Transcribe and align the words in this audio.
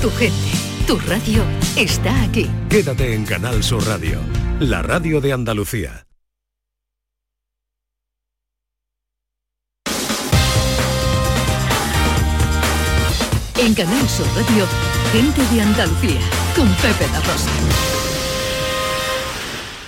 Tu 0.00 0.08
gente, 0.10 0.34
tu 0.86 0.96
radio 1.08 1.42
está 1.76 2.22
aquí. 2.22 2.48
Quédate 2.70 3.14
en 3.14 3.24
Canal 3.24 3.64
Sur 3.64 3.84
Radio, 3.84 4.20
la 4.60 4.80
radio 4.80 5.20
de 5.20 5.32
Andalucía. 5.32 6.06
En 13.56 13.74
Canal 13.74 14.08
Sur 14.08 14.26
Radio, 14.36 14.66
gente 15.10 15.42
de 15.52 15.62
Andalucía, 15.62 16.20
con 16.54 16.68
Pepe 16.74 17.10
La 17.12 17.18
Rosa. 17.18 17.50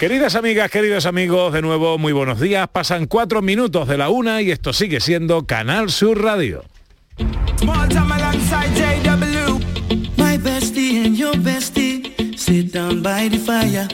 Queridas 0.01 0.35
amigas, 0.35 0.73
queridos 0.73 1.07
amigos, 1.07 1.53
de 1.53 1.63
nuevo 1.63 1.99
muy 1.99 2.13
buenos 2.13 2.41
días. 2.41 2.67
Pasan 2.67 3.07
cuatro 3.07 3.43
minutos 3.43 3.87
de 3.87 3.97
la 3.97 4.09
una 4.09 4.43
y 4.43 4.51
esto 4.51 4.73
sigue 4.73 4.99
siendo 4.99 5.47
Canal 5.47 5.89
Sur 5.89 6.21
Radio. 6.21 6.65
Sit 12.71 12.75
down 12.75 13.03
by 13.03 13.29
the 13.29 13.39
fire. 13.39 13.89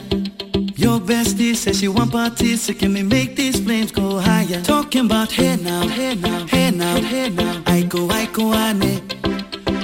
Your 0.75 0.99
bestie 0.99 1.55
says 1.55 1.79
she 1.79 1.87
want 1.87 2.11
parties, 2.11 2.61
so 2.61 2.73
can 2.73 2.93
we 2.93 3.03
make 3.03 3.35
these 3.35 3.59
flames 3.59 3.91
go 3.91 4.19
higher? 4.19 4.61
Talking 4.61 5.05
about 5.05 5.31
hey 5.31 5.55
now, 5.55 5.87
hey 5.87 6.15
now, 6.15 6.45
hey 6.47 6.71
now, 6.71 6.95
hey 7.01 7.29
now. 7.29 7.63
I 7.65 7.83
go, 7.83 8.09
I 8.09 8.25
go, 8.27 8.53
ane. 8.53 9.01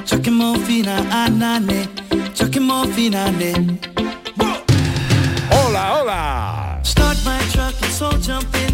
Chucking 0.05 0.33
more 0.33 0.57
fina, 0.65 0.95
ah, 1.09 1.27
anane. 1.27 1.87
Ah, 2.11 2.31
Chucking 2.33 2.63
more 2.63 2.85
fina, 2.87 3.17
ane. 3.29 3.79
Hola, 5.51 5.83
hola. 5.93 6.79
Start 6.83 7.17
my 7.25 7.39
truck, 7.51 7.73
let's 7.81 8.01
all 8.01 8.17
jump 8.17 8.47
in. 8.63 8.73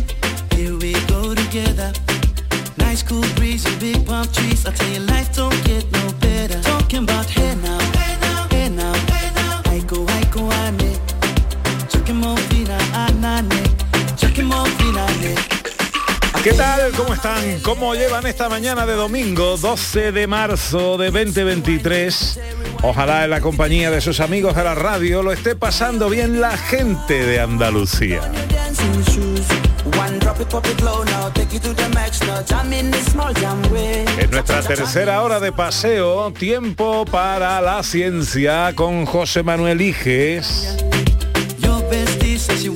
Here 0.58 0.76
we 0.77 0.94
go 1.08 1.34
together. 1.34 1.91
Nice 2.77 3.04
cool 3.04 3.27
breeze 3.36 3.66
and 3.66 3.80
big 3.80 4.05
palm 4.05 4.27
trees. 4.27 4.66
I 4.66 4.72
tell 4.72 4.90
you, 4.90 5.02
life 5.02 5.34
don't 5.36 5.63
get 5.66 5.90
no 5.91 6.12
better. 6.20 6.62
Talking 6.62 7.04
about 7.04 7.27
hey 7.30 7.55
now, 7.55 7.79
¿Qué 16.43 16.54
tal? 16.54 16.93
¿Cómo 16.93 17.13
están? 17.13 17.59
¿Cómo 17.59 17.95
llevan 17.95 18.26
esta 18.26 18.48
mañana 18.48 18.85
de 18.85 18.93
domingo 18.93 19.57
12 19.57 20.13
de 20.13 20.26
marzo 20.26 20.98
de 20.98 21.12
2023? 21.12 22.40
Ojalá 22.81 23.26
en 23.26 23.31
la 23.31 23.41
compañía 23.41 23.91
de 23.91 23.99
sus 23.99 24.21
amigos 24.21 24.55
de 24.55 24.63
la 24.63 24.73
radio 24.73 25.21
lo 25.21 25.34
esté 25.34 25.57
pasando 25.57 26.09
bien 26.09 26.40
la 26.40 26.55
gente 26.55 27.26
de 27.26 27.41
Andalucía. 27.41 28.21
En 34.18 34.31
nuestra 34.31 34.62
tercera 34.62 35.21
hora 35.21 35.41
de 35.41 35.51
paseo, 35.51 36.31
tiempo 36.31 37.03
para 37.03 37.59
la 37.59 37.84
ciencia 37.84 38.71
con 38.76 39.05
José 39.05 39.43
Manuel 39.43 39.81
Iges. 39.81 40.77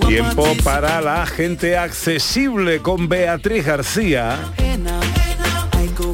Tiempo 0.08 0.46
para 0.64 1.00
la 1.00 1.26
gente 1.26 1.78
accesible 1.78 2.82
con 2.82 3.08
Beatriz 3.08 3.66
García. 3.66 4.38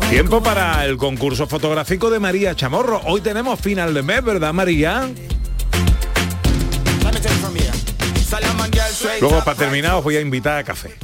Tiempo 0.10 0.44
para 0.44 0.86
el 0.86 0.98
concurso 0.98 1.48
fotográfico 1.48 2.12
de 2.12 2.20
María 2.20 2.56
Chamorro. 2.56 3.02
Hoy 3.06 3.22
tenemos 3.22 3.60
final 3.60 3.94
de 3.94 4.04
mes, 4.04 4.24
¿verdad, 4.24 4.54
María? 4.54 5.10
Luego, 9.22 9.44
para 9.44 9.58
terminar, 9.58 9.96
os 9.96 10.04
voy 10.04 10.18
a 10.18 10.22
invitar 10.22 10.58
a 10.58 10.64
café. 10.64 10.96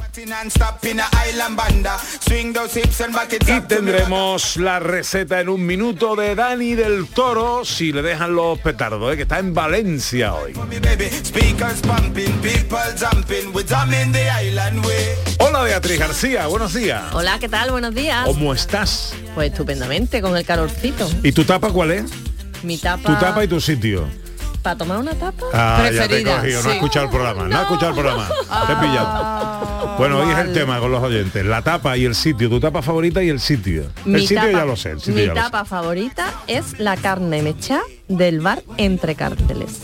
Y 3.46 3.60
tendremos 3.62 4.56
la 4.56 4.78
receta 4.80 5.40
en 5.40 5.48
un 5.48 5.64
minuto 5.64 6.16
de 6.16 6.34
Dani 6.34 6.74
del 6.74 7.06
Toro, 7.06 7.64
si 7.64 7.92
le 7.92 8.02
dejan 8.02 8.34
los 8.34 8.58
petardos, 8.58 9.12
¿eh? 9.12 9.16
que 9.16 9.22
está 9.22 9.38
en 9.38 9.54
Valencia 9.54 10.34
hoy. 10.34 10.54
Hola 15.38 15.62
Beatriz 15.62 15.98
García, 15.98 16.46
buenos 16.46 16.74
días. 16.74 17.02
Hola, 17.12 17.38
¿qué 17.38 17.48
tal? 17.48 17.70
Buenos 17.70 17.94
días. 17.94 18.24
¿Cómo 18.24 18.52
estás? 18.52 19.14
Pues 19.34 19.52
estupendamente, 19.52 20.20
con 20.22 20.36
el 20.36 20.44
calorcito. 20.44 21.08
¿Y 21.22 21.32
tu 21.32 21.44
tapa 21.44 21.70
cuál 21.70 21.92
es? 21.92 22.04
Mi 22.62 22.78
tapa... 22.78 23.12
Tu 23.14 23.20
tapa 23.20 23.44
y 23.44 23.48
tu 23.48 23.60
sitio. 23.60 24.08
¿Para 24.66 24.78
tomar 24.78 24.98
una 24.98 25.14
tapa? 25.14 25.44
Ah, 25.52 25.78
ya 25.84 25.90
te 25.90 25.94
he 25.94 25.98
Preferida, 26.08 26.36
cogido, 26.40 26.56
no 26.56 26.62
sí. 26.62 26.68
has 26.70 26.74
escuchado 26.74 27.04
el 27.04 27.10
programa, 27.12 27.44
no, 27.46 27.54
has 27.56 27.62
escuchado 27.62 27.88
el 27.90 27.94
programa. 27.94 28.28
Te 28.66 28.72
he 28.72 28.76
pillado. 28.76 29.96
Bueno, 29.96 30.18
hoy 30.18 30.32
es 30.32 30.38
el 30.38 30.52
tema 30.52 30.80
con 30.80 30.90
los 30.90 31.00
oyentes, 31.04 31.46
la 31.46 31.62
tapa 31.62 31.96
y 31.96 32.04
el 32.04 32.16
sitio, 32.16 32.50
tu 32.50 32.58
tapa 32.58 32.82
favorita 32.82 33.22
y 33.22 33.28
el 33.28 33.38
sitio. 33.38 33.84
El 34.04 34.12
Mi 34.12 34.20
sitio 34.22 34.38
tapa- 34.38 34.50
ya 34.50 34.64
lo 34.64 34.74
sé, 34.76 34.90
el 34.90 34.98
sitio 34.98 35.14
Mi 35.14 35.20
ya 35.22 35.28
lo 35.28 35.34
sé. 35.36 35.40
tapa 35.40 35.64
favorita 35.64 36.32
es 36.48 36.80
la 36.80 36.96
carne 36.96 37.42
mecha 37.42 37.80
del 38.08 38.40
bar 38.40 38.62
Entre 38.76 39.14
Cárteles. 39.14 39.80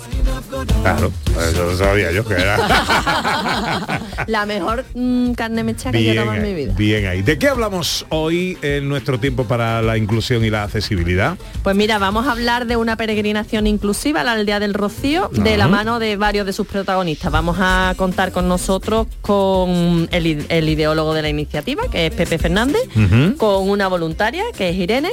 Claro, 0.82 1.10
eso 1.50 1.64
lo 1.64 1.76
sabía 1.76 2.12
yo 2.12 2.24
que 2.24 2.34
era. 2.34 2.58
la 4.26 4.46
mejor 4.46 4.84
mm, 4.94 5.32
carne 5.32 5.64
mecha 5.64 5.90
que 5.90 6.02
yo 6.04 6.10
he 6.10 6.12
Bien 6.12 6.24
tomado 6.24 6.38
en 6.38 6.44
mi 6.44 6.54
vida. 6.54 6.74
bien 6.76 7.06
ahí. 7.06 7.22
¿De 7.22 7.38
qué 7.38 7.48
hablamos 7.48 8.06
hoy 8.10 8.58
en 8.62 8.88
nuestro 8.88 9.18
tiempo 9.18 9.44
para 9.44 9.80
la 9.82 9.96
inclusión 9.96 10.44
y 10.44 10.50
la 10.50 10.64
accesibilidad? 10.64 11.36
Pues 11.62 11.74
mira, 11.74 11.98
vamos 11.98 12.26
a 12.26 12.32
hablar 12.32 12.66
de 12.66 12.76
una 12.76 12.96
peregrinación 12.96 13.66
inclusiva 13.66 14.20
a 14.20 14.24
la 14.24 14.32
aldea 14.32 14.60
del 14.60 14.74
Rocío 14.74 15.30
de 15.32 15.56
la 15.56 15.64
Ajá. 15.64 15.72
mano 15.72 15.98
de 15.98 16.16
varios 16.16 16.46
de 16.46 16.52
sus 16.52 16.66
protagonistas. 16.66 17.32
Vamos 17.32 17.56
a 17.60 17.94
contar 17.96 18.32
con 18.32 18.48
nosotros 18.48 19.06
con 19.20 20.08
el, 20.12 20.68
ideólogo 20.68 21.14
de 21.14 21.22
la 21.22 21.28
iniciativa, 21.28 21.82
que 21.90 22.06
es 22.06 22.14
Pepe 22.14 22.38
Fernández, 22.38 22.82
con 23.36 23.68
una 23.68 23.88
voluntaria, 23.88 24.44
que 24.56 24.68
es 24.70 24.76
Irene, 24.76 25.10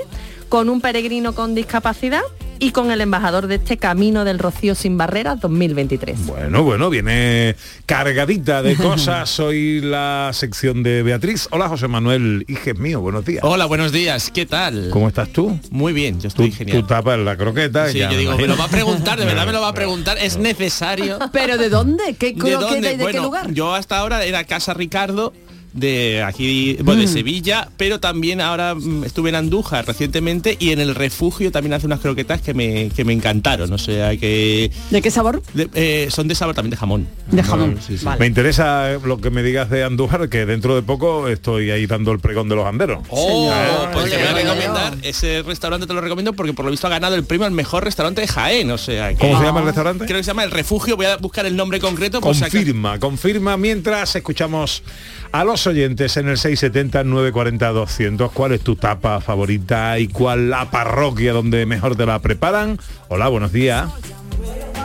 con 0.50 0.70
un 0.70 0.82
peregrino 0.82 1.34
con 1.34 1.56
discapacidad 1.56 2.22
y 2.60 2.72
con 2.72 2.92
el 2.92 3.02
embajador 3.02 3.48
de 3.48 3.56
este 3.56 3.78
Camino 3.78 4.26
del 4.26 4.38
Rocío 4.38 4.76
sin 4.76 4.98
Barreras 4.98 5.40
2023. 5.40 6.26
Bueno, 6.26 6.64
bueno, 6.64 6.90
viene 6.90 7.56
cargadita 7.86 8.62
de 8.62 8.76
cosas 8.78 9.40
hoy 9.40 9.80
la 9.82 10.32
sección 10.34 10.84
de 10.84 11.02
Beatriz. 11.04 11.48
Hola 11.52 11.70
José 11.70 11.88
Manuel, 11.88 12.46
hijes 12.48 12.78
mío, 12.78 13.00
buenos 13.02 13.26
días. 13.26 13.44
Hola, 13.44 13.66
buenos 13.66 13.92
días. 13.92 14.30
¿Qué 14.32 14.46
tal? 14.46 14.90
¿Cómo 14.92 15.08
estás 15.08 15.30
tú? 15.30 15.58
Muy 15.72 15.94
bien, 15.94 16.16
yo 16.16 16.30
Tú, 16.30 16.44
estoy 16.44 16.52
genial. 16.52 16.82
tú 16.82 16.88
tapas 16.88 17.18
la 17.20 17.38
croqueta. 17.38 17.90
Sí, 17.90 18.00
ya 18.00 18.12
yo 18.12 18.18
digo, 18.18 18.38
me 18.38 18.48
lo 18.48 18.58
va 18.58 18.66
a 18.66 18.70
preguntar, 18.70 19.18
de 19.18 19.26
verdad 19.26 19.46
me 19.48 19.54
lo 19.54 19.62
va 19.62 19.70
a 19.70 19.74
preguntar. 19.74 20.18
Es 20.18 20.38
necesario. 20.38 21.18
¿Pero 21.32 21.58
de 21.58 21.70
dónde? 21.70 22.16
¿Qué 22.20 22.34
¿De 22.34 22.52
dónde? 22.52 22.94
y 22.94 22.98
de 22.98 23.06
qué 23.08 23.20
lugar? 23.20 23.52
yo 23.54 23.74
hasta 23.74 23.98
ahora 23.98 24.26
era 24.26 24.44
Casa 24.44 24.74
Ricardo 24.74 25.34
de 25.74 26.24
aquí, 26.24 26.78
bueno, 26.84 27.02
de 27.02 27.08
Sevilla, 27.08 27.70
pero 27.78 28.00
también 28.00 28.42
ahora 28.42 28.76
mm, 28.76 29.04
estuve 29.04 29.30
en 29.30 29.36
Andújar 29.36 29.86
recientemente 29.86 30.58
y 30.60 30.72
en 30.72 30.80
el 30.80 30.96
refugio 30.96 31.52
también 31.52 31.74
hace 31.74 31.86
unas 31.86 32.00
croquetas 32.00 32.42
que 32.42 32.54
me, 32.54 32.90
que 32.90 33.06
me 33.06 33.14
encantaron. 33.14 33.72
O 33.72 33.78
sea 33.78 34.16
que 34.18 34.72
¿De 34.90 35.02
qué 35.02 35.12
sabor? 35.12 35.42
de- 35.54 35.70
eh, 35.74 36.08
son 36.10 36.28
de 36.28 36.36
sabor 36.36 36.56
también 36.56 36.72
de 36.72 36.78
jamón. 36.78 37.08
De 37.32 37.44
jamón. 37.44 37.78
Sí, 37.86 37.98
sí. 37.98 38.06
Vale. 38.06 38.20
Me 38.20 38.28
interesa 38.28 38.92
lo 39.04 39.20
que 39.22 39.30
me 39.30 39.44
digas 39.44 39.70
de 39.70 39.84
Andújar, 39.84 40.30
que 40.30 40.46
dentro 40.46 40.76
de 40.76 40.82
poco 40.82 41.28
estoy 41.28 41.72
ahí 41.72 41.86
dando 41.86 42.12
el 42.12 42.20
pregón 42.20 42.50
de 42.50 42.56
los 42.56 42.66
anderos. 42.66 43.04
Oh, 43.10 43.52
pues 43.94 44.10
te 44.10 44.18
voy 44.18 44.26
a 44.26 44.32
Ole, 44.32 44.32
ole, 44.34 44.44
recomendar, 44.44 44.98
ese 45.04 45.44
restaurante 45.44 45.86
te 45.88 45.94
lo 45.94 46.02
recomiendo 46.02 46.34
porque 46.34 46.54
por 46.54 46.66
lo 46.66 46.72
visto 46.72 46.88
ha 46.88 46.90
ganado 46.90 47.16
el 47.16 47.24
premio 47.24 47.46
al 47.46 47.52
mejor 47.52 47.84
restaurante 47.84 48.22
de 48.22 48.28
Jaén, 48.28 48.72
o 48.72 48.78
sea 48.78 49.10
que... 49.10 49.18
¿Cómo 49.20 49.38
se 49.40 49.46
llama 49.46 49.60
el 49.60 49.66
restaurante? 49.68 50.06
Creo 50.06 50.18
que 50.18 50.24
se 50.24 50.30
llama 50.30 50.44
El 50.44 50.52
Refugio, 50.52 50.96
voy 50.98 51.06
a 51.06 51.18
buscar 51.18 51.46
el 51.46 51.56
nombre 51.56 51.80
concreto 51.80 52.22
Confirma, 52.22 53.00
confirma 53.00 53.58
mientras 53.58 54.16
escuchamos 54.16 54.84
a 55.32 55.44
los 55.44 55.68
oyentes 55.68 56.18
en 56.18 56.28
el 56.28 56.38
670 56.38 57.04
940 57.04 57.70
200 57.70 58.32
cuál 58.32 58.54
es 58.54 58.62
tu 58.62 58.76
tapa 58.76 59.22
favorita 59.22 60.00
y 60.00 60.08
cuál 60.08 60.50
la 60.50 60.70
parroquia 60.72 61.34
donde 61.34 61.66
mejor 61.66 61.96
te 61.96 62.06
la 62.06 62.20
preparan. 62.20 62.80
Hola, 63.10 63.28
buenos 63.28 63.52
días. 63.52 63.90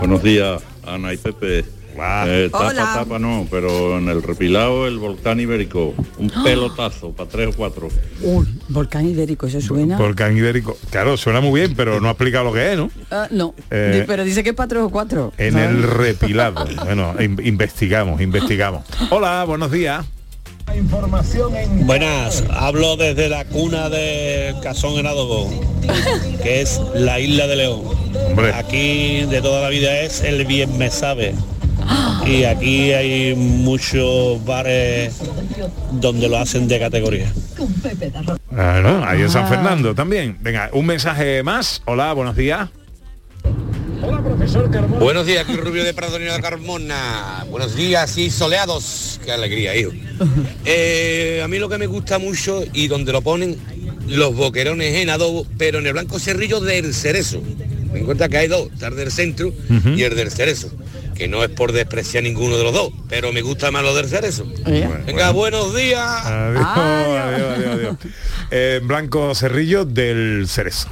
Buenos 0.00 0.22
días, 0.22 0.62
Ana 0.86 1.12
y 1.12 1.16
Pepe. 1.16 1.64
Eh, 1.96 2.48
tapa, 2.50 2.68
Hola. 2.70 2.92
tapa 2.92 3.18
no, 3.20 3.46
pero 3.48 3.98
en 3.98 4.08
el 4.08 4.20
repilado 4.20 4.88
el 4.88 4.98
volcán 4.98 5.38
ibérico. 5.38 5.94
Un 6.18 6.28
pelotazo 6.42 7.12
para 7.12 7.30
tres 7.30 7.48
o 7.54 7.56
cuatro. 7.56 7.88
Un 8.22 8.60
volcán 8.68 9.06
ibérico, 9.08 9.46
¿eso 9.46 9.60
suena? 9.60 9.96
Volcán 9.96 10.36
ibérico. 10.36 10.76
Claro, 10.90 11.16
suena 11.16 11.40
muy 11.40 11.60
bien, 11.60 11.74
pero 11.76 12.00
no 12.00 12.08
ha 12.08 12.10
explicado 12.10 12.46
lo 12.46 12.52
que 12.52 12.72
es, 12.72 12.76
¿no? 12.76 12.90
Ah, 13.12 13.28
no, 13.30 13.54
Eh, 13.70 14.02
pero 14.08 14.24
dice 14.24 14.42
que 14.42 14.50
es 14.50 14.56
para 14.56 14.66
tres 14.68 14.82
o 14.82 14.90
cuatro. 14.90 15.32
En 15.38 15.52
¿sabes? 15.52 15.68
el 15.70 15.82
repilado. 15.84 16.66
Bueno, 16.84 17.14
in- 17.20 17.40
investigamos, 17.44 18.20
investigamos. 18.20 18.84
Hola, 19.10 19.44
buenos 19.44 19.70
días. 19.70 20.04
Buenas, 21.84 22.44
hablo 22.50 22.96
desde 22.96 23.28
la 23.28 23.44
cuna 23.44 23.88
del 23.88 24.58
Casón 24.60 24.98
en 24.98 25.06
Adobo, 25.06 25.50
que 26.42 26.60
es 26.60 26.80
la 26.94 27.20
isla 27.20 27.46
de 27.46 27.56
León. 27.56 27.82
Hombre. 28.28 28.52
Aquí 28.54 29.24
de 29.24 29.40
toda 29.40 29.62
la 29.62 29.68
vida 29.68 30.00
es 30.00 30.22
el 30.22 30.44
bien 30.44 30.76
me 30.78 30.90
sabe. 30.90 31.34
Y 32.26 32.44
aquí 32.44 32.92
hay 32.92 33.34
muchos 33.34 34.42
bares 34.44 35.20
donde 35.92 36.28
lo 36.28 36.38
hacen 36.38 36.66
de 36.66 36.80
categoría. 36.80 37.32
Ah, 38.56 38.80
no, 38.82 39.04
ahí 39.04 39.20
en 39.22 39.30
San 39.30 39.48
Fernando 39.48 39.94
también. 39.94 40.38
Venga, 40.40 40.70
un 40.72 40.86
mensaje 40.86 41.42
más. 41.42 41.82
Hola, 41.84 42.12
buenos 42.14 42.36
días. 42.36 42.70
Buenos 44.98 45.26
días, 45.26 45.44
aquí 45.44 45.56
Rubio 45.56 45.84
de 45.84 45.94
Pradonio 45.94 46.32
de 46.32 46.40
Carmona. 46.40 47.44
Buenos 47.50 47.74
días 47.74 48.16
y 48.18 48.30
soleados. 48.30 49.20
Qué 49.24 49.32
alegría, 49.32 49.76
hijo. 49.76 49.90
Eh, 50.64 51.40
a 51.44 51.48
mí 51.48 51.58
lo 51.58 51.68
que 51.68 51.78
me 51.78 51.86
gusta 51.86 52.18
mucho 52.18 52.62
y 52.72 52.88
donde 52.88 53.12
lo 53.12 53.22
ponen 53.22 53.58
los 54.08 54.34
boquerones 54.34 54.94
en 54.96 55.10
adobo, 55.10 55.46
pero 55.58 55.78
en 55.78 55.86
el 55.86 55.92
blanco 55.92 56.18
cerrillo 56.18 56.60
del 56.60 56.94
cerezo. 56.94 57.42
Me 57.92 58.00
encuentra 58.00 58.28
que 58.28 58.38
hay 58.38 58.48
dos, 58.48 58.70
está 58.72 58.88
el 58.88 58.96
del 58.96 59.10
centro 59.12 59.52
y 59.96 60.02
el 60.02 60.14
del 60.16 60.30
cerezo. 60.30 60.70
Que 61.14 61.28
no 61.28 61.44
es 61.44 61.50
por 61.50 61.70
despreciar 61.72 62.24
ninguno 62.24 62.56
de 62.56 62.64
los 62.64 62.72
dos, 62.72 62.92
pero 63.08 63.32
me 63.32 63.40
gusta 63.40 63.70
más 63.70 63.84
lo 63.84 63.94
del 63.94 64.08
cerezo. 64.08 64.44
Venga, 65.06 65.30
buenos 65.30 65.74
días. 65.74 66.00
Adiós, 66.02 66.66
adiós, 66.66 67.58
adiós, 67.58 67.74
adiós. 67.74 67.96
Eh, 68.50 68.80
Blanco 68.82 69.34
Cerrillo 69.34 69.84
del 69.84 70.46
Cerezo. 70.48 70.88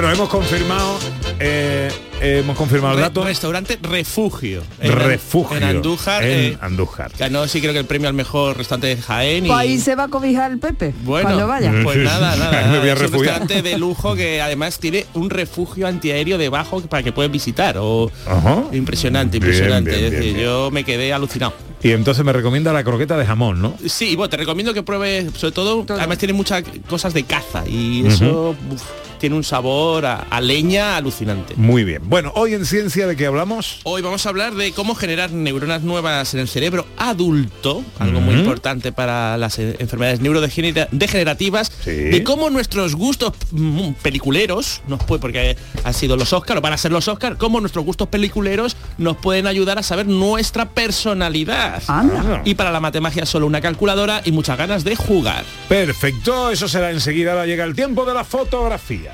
Bueno, 0.00 0.12
hemos 0.12 0.28
confirmado, 0.28 0.96
eh, 1.40 1.88
hemos 2.20 2.56
confirmado 2.56 2.94
el 2.94 3.00
dato. 3.00 3.24
Restaurante 3.24 3.80
Refugio. 3.82 4.62
En 4.78 4.92
Refugio. 4.92 5.56
En 5.56 5.64
Andújar. 5.64 6.22
En 6.22 6.52
eh, 6.52 6.58
Andújar. 6.60 7.10
ganó 7.18 7.48
sí 7.48 7.60
creo 7.60 7.72
que 7.72 7.80
el 7.80 7.84
premio 7.84 8.06
al 8.06 8.14
mejor 8.14 8.56
restaurante 8.56 8.94
de 8.94 9.02
Jaén. 9.02 9.46
Y, 9.46 9.48
Pues 9.48 9.58
ahí 9.58 9.78
se 9.78 9.96
va 9.96 10.04
a 10.04 10.08
cobijar 10.08 10.52
el 10.52 10.60
Pepe. 10.60 10.94
Bueno, 11.02 11.30
cuando 11.30 11.48
vaya. 11.48 11.72
pues 11.82 11.96
nada, 11.96 12.36
nada. 12.36 12.60
Ahí 12.60 12.66
me 12.70 12.78
voy 12.78 12.90
a 12.90 12.92
es 12.92 13.00
un 13.00 13.10
restaurante 13.10 13.60
de 13.60 13.76
lujo 13.76 14.14
que 14.14 14.40
además 14.40 14.78
tiene 14.78 15.04
un 15.14 15.30
refugio 15.30 15.88
antiaéreo 15.88 16.38
debajo 16.38 16.80
para 16.82 17.02
que 17.02 17.10
puedes 17.10 17.32
visitar. 17.32 17.74
O 17.80 18.08
Ajá. 18.24 18.66
impresionante, 18.70 19.40
Bien, 19.40 19.50
impresionante. 19.50 19.90
bien, 19.90 20.04
es 20.04 20.10
decir, 20.12 20.36
yo 20.36 20.70
me 20.70 20.84
quedé 20.84 21.12
alucinado. 21.12 21.54
Y 21.82 21.90
entonces 21.90 22.24
me 22.24 22.32
recomienda 22.32 22.72
la 22.72 22.84
croqueta 22.84 23.16
de 23.16 23.26
jamón, 23.26 23.60
¿no? 23.60 23.74
Sí, 23.84 24.14
bueno, 24.14 24.30
te 24.30 24.36
recomiendo 24.36 24.72
que 24.72 24.84
pruebes, 24.84 25.32
sobre 25.34 25.52
todo, 25.52 25.84
además 25.88 26.18
tiene 26.18 26.34
muchas 26.34 26.62
cosas 26.88 27.14
de 27.14 27.24
caza 27.24 27.64
y 27.66 28.06
eso 28.06 28.54
uf, 28.70 28.82
tiene 29.18 29.36
un 29.36 29.44
sabor 29.44 30.06
a, 30.06 30.26
a 30.30 30.40
leña 30.40 30.96
alucinante. 30.96 31.54
Muy 31.56 31.84
bien. 31.84 32.02
Bueno, 32.04 32.32
hoy 32.34 32.54
en 32.54 32.64
Ciencia 32.66 33.06
de 33.06 33.16
qué 33.16 33.26
hablamos. 33.26 33.80
Hoy 33.84 34.02
vamos 34.02 34.24
a 34.26 34.28
hablar 34.28 34.54
de 34.54 34.72
cómo 34.72 34.94
generar 34.94 35.30
neuronas 35.32 35.82
nuevas 35.82 36.34
en 36.34 36.40
el 36.40 36.48
cerebro 36.48 36.86
adulto, 36.96 37.82
algo 37.98 38.20
muy 38.20 38.34
importante 38.34 38.92
para 38.92 39.36
las 39.36 39.58
eh, 39.58 39.76
enfermedades 39.78 40.20
neurodegenerativas, 40.20 41.70
Sí. 41.84 41.90
de 41.90 42.22
cómo 42.24 42.50
nuestros 42.50 42.94
gustos 42.94 43.32
peliculeros, 44.02 44.82
nos 44.88 45.02
puede, 45.04 45.20
porque 45.20 45.56
han 45.84 45.94
sido 45.94 46.16
los 46.16 46.32
Oscar 46.32 46.58
o 46.58 46.60
van 46.60 46.72
a 46.72 46.76
ser 46.78 46.92
los 46.92 47.08
Oscar, 47.08 47.36
cómo 47.36 47.60
nuestros 47.60 47.84
gustos 47.84 48.08
peliculeros 48.08 48.76
nos 48.98 49.16
pueden 49.16 49.46
ayudar 49.46 49.78
a 49.78 49.82
saber 49.82 50.06
nuestra 50.06 50.68
personalidad. 50.70 51.82
Anda. 51.88 52.42
Y 52.44 52.54
para 52.54 52.70
la 52.70 52.80
matemagia 52.80 53.26
solo 53.26 53.46
una 53.46 53.60
calculadora 53.60 54.22
y 54.24 54.32
muchas 54.32 54.58
ganas 54.58 54.84
de 54.84 54.96
jugar. 54.96 55.44
Perfecto, 55.68 56.50
eso 56.50 56.68
será 56.68 56.90
enseguida. 56.90 57.32
Ahora 57.32 57.46
llega 57.46 57.64
el 57.64 57.74
tiempo 57.74 58.04
de 58.04 58.14
la 58.14 58.24
fotografía. 58.24 59.07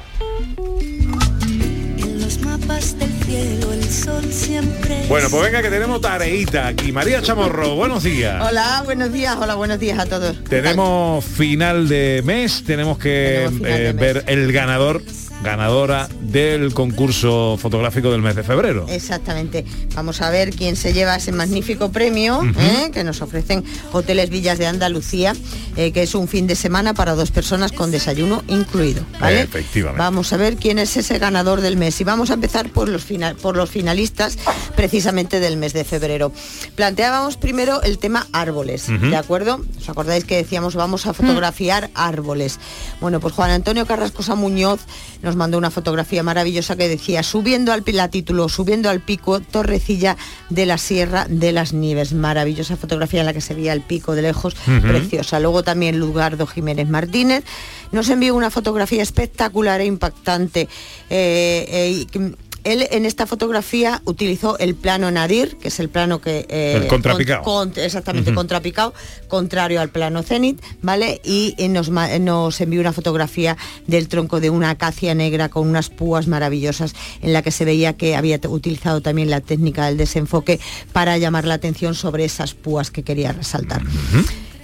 En 1.98 2.20
los 2.20 2.38
mapas 2.40 2.98
del 2.98 3.12
cielo 3.24 3.72
el 3.72 3.84
sol 3.84 4.24
siempre 4.32 5.04
Bueno, 5.08 5.28
pues 5.30 5.42
venga 5.44 5.62
que 5.62 5.70
tenemos 5.70 6.00
tareita 6.00 6.66
aquí. 6.68 6.92
María 6.92 7.22
Chamorro, 7.22 7.74
buenos 7.74 8.02
días. 8.02 8.42
Hola, 8.42 8.82
buenos 8.84 9.12
días, 9.12 9.36
hola, 9.40 9.54
buenos 9.54 9.78
días 9.78 9.98
a 9.98 10.06
todos. 10.06 10.42
Tenemos 10.44 11.24
final 11.24 11.88
de 11.88 12.22
mes, 12.24 12.62
tenemos 12.64 12.98
que 12.98 13.48
Tenemos 13.48 13.68
eh, 13.68 13.92
mes. 13.92 13.96
ver 13.96 14.24
el 14.28 14.52
ganador, 14.52 15.02
ganadora 15.44 16.08
del 16.20 16.74
concurso 16.74 17.56
fotográfico 17.60 18.10
del 18.10 18.22
mes 18.22 18.34
de 18.34 18.42
febrero. 18.42 18.86
Exactamente. 18.88 19.64
Vamos 19.94 20.20
a 20.22 20.30
ver 20.30 20.50
quién 20.50 20.74
se 20.74 20.92
lleva 20.92 21.14
ese 21.14 21.30
magnífico 21.30 21.92
premio. 21.92 22.42
¿eh? 22.58 22.90
que 22.92 23.04
nos 23.04 23.22
ofrecen 23.22 23.64
Hoteles 23.92 24.30
Villas 24.30 24.58
de 24.58 24.66
Andalucía, 24.66 25.34
eh, 25.76 25.92
que 25.92 26.02
es 26.02 26.14
un 26.14 26.28
fin 26.28 26.46
de 26.46 26.56
semana 26.56 26.94
para 26.94 27.14
dos 27.14 27.30
personas 27.30 27.72
con 27.72 27.90
desayuno 27.90 28.42
incluido. 28.48 29.04
¿vale? 29.20 29.42
Efectivamente. 29.42 29.98
Vamos 29.98 30.32
a 30.32 30.36
ver 30.36 30.56
quién 30.56 30.78
es 30.78 30.96
ese 30.96 31.18
ganador 31.18 31.60
del 31.60 31.76
mes 31.76 32.00
y 32.00 32.04
vamos 32.04 32.30
a 32.30 32.34
empezar 32.34 32.70
por 32.70 32.88
los, 32.88 33.04
final, 33.04 33.36
por 33.36 33.56
los 33.56 33.70
finalistas 33.70 34.38
precisamente 34.74 35.40
del 35.40 35.56
mes 35.56 35.72
de 35.72 35.84
febrero. 35.84 36.32
Planteábamos 36.74 37.36
primero 37.36 37.82
el 37.82 37.98
tema 37.98 38.26
árboles. 38.32 38.86
¿de 38.88 39.16
acuerdo? 39.16 39.60
¿Os 39.78 39.88
acordáis 39.88 40.24
que 40.24 40.36
decíamos 40.36 40.74
vamos 40.74 41.06
a 41.06 41.12
fotografiar 41.12 41.90
árboles? 41.94 42.58
Bueno, 43.00 43.20
pues 43.20 43.34
Juan 43.34 43.50
Antonio 43.50 43.86
Carrascosa 43.86 44.34
Muñoz 44.34 44.80
nos 45.22 45.33
mandó 45.36 45.58
una 45.58 45.70
fotografía 45.70 46.22
maravillosa 46.22 46.76
que 46.76 46.88
decía 46.88 47.22
subiendo 47.22 47.72
al 47.72 47.82
la 47.86 48.08
título, 48.08 48.48
subiendo 48.48 48.90
al 48.90 49.00
pico, 49.00 49.40
Torrecilla 49.40 50.16
de 50.50 50.66
la 50.66 50.78
Sierra 50.78 51.26
de 51.28 51.52
las 51.52 51.72
Nieves. 51.72 52.12
Maravillosa 52.12 52.76
fotografía 52.76 53.20
en 53.20 53.26
la 53.26 53.32
que 53.32 53.40
se 53.40 53.54
veía 53.54 53.72
el 53.72 53.82
pico 53.82 54.14
de 54.14 54.22
lejos, 54.22 54.54
preciosa. 54.82 55.40
Luego 55.40 55.62
también 55.62 55.98
Lugardo 55.98 56.46
Jiménez 56.46 56.88
Martínez 56.88 57.44
nos 57.92 58.08
envió 58.08 58.34
una 58.34 58.50
fotografía 58.50 59.02
espectacular 59.02 59.80
e 59.80 59.86
impactante. 59.86 60.68
eh, 61.10 62.06
eh, 62.14 62.32
él 62.64 62.86
en 62.90 63.04
esta 63.06 63.26
fotografía 63.26 64.02
utilizó 64.04 64.58
el 64.58 64.74
plano 64.74 65.10
Nadir, 65.10 65.56
que 65.56 65.68
es 65.68 65.78
el 65.80 65.88
plano 65.88 66.20
que... 66.20 66.46
eh, 66.48 66.78
El 66.82 66.86
contrapicado. 66.88 67.42
con- 67.42 67.70
con- 67.70 67.82
exactamente, 67.84 68.30
Ujú. 68.30 68.36
contrapicado, 68.36 68.94
contrario 69.28 69.80
al 69.80 69.90
plano 69.90 70.22
cenit, 70.22 70.60
¿vale? 70.82 71.20
Y 71.24 71.54
eh, 71.58 71.68
nos, 71.68 71.90
ma- 71.90 72.18
nos 72.18 72.60
envió 72.60 72.80
una 72.80 72.92
fotografía 72.92 73.56
del 73.86 74.08
tronco 74.08 74.40
de 74.40 74.50
una 74.50 74.70
acacia 74.70 75.14
negra 75.14 75.48
con 75.48 75.68
unas 75.68 75.90
púas 75.90 76.26
maravillosas 76.26 76.94
en 77.22 77.32
la 77.32 77.42
que 77.42 77.50
se 77.50 77.64
veía 77.64 77.92
que 77.94 78.16
había 78.16 78.40
utilizado 78.48 79.00
también 79.00 79.30
la 79.30 79.40
técnica 79.40 79.86
del 79.86 79.96
desenfoque 79.96 80.58
para 80.92 81.18
llamar 81.18 81.44
la 81.46 81.54
atención 81.54 81.94
sobre 81.94 82.24
esas 82.24 82.54
púas 82.54 82.90
que 82.90 83.02
quería 83.02 83.32
resaltar. 83.32 83.82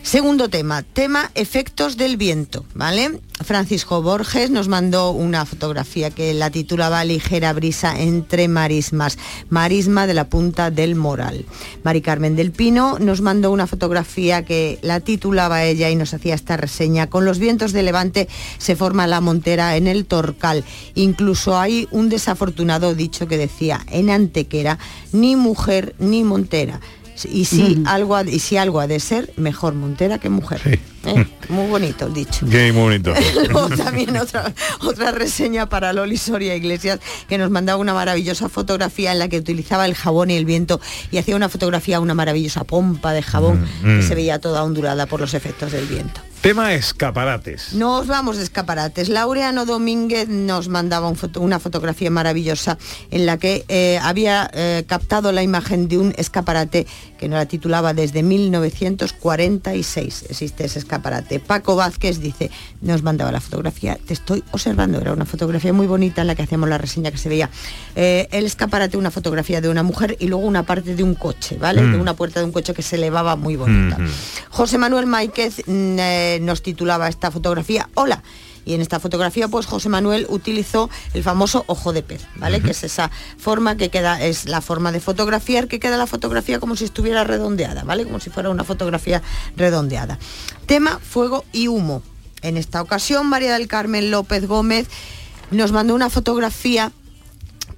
Segundo 0.03 0.49
tema, 0.49 0.83
tema 0.83 1.31
efectos 1.35 1.97
del 1.97 2.17
viento, 2.17 2.65
¿vale? 2.75 3.21
Francisco 3.45 4.03
Borges 4.03 4.51
nos 4.51 4.67
mandó 4.67 5.11
una 5.11 5.45
fotografía 5.45 6.11
que 6.11 6.35
la 6.35 6.51
titulaba 6.51 7.05
Ligera 7.05 7.53
brisa 7.53 7.99
entre 8.01 8.49
marismas, 8.49 9.19
marisma 9.51 10.07
de 10.07 10.15
la 10.15 10.29
punta 10.29 10.71
del 10.71 10.95
Moral. 10.95 11.45
Mari 11.85 12.01
Carmen 12.01 12.35
del 12.35 12.51
Pino 12.51 12.99
nos 12.99 13.21
mandó 13.21 13.53
una 13.53 13.67
fotografía 13.67 14.45
que 14.45 14.79
la 14.83 15.01
titulaba 15.01 15.65
ella 15.65 15.91
y 15.91 15.97
nos 15.97 16.13
hacía 16.15 16.35
esta 16.35 16.57
reseña. 16.57 17.09
Con 17.09 17.25
los 17.25 17.39
vientos 17.39 17.73
de 17.73 17.83
levante 17.83 18.29
se 18.59 18.77
forma 18.77 19.07
la 19.07 19.21
montera 19.21 19.77
en 19.77 19.87
el 19.87 20.07
Torcal. 20.07 20.65
Incluso 20.95 21.59
hay 21.59 21.89
un 21.91 22.09
desafortunado 22.09 22.95
dicho 22.95 23.29
que 23.29 23.39
decía, 23.39 23.85
en 23.91 24.11
Antequera, 24.11 24.79
ni 25.13 25.37
mujer 25.37 25.95
ni 25.99 26.25
montera. 26.25 26.81
Y 27.25 27.45
si, 27.45 27.83
algo 27.87 28.17
ha, 28.17 28.23
y 28.23 28.39
si 28.39 28.57
algo 28.57 28.81
ha 28.81 28.87
de 28.87 29.01
ser, 29.01 29.33
mejor 29.37 29.75
montera 29.75 30.19
que 30.19 30.29
mujer. 30.29 30.81
¿Eh? 31.05 31.27
Muy 31.49 31.67
bonito 31.69 32.07
el 32.07 32.15
dicho. 32.15 32.47
Qué 32.51 32.71
bonito. 32.73 33.15
Luego 33.51 33.69
también 33.71 34.17
otra, 34.19 34.53
otra 34.83 35.13
reseña 35.13 35.69
para 35.69 35.93
Loli 35.93 36.17
Soria 36.19 36.55
Iglesias, 36.55 37.01
que 37.29 37.39
nos 37.39 37.51
mandaba 37.51 37.79
una 37.79 37.95
maravillosa 37.95 38.49
fotografía 38.49 39.13
en 39.13 39.19
la 39.19 39.29
que 39.29 39.39
utilizaba 39.39 39.87
el 39.87 39.95
jabón 39.95 40.31
y 40.31 40.37
el 40.37 40.45
viento 40.45 40.81
y 41.11 41.19
hacía 41.19 41.37
una 41.37 41.49
fotografía, 41.49 42.01
una 42.01 42.15
maravillosa 42.15 42.65
pompa 42.65 43.13
de 43.13 43.23
jabón 43.23 43.61
Mm, 43.61 43.83
que 43.83 43.89
mm. 44.05 44.09
se 44.09 44.15
veía 44.15 44.39
toda 44.41 44.63
ondulada 44.63 45.07
por 45.07 45.21
los 45.21 45.35
efectos 45.35 45.73
del 45.73 45.87
viento. 45.87 46.21
Tema 46.41 46.73
escaparates. 46.73 47.75
Nos 47.75 48.07
vamos 48.07 48.39
de 48.39 48.45
escaparates. 48.45 49.09
Laureano 49.11 49.67
Domínguez 49.67 50.29
nos 50.29 50.69
mandaba 50.69 51.09
un 51.09 51.17
foto- 51.17 51.41
una 51.41 51.59
fotografía 51.59 52.11
maravillosa 52.11 52.79
en 53.11 53.27
la 53.27 53.37
que 53.39 53.65
eh, 53.69 53.99
había 54.03 54.51
eh, 54.55 54.85
captado 54.87 55.33
la 55.33 55.43
imagen 55.43 55.89
de 55.89 55.99
un 55.99 56.15
escaparate 56.17 56.87
que 57.19 57.29
nos 57.29 57.39
la 57.39 57.47
titulaba 57.47 57.93
desde 57.93 58.23
1946. 58.23 60.25
Existe 60.31 60.65
ese 60.65 60.79
escaparate. 60.79 60.90
Paco 61.47 61.77
Vázquez 61.77 62.21
dice, 62.21 62.51
nos 62.81 63.03
mandaba 63.03 63.31
la 63.31 63.41
fotografía, 63.41 63.99
te 64.07 64.13
estoy 64.13 64.43
observando. 64.51 65.01
Era 65.01 65.13
una 65.13 65.25
fotografía 65.25 65.73
muy 65.73 65.87
bonita 65.87 66.21
en 66.23 66.27
la 66.27 66.35
que 66.35 66.43
hacíamos 66.43 66.69
la 66.69 66.79
reseña 66.79 67.11
que 67.11 67.19
se 67.19 67.29
veía 67.29 67.49
eh, 67.95 68.29
el 68.33 68.47
escaparate, 68.47 68.97
una 68.97 69.11
fotografía 69.11 69.61
de 69.61 69.69
una 69.69 69.83
mujer 69.83 70.17
y 70.19 70.27
luego 70.27 70.45
una 70.45 70.65
parte 70.65 70.95
de 70.95 71.03
un 71.03 71.15
coche, 71.15 71.57
¿vale? 71.59 71.83
Mm. 71.83 71.93
De 71.93 71.99
una 71.99 72.15
puerta 72.15 72.41
de 72.41 72.47
un 72.47 72.53
coche 72.53 72.75
que 72.75 72.83
se 72.83 72.97
elevaba 72.97 73.37
muy 73.37 73.57
bonita. 73.57 73.99
Mm-hmm. 73.99 74.11
José 74.51 74.79
Manuel 74.79 75.07
Máiquez 75.07 75.63
mm, 75.67 75.99
eh, 75.99 76.39
nos 76.43 76.63
titulaba 76.63 77.09
esta 77.09 77.31
fotografía 77.31 77.89
Hola. 77.95 78.23
Y 78.71 78.75
en 78.75 78.83
esta 78.83 79.01
fotografía, 79.01 79.49
pues 79.49 79.67
José 79.67 79.89
Manuel 79.89 80.27
utilizó 80.29 80.91
el 81.13 81.25
famoso 81.25 81.65
ojo 81.67 81.93
de 81.93 82.05
pez, 82.05 82.25
¿vale? 82.37 82.61
Que 82.61 82.71
es 82.71 82.85
esa 82.85 83.11
forma 83.37 83.77
que 83.77 83.89
queda, 83.89 84.25
es 84.25 84.45
la 84.45 84.61
forma 84.61 84.93
de 84.93 85.01
fotografiar, 85.01 85.67
que 85.67 85.81
queda 85.81 85.97
la 85.97 86.07
fotografía 86.07 86.61
como 86.61 86.77
si 86.77 86.85
estuviera 86.85 87.25
redondeada, 87.25 87.83
¿vale? 87.83 88.05
Como 88.05 88.21
si 88.21 88.31
fuera 88.31 88.49
una 88.49 88.63
fotografía 88.63 89.23
redondeada. 89.57 90.21
Tema 90.67 91.01
fuego 91.01 91.45
y 91.51 91.67
humo. 91.67 92.05
En 92.43 92.57
esta 92.57 92.81
ocasión, 92.81 93.27
María 93.27 93.55
del 93.55 93.67
Carmen 93.67 94.13
López 94.13 94.47
Gómez 94.47 94.87
nos 95.51 95.73
mandó 95.73 95.97
una 95.97 96.09
fotografía 96.09 96.93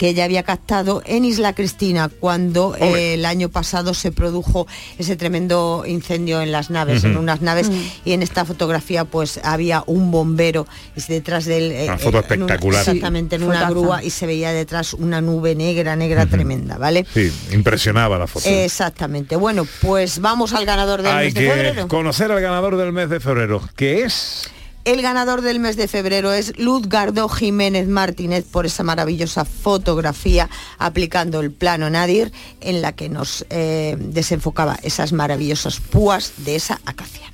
que 0.02 0.08
ella 0.08 0.24
había 0.24 0.42
captado 0.42 1.00
en 1.06 1.24
Isla 1.24 1.52
Cristina 1.52 2.08
cuando 2.08 2.74
eh, 2.74 3.14
el 3.14 3.24
año 3.24 3.50
pasado 3.50 3.94
se 3.94 4.10
produjo 4.10 4.66
ese 4.98 5.14
tremendo 5.14 5.84
incendio 5.86 6.40
en 6.42 6.50
las 6.50 6.70
naves, 6.70 7.04
en 7.04 7.16
unas 7.16 7.40
naves, 7.40 7.70
Mm. 7.70 7.74
y 8.06 8.12
en 8.12 8.22
esta 8.24 8.44
fotografía 8.44 9.04
pues 9.04 9.38
había 9.44 9.84
un 9.86 10.10
bombero 10.10 10.66
y 10.96 11.02
detrás 11.12 11.44
de 11.44 11.56
él... 11.58 11.70
eh, 11.70 11.86
foto 12.00 12.18
eh, 12.18 12.24
en 12.30 12.42
una- 12.42 12.54
espectacular. 12.54 12.80
exactamente, 12.80 13.36
en 13.36 13.44
una 13.44 13.54
Fotaza. 13.54 13.70
grúa 13.70 14.02
y 14.02 14.10
se 14.10 14.26
veía 14.26 14.50
detrás 14.52 14.92
una 14.94 15.20
nube 15.20 15.54
negra, 15.54 15.94
negra 15.94 16.26
tremenda, 16.26 16.78
¿vale? 16.78 17.06
Sí, 17.14 17.32
impresionaba 17.52 18.18
la 18.18 18.26
foto. 18.26 18.48
Exactamente. 18.48 19.36
Bueno, 19.36 19.68
pues 19.82 20.18
vamos 20.18 20.52
al 20.52 20.66
ganador 20.66 21.02
del 21.02 21.12
Hay 21.12 21.26
mes 21.26 21.34
de 21.34 21.40
que 21.42 21.48
febrero. 21.48 21.86
conocer 21.86 22.32
al 22.32 22.40
ganador 22.40 22.76
del 22.76 22.90
mes 22.90 23.08
de 23.08 23.20
febrero, 23.20 23.62
que 23.76 24.02
es... 24.02 24.50
El 24.84 25.00
ganador 25.00 25.42
del 25.42 25.60
mes 25.60 25.76
de 25.76 25.86
febrero 25.86 26.32
es 26.32 26.58
Luzgardo 26.58 27.28
Jiménez 27.28 27.86
Martínez 27.86 28.44
por 28.44 28.66
esa 28.66 28.82
maravillosa 28.82 29.44
fotografía 29.44 30.50
aplicando 30.76 31.38
el 31.38 31.52
plano 31.52 31.88
Nadir 31.88 32.32
en 32.60 32.82
la 32.82 32.90
que 32.90 33.08
nos 33.08 33.46
eh, 33.50 33.96
desenfocaba 33.96 34.76
esas 34.82 35.12
maravillosas 35.12 35.78
púas 35.78 36.32
de 36.38 36.56
esa 36.56 36.80
acacia. 36.84 37.32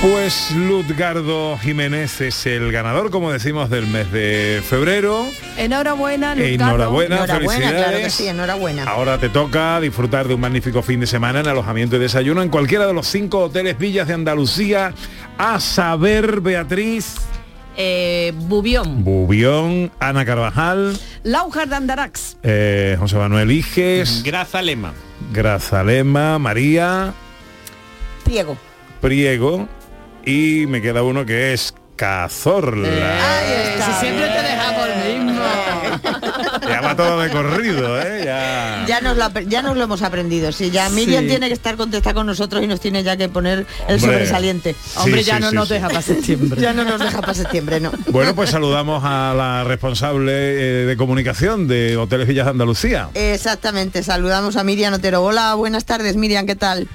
Pues 0.00 0.52
Lutgardo 0.52 1.58
Jiménez 1.58 2.20
es 2.20 2.46
el 2.46 2.70
ganador, 2.70 3.10
como 3.10 3.32
decimos, 3.32 3.68
del 3.68 3.88
mes 3.88 4.10
de 4.12 4.62
febrero. 4.64 5.26
Enhorabuena, 5.56 6.34
E 6.34 6.36
Luzgardo. 6.52 6.74
enhorabuena, 6.74 7.16
Enhorabuena, 7.16 7.50
felicidades. 7.50 7.82
claro 7.84 7.98
que 7.98 8.10
sí, 8.10 8.28
enhorabuena. 8.28 8.84
Ahora 8.84 9.18
te 9.18 9.28
toca 9.28 9.80
disfrutar 9.80 10.28
de 10.28 10.34
un 10.34 10.40
magnífico 10.40 10.82
fin 10.82 11.00
de 11.00 11.08
semana 11.08 11.40
en 11.40 11.48
alojamiento 11.48 11.96
y 11.96 11.98
desayuno 11.98 12.42
en 12.42 12.48
cualquiera 12.48 12.86
de 12.86 12.94
los 12.94 13.08
cinco 13.08 13.40
hoteles 13.40 13.76
villas 13.76 14.06
de 14.06 14.14
Andalucía. 14.14 14.94
A 15.36 15.58
saber, 15.58 16.40
Beatriz, 16.40 17.16
Eh, 17.76 18.32
Bubión. 18.36 19.02
Bubión, 19.04 19.90
Ana 20.00 20.24
Carvajal, 20.24 20.96
Laujar 21.24 21.68
de 21.68 21.74
Andarax. 21.76 22.36
eh, 22.44 22.96
José 23.00 23.16
Manuel 23.16 23.50
Iges, 23.50 24.22
Grazalema. 24.24 24.92
Grazalema, 25.32 26.38
María, 26.38 27.12
Priego. 28.24 28.56
Priego 29.00 29.68
y 30.28 30.66
me 30.66 30.82
queda 30.82 31.02
uno 31.02 31.24
que 31.24 31.52
es 31.54 31.74
Cazorla. 31.96 32.86
Eh, 32.88 33.76
si 33.84 33.92
siempre 34.06 34.26
te 34.28 34.42
dejamos 34.42 34.88
el 34.88 35.18
mismo. 35.24 35.42
Ya 36.68 36.80
va 36.80 36.94
todo 36.94 37.20
de 37.20 37.30
corrido, 37.30 38.00
¿eh? 38.00 38.22
Ya. 38.24 38.84
Ya 38.86 39.00
nos, 39.00 39.16
lo, 39.16 39.24
ap- 39.24 39.40
ya 39.48 39.62
nos 39.62 39.76
lo 39.76 39.82
hemos 39.84 40.02
aprendido. 40.02 40.52
Sí, 40.52 40.70
ya 40.70 40.88
Miriam 40.90 41.24
Sí. 41.24 41.30
tiene 41.30 41.48
que 41.48 41.54
estar 41.54 41.76
contesta 41.76 42.14
con 42.14 42.26
nosotros 42.26 42.62
y 42.62 42.66
nos 42.66 42.78
tiene 42.80 43.02
ya 43.02 43.16
que 43.16 43.28
poner 43.28 43.66
el 43.88 43.94
Hombre. 43.96 43.98
sobresaliente. 44.00 44.76
Hombre, 44.96 45.22
Sí, 45.22 45.26
ya 45.28 45.36
sí, 45.36 45.42
no 45.42 45.50
sí, 45.50 45.56
nos 45.56 45.68
sí. 45.68 45.74
deja 45.74 45.88
para 45.88 46.02
septiembre. 46.02 46.60
Ya 46.68 46.72
no 46.72 46.84
nos 46.84 47.00
deja 47.00 47.20
para 47.20 47.34
septiembre, 47.34 47.80
no. 47.80 47.90
Bueno, 48.08 48.34
pues 48.34 48.50
saludamos 48.50 49.02
a 49.04 49.34
la 49.36 49.64
responsable 49.64 50.32
eh, 50.32 50.84
de 50.86 50.96
comunicación 50.96 51.66
de 51.68 51.96
Hoteles 51.96 52.28
Villas 52.28 52.44
de 52.46 52.50
Andalucía. 52.50 53.08
Exactamente, 53.14 54.02
saludamos 54.02 54.56
a 54.56 54.62
Miriam 54.62 54.92
Otero. 54.94 55.22
Hola, 55.24 55.54
buenas 55.54 55.84
tardes, 55.84 56.16
Miriam, 56.16 56.46
¿qué 56.46 56.54
tal? 56.54 56.86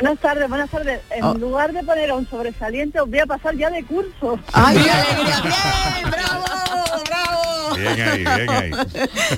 Buenas 0.00 0.18
tardes, 0.20 0.48
buenas 0.48 0.70
tardes. 0.70 1.00
En 1.10 1.24
Oh. 1.24 1.34
lugar 1.34 1.72
de 1.72 1.82
poner 1.84 2.10
a 2.10 2.14
un 2.14 2.28
sobresaliente, 2.28 3.00
os 3.00 3.08
voy 3.08 3.18
a 3.20 3.26
pasar 3.26 3.54
ya 3.54 3.70
de 3.70 3.84
curso. 3.84 4.38
¡Ay, 4.52 4.78
qué 4.82 4.90
alegría! 4.90 5.40
¡Bien! 5.42 6.10
¡Bravo! 6.10 6.61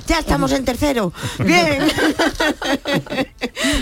Ya 0.07 0.19
estamos 0.19 0.51
en 0.51 0.65
tercero. 0.65 1.13
Bien. 1.39 1.79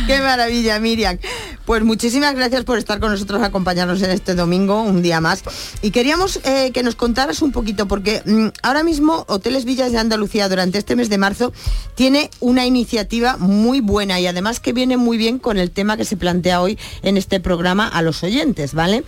Qué 0.08 0.20
maravilla, 0.20 0.80
Miriam. 0.80 1.18
Pues 1.66 1.84
muchísimas 1.84 2.36
gracias 2.36 2.64
por 2.64 2.78
estar 2.78 3.00
con 3.00 3.12
nosotros, 3.12 3.42
acompañarnos 3.42 4.02
en 4.02 4.12
este 4.12 4.36
domingo, 4.36 4.82
un 4.82 5.02
día 5.02 5.22
más. 5.22 5.44
Y 5.82 5.92
queríamos 5.92 6.40
eh, 6.44 6.72
que 6.74 6.84
nos 6.84 6.96
contaras 6.96 7.42
un 7.42 7.52
poquito, 7.52 7.88
porque 7.88 8.22
mm, 8.26 8.48
ahora 8.62 8.84
mismo 8.84 9.26
Hoteles 9.28 9.66
Villas 9.66 9.92
de 9.92 10.00
Andalucía 10.00 10.50
durante 10.50 10.78
este 10.78 10.96
mes 10.96 11.10
de 11.10 11.18
marzo 11.18 11.54
tiene 11.96 12.30
una 12.40 12.66
iniciativa 12.66 13.38
muy 13.38 13.80
buena 13.80 14.20
y 14.20 14.28
además 14.28 14.60
que 14.60 14.74
viene 14.74 14.98
muy 14.98 15.18
bien 15.18 15.40
con 15.40 15.58
el 15.58 15.72
tema 15.72 15.98
que 15.98 16.06
se 16.06 16.18
plantea 16.18 16.62
hoy 16.62 16.78
en 17.02 17.18
este 17.18 17.40
programa 17.40 17.88
a 17.88 18.02
los 18.02 18.24
oyentes, 18.24 18.74
¿vale? 18.74 19.04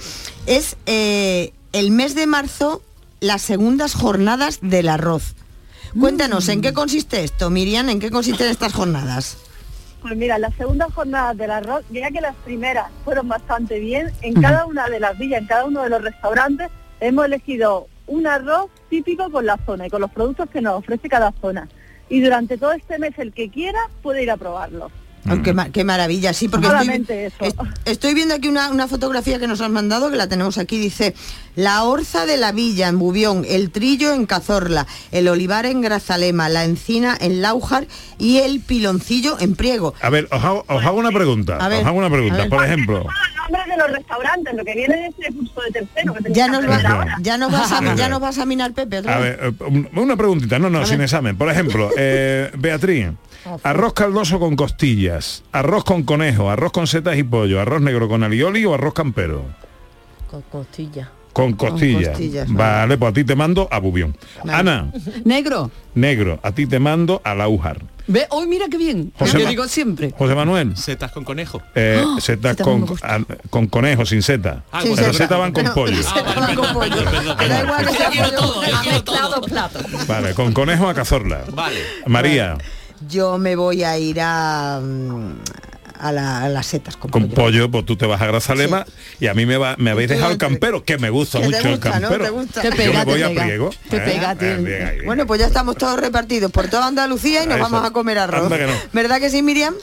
Es 0.45 0.77
eh, 0.85 1.53
el 1.73 1.91
mes 1.91 2.15
de 2.15 2.27
marzo 2.27 2.81
las 3.19 3.41
segundas 3.41 3.93
jornadas 3.93 4.59
del 4.61 4.89
arroz. 4.89 5.35
Cuéntanos, 5.99 6.49
¿en 6.49 6.61
qué 6.61 6.73
consiste 6.73 7.23
esto, 7.23 7.49
Miriam? 7.49 7.87
¿En 7.87 7.99
qué 8.01 8.11
consisten 8.11 8.49
estas 8.49 8.73
jornadas? 8.73 9.37
Pues 10.01 10.15
mira, 10.17 10.37
las 10.37 10.53
segundas 10.55 10.93
jornadas 10.93 11.37
del 11.37 11.51
arroz, 11.51 11.85
ya 11.89 12.11
que 12.11 12.19
las 12.19 12.35
primeras 12.43 12.91
fueron 13.05 13.29
bastante 13.29 13.79
bien, 13.79 14.11
en 14.21 14.39
cada 14.41 14.65
una 14.65 14.89
de 14.89 14.99
las 14.99 15.17
villas, 15.17 15.39
en 15.41 15.47
cada 15.47 15.65
uno 15.65 15.83
de 15.83 15.89
los 15.89 16.01
restaurantes, 16.01 16.69
hemos 16.99 17.25
elegido 17.25 17.87
un 18.07 18.27
arroz 18.27 18.69
típico 18.89 19.31
con 19.31 19.45
la 19.45 19.57
zona 19.65 19.87
y 19.87 19.89
con 19.89 20.01
los 20.01 20.11
productos 20.11 20.49
que 20.49 20.61
nos 20.61 20.79
ofrece 20.79 21.07
cada 21.07 21.31
zona. 21.41 21.69
Y 22.09 22.19
durante 22.19 22.57
todo 22.57 22.73
este 22.73 22.99
mes 22.99 23.13
el 23.17 23.31
que 23.31 23.49
quiera 23.49 23.79
puede 24.03 24.21
ir 24.21 24.31
a 24.31 24.37
probarlo. 24.37 24.91
Oh, 25.27 25.41
qué, 25.41 25.53
ma- 25.53 25.69
qué 25.69 25.83
maravilla, 25.83 26.33
sí, 26.33 26.47
porque 26.47 26.67
estoy, 26.67 26.79
Solamente 26.85 27.25
eso. 27.25 27.35
est- 27.43 27.57
estoy 27.85 28.13
viendo 28.13 28.35
aquí 28.35 28.47
una, 28.47 28.69
una 28.69 28.87
fotografía 28.87 29.39
que 29.39 29.47
nos 29.47 29.59
han 29.61 29.71
mandado, 29.73 30.11
que 30.11 30.17
la 30.17 30.27
tenemos 30.27 30.57
aquí, 30.59 30.77
dice, 30.77 31.15
la 31.55 31.83
orza 31.83 32.25
de 32.27 32.37
la 32.37 32.51
villa 32.51 32.87
en 32.89 32.99
Bubión, 32.99 33.43
el 33.47 33.71
trillo 33.71 34.13
en 34.13 34.27
Cazorla, 34.27 34.85
el 35.11 35.27
olivar 35.27 35.65
en 35.65 35.81
Grazalema, 35.81 36.47
la 36.49 36.63
encina 36.63 37.17
en 37.19 37.41
Laujar 37.41 37.87
y 38.19 38.37
el 38.37 38.59
piloncillo 38.59 39.37
en 39.39 39.55
Priego. 39.55 39.95
A 40.01 40.09
ver, 40.11 40.27
os 40.31 40.43
hago, 40.43 40.63
os 40.67 40.85
hago 40.85 40.99
una 40.99 41.11
pregunta. 41.11 41.57
A 41.57 41.69
ver, 41.69 41.81
os 41.81 41.87
hago 41.87 41.97
una 41.97 42.09
pregunta. 42.09 42.45
Por 42.47 42.63
ejemplo, 42.63 42.99
Los 42.99 43.51
nombres 43.51 43.65
de 43.67 43.77
los 43.77 43.91
restaurantes, 43.97 44.53
lo 44.55 44.63
que 44.63 44.73
viene 44.75 44.95
de 44.95 45.07
ese 45.07 45.33
curso 45.33 45.61
de 45.61 45.71
tercero. 45.71 46.13
Que 46.13 46.33
Ya 46.33 46.47
nos, 46.47 46.61
que 46.61 46.67
va- 46.67 46.77
ahora. 46.89 47.17
ya 47.21 47.37
nos 47.37 47.51
vas 47.51 47.71
a, 47.71 47.79
ya 47.95 48.09
nos 48.09 48.19
vas 48.19 48.37
a 48.37 48.45
minar 48.45 48.73
Pepe 48.73 48.99
otra 48.99 49.15
a 49.15 49.19
ver, 49.19 49.39
eh, 49.41 49.63
un- 49.67 49.89
una 49.95 50.15
preguntita, 50.15 50.59
no, 50.59 50.69
no, 50.69 50.85
sin 50.85 51.01
examen. 51.01 51.35
Por 51.37 51.49
ejemplo, 51.51 51.89
eh, 51.97 52.51
Beatriz, 52.57 53.07
arroz 53.63 53.93
caldoso 53.93 54.39
con 54.39 54.55
costillas, 54.55 55.43
arroz 55.51 55.83
con 55.83 56.03
conejo, 56.03 56.49
arroz 56.49 56.71
con 56.71 56.87
setas 56.87 57.17
y 57.17 57.23
pollo, 57.23 57.59
arroz 57.61 57.81
negro 57.81 58.07
con 58.07 58.23
alioli 58.23 58.65
o 58.65 58.73
arroz 58.73 58.93
campero. 58.93 59.43
Con 60.29 60.41
costilla. 60.43 61.09
Con 61.33 61.51
costillas. 61.53 62.09
costillas, 62.11 62.51
vale. 62.53 62.97
pues 62.97 63.09
a 63.11 63.13
ti 63.13 63.23
te 63.25 63.35
mando 63.35 63.67
a 63.69 63.79
Bubión. 63.79 64.15
Ana, 64.47 64.89
Negro. 65.25 65.69
negro, 65.93 66.39
a 66.41 66.51
ti 66.53 66.65
te 66.65 66.79
mando 66.79 67.21
a 67.25 67.35
Laujar. 67.35 67.81
Ve, 68.07 68.25
hoy 68.29 68.45
mira 68.47 68.67
qué 68.69 68.77
bien. 68.77 69.11
José 69.17 69.39
Yo 69.41 69.49
digo 69.49 69.67
siempre. 69.67 70.13
José 70.15 70.35
Manuel. 70.35 70.77
Setas 70.77 71.11
con 71.11 71.23
conejo. 71.25 71.61
Eh, 71.73 72.01
¡Ah! 72.05 72.17
setas 72.21 72.55
Setas 72.55 72.63
con, 72.65 72.85
con 73.49 73.67
conejo, 73.67 74.05
sin 74.05 74.21
seta. 74.21 74.63
Ah, 74.71 74.81
Sin 74.83 74.95
seta. 74.95 75.11
setas 75.11 75.39
van 75.39 75.51
con 75.51 75.63
No, 75.65 75.73
pollo. 75.73 76.03
setas 76.03 76.35
van 76.35 76.55
con 76.55 76.71
pollo. 76.73 76.95
Que 77.37 77.47
da 77.49 77.63
igual 77.63 77.85
que 77.87 77.93
sea 77.93 78.09
pollo. 78.11 78.61
Ha 78.75 78.83
mezclado 78.83 79.41
platos. 79.41 80.07
Vale, 80.07 80.33
con 80.35 80.53
conejo 80.53 80.87
a 80.87 80.93
cazorla. 80.93 81.41
Vale. 81.51 81.79
María, 82.05 82.57
Yo 83.09 83.37
me 83.37 83.55
voy 83.55 83.83
a 83.83 83.97
ir 83.97 84.19
a, 84.21 84.79
mm, 84.81 85.33
a, 85.99 86.11
la- 86.11 86.43
a 86.43 86.49
las 86.49 86.65
setas 86.65 86.95
con, 86.97 87.11
con 87.11 87.23
pollo. 87.23 87.35
pollo, 87.35 87.71
pues 87.71 87.85
tú 87.85 87.95
te 87.97 88.05
vas 88.05 88.21
a 88.21 88.25
Grazalema 88.27 88.85
y 89.19 89.27
a 89.27 89.33
mí 89.33 89.45
me, 89.45 89.57
va, 89.57 89.75
me 89.77 89.91
habéis 89.91 90.09
dejado 90.09 90.31
el 90.31 90.37
campero, 90.37 90.83
que 90.83 90.97
me 90.97 91.09
gusta 91.09 91.39
Que 91.39 91.47
te 91.49 91.55
mucho 91.57 91.69
gusta, 91.71 91.95
el 91.95 92.01
¿no? 92.01 92.09
campero. 92.09 92.23
Te 92.25 92.29
gusta. 92.31 92.61
Te 92.61 92.69
Yo 92.69 92.75
pega, 92.75 92.99
me 92.99 93.05
voy 93.05 93.19
te 93.19 93.25
a. 93.25 93.29
Priego. 93.43 93.69
Te 93.89 93.97
¿eh? 93.97 94.01
pega, 94.01 94.31
Eh, 94.39 94.57
bien 94.57 94.87
ahí. 94.87 95.01
Bueno, 95.05 95.25
pues 95.27 95.39
ya 95.39 95.47
estamos 95.47 95.77
todos 95.77 95.99
repartidos 95.99 96.51
por 96.51 96.67
toda 96.67 96.87
Andalucía 96.87 97.43
y 97.43 97.47
nos 97.47 97.59
vamos 97.59 97.83
a 97.85 97.91
comer 97.91 98.17
arroz. 98.19 98.43
Anda 98.43 98.57
que 98.57 98.67
no. 98.67 98.73
¿Verdad 98.93 99.19
que 99.19 99.29
sí, 99.29 99.41
Miriam? 99.41 99.73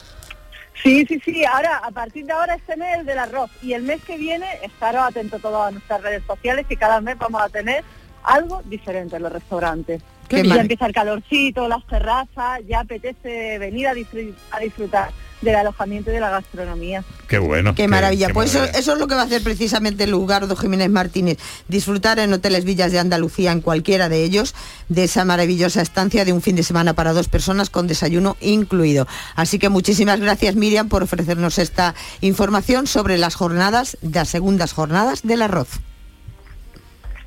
Sí, 0.83 1.04
sí, 1.07 1.21
sí. 1.25 1.45
Ahora, 1.45 1.81
a 1.85 1.90
partir 1.92 2.25
de 2.26 2.33
ahora, 2.33 2.54
este 2.57 2.76
mes 2.76 2.99
es 3.00 3.07
del 3.07 3.19
arroz. 3.19 3.50
Y 3.62 3.73
el 3.75 3.83
mes 3.83 4.00
que 4.04 4.16
viene, 4.19 4.47
estaros 4.64 5.02
atentos 5.07 5.40
todos 5.40 5.69
a 5.69 5.71
nuestras 5.71 6.00
redes 6.02 6.23
sociales, 6.26 6.66
que 6.69 6.76
cada 6.76 7.00
mes 7.00 7.16
vamos 7.19 7.40
a 7.40 7.49
tener 7.49 7.85
algo 8.25 8.62
diferente 8.64 9.16
en 9.16 9.23
los 9.23 9.33
restaurantes. 9.33 10.02
Qué 10.37 10.43
ya 10.49 10.49
mal. 10.55 10.61
empieza 10.61 10.87
el 10.87 10.93
calorcito, 10.93 11.69
las 11.69 11.87
terrazas, 11.87 12.61
ya 12.69 12.81
apetece 12.81 13.59
venir 13.59 13.89
a, 13.89 13.95
disfr- 13.95 14.35
a 14.51 14.59
disfrutar 14.61 15.11
del 15.43 15.57
alojamiento 15.57 16.11
y 16.11 16.15
de 16.15 16.21
la 16.21 16.31
gastronomía. 16.31 17.03
Qué 17.27 17.39
bueno. 17.39 17.75
Qué 17.75 17.89
maravilla. 17.89 18.29
qué 18.29 18.35
pues 18.35 18.51
eso, 18.51 18.61
maravilla. 18.61 18.79
eso 18.79 18.93
es 18.93 18.99
lo 19.01 19.09
que 19.09 19.17
va 19.17 19.23
a 19.23 19.25
hacer 19.25 19.43
precisamente 19.43 20.07
Lugardo 20.07 20.55
Jiménez 20.55 20.89
Martínez. 20.89 21.39
Disfrutar 21.67 22.21
en 22.21 22.33
Hoteles 22.33 22.65
Villas 22.65 22.93
de 22.93 23.01
Andalucía, 23.01 23.51
en 23.51 23.61
cualquiera 23.61 24.09
de 24.09 24.23
ellos, 24.23 24.55
de 24.89 25.03
esa 25.05 25.25
maravillosa 25.25 25.83
estancia 25.83 26.25
de 26.25 26.33
un 26.33 26.43
fin 26.43 26.55
de 26.55 26.62
semana 26.62 26.95
para 26.95 27.12
dos 27.12 27.27
personas 27.29 27.71
con 27.71 27.89
desayuno 27.89 28.37
incluido. 28.41 29.09
Así 29.35 29.59
que 29.59 29.69
muchísimas 29.69 30.21
gracias 30.21 30.55
Miriam 30.55 30.89
por 30.89 31.03
ofrecernos 31.03 31.59
esta 31.59 31.97
información 32.21 32.87
sobre 32.87 33.19
las 33.19 33.35
jornadas, 33.35 33.99
las 34.01 34.29
segundas 34.29 34.73
jornadas 34.73 35.23
del 35.23 35.43
arroz. 35.43 35.81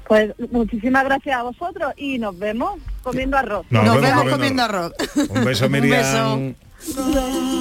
Pues 0.08 0.34
muchísimas 0.52 1.04
gracias 1.06 1.36
a 1.38 1.44
vosotros 1.44 1.94
y 1.98 2.20
nos 2.20 2.38
vemos 2.38 2.80
comiendo 3.04 3.38
arroz. 3.38 3.66
Nos 3.70 3.84
Nos 3.86 3.96
vemos 3.96 4.10
vemos 4.10 4.32
comiendo 4.34 4.38
comiendo 4.38 4.64
arroz. 4.64 4.94
Un 5.30 5.46
beso, 5.46 5.66
Un 5.68 5.72
Miriam. 5.72 6.54
beso. 6.54 7.56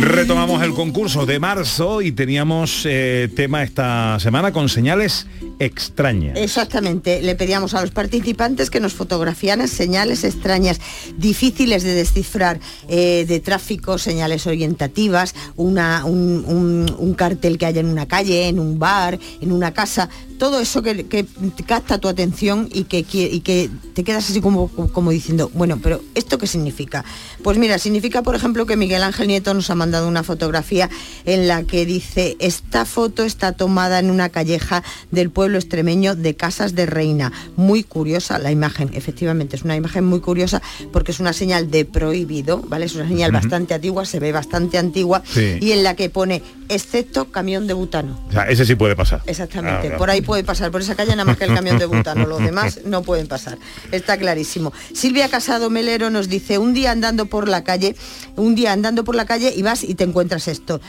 Retomamos 0.00 0.62
el 0.62 0.74
concurso 0.74 1.26
de 1.26 1.38
marzo 1.40 2.02
y 2.02 2.12
teníamos 2.12 2.84
eh, 2.88 3.28
tema 3.34 3.62
esta 3.62 4.18
semana 4.20 4.52
con 4.52 4.68
señales 4.68 5.26
extrañas. 5.58 6.36
Exactamente, 6.38 7.22
le 7.22 7.34
pedíamos 7.36 7.74
a 7.74 7.80
los 7.80 7.90
participantes 7.90 8.70
que 8.70 8.80
nos 8.80 8.92
fotografiaran 8.94 9.68
señales 9.68 10.24
extrañas, 10.24 10.80
difíciles 11.16 11.82
de 11.82 11.94
descifrar, 11.94 12.58
eh, 12.88 13.24
de 13.28 13.40
tráfico, 13.40 13.98
señales 13.98 14.46
orientativas, 14.46 15.34
una- 15.56 16.04
un, 16.04 16.44
un- 16.46 16.96
un 16.98 17.14
cartel 17.14 17.58
que 17.58 17.66
haya 17.66 17.80
en 17.80 17.86
una 17.88 18.06
calle, 18.06 18.48
en 18.48 18.58
un 18.58 18.78
bar, 18.78 19.18
en 19.40 19.52
una 19.52 19.72
casa, 19.72 20.08
todo 20.38 20.58
eso 20.60 20.82
que, 20.82 21.06
que 21.06 21.24
capta 21.66 21.98
tu 21.98 22.08
atención 22.08 22.68
y 22.72 22.84
que, 22.84 22.98
y 23.08 23.40
que 23.40 23.70
te 23.94 24.02
quedas 24.02 24.28
así 24.28 24.40
como, 24.40 24.68
como 24.68 25.10
diciendo, 25.12 25.50
bueno, 25.54 25.78
pero 25.82 26.02
¿esto 26.16 26.38
qué 26.38 26.46
significa? 26.48 27.04
Pues 27.44 27.56
mira, 27.58 27.78
significa, 27.78 28.22
por 28.22 28.34
ejemplo, 28.34 28.66
que 28.66 28.76
Miguel 28.76 29.02
Ángel 29.04 29.28
Nieto 29.28 29.54
nos 29.54 29.70
ha 29.70 29.74
mandado 29.76 30.08
una 30.08 30.24
fotografía 30.24 30.90
en 31.24 31.46
la 31.46 31.62
que 31.62 31.86
dice, 31.86 32.36
esta 32.40 32.84
foto 32.84 33.22
está 33.22 33.52
tomada 33.52 34.00
en 34.00 34.10
una 34.10 34.28
calleja 34.30 34.82
del 35.12 35.30
pueblo 35.30 35.43
extremeño 35.52 36.14
de 36.14 36.34
Casas 36.36 36.74
de 36.74 36.86
Reina. 36.86 37.32
Muy 37.56 37.82
curiosa 37.84 38.38
la 38.38 38.50
imagen, 38.50 38.90
efectivamente, 38.94 39.56
es 39.56 39.62
una 39.62 39.76
imagen 39.76 40.04
muy 40.04 40.20
curiosa 40.20 40.62
porque 40.92 41.12
es 41.12 41.20
una 41.20 41.32
señal 41.32 41.70
de 41.70 41.84
prohibido, 41.84 42.62
¿vale? 42.68 42.86
Es 42.86 42.94
una 42.94 43.06
señal 43.06 43.32
bastante 43.32 43.74
antigua, 43.74 44.04
se 44.04 44.20
ve 44.20 44.32
bastante 44.32 44.78
antigua, 44.78 45.22
Sí. 45.26 45.58
y 45.60 45.72
en 45.72 45.82
la 45.82 45.94
que 45.96 46.08
pone, 46.10 46.42
excepto 46.68 47.30
camión 47.30 47.66
de 47.66 47.74
butano. 47.74 48.18
O 48.28 48.32
sea, 48.32 48.44
ese 48.48 48.64
sí 48.64 48.74
puede 48.74 48.96
pasar. 48.96 49.22
Exactamente, 49.26 49.76
Ah, 49.78 49.80
claro. 49.82 49.98
por 49.98 50.10
ahí 50.10 50.20
puede 50.22 50.44
pasar, 50.44 50.70
por 50.70 50.80
esa 50.80 50.94
calle 50.94 51.10
nada 51.12 51.24
más 51.24 51.36
que 51.36 51.44
el 51.44 51.54
camión 51.54 51.78
de 51.78 51.86
butano, 51.86 52.26
los 52.26 52.38
demás 52.44 52.80
no 52.86 53.02
pueden 53.02 53.26
pasar, 53.26 53.58
está 53.92 54.16
clarísimo. 54.16 54.72
Silvia 54.92 55.28
Casado 55.28 55.70
Melero 55.70 56.10
nos 56.10 56.28
dice, 56.28 56.58
un 56.58 56.72
día 56.74 56.90
andando 56.90 57.26
por 57.26 57.48
la 57.48 57.64
calle, 57.64 57.94
un 58.36 58.54
día 58.54 58.72
andando 58.72 59.04
por 59.04 59.14
la 59.14 59.26
calle 59.26 59.52
y 59.54 59.62
vas 59.62 59.84
y 59.84 59.94
te 59.94 60.04
encuentras 60.04 60.48
esto. 60.48 60.80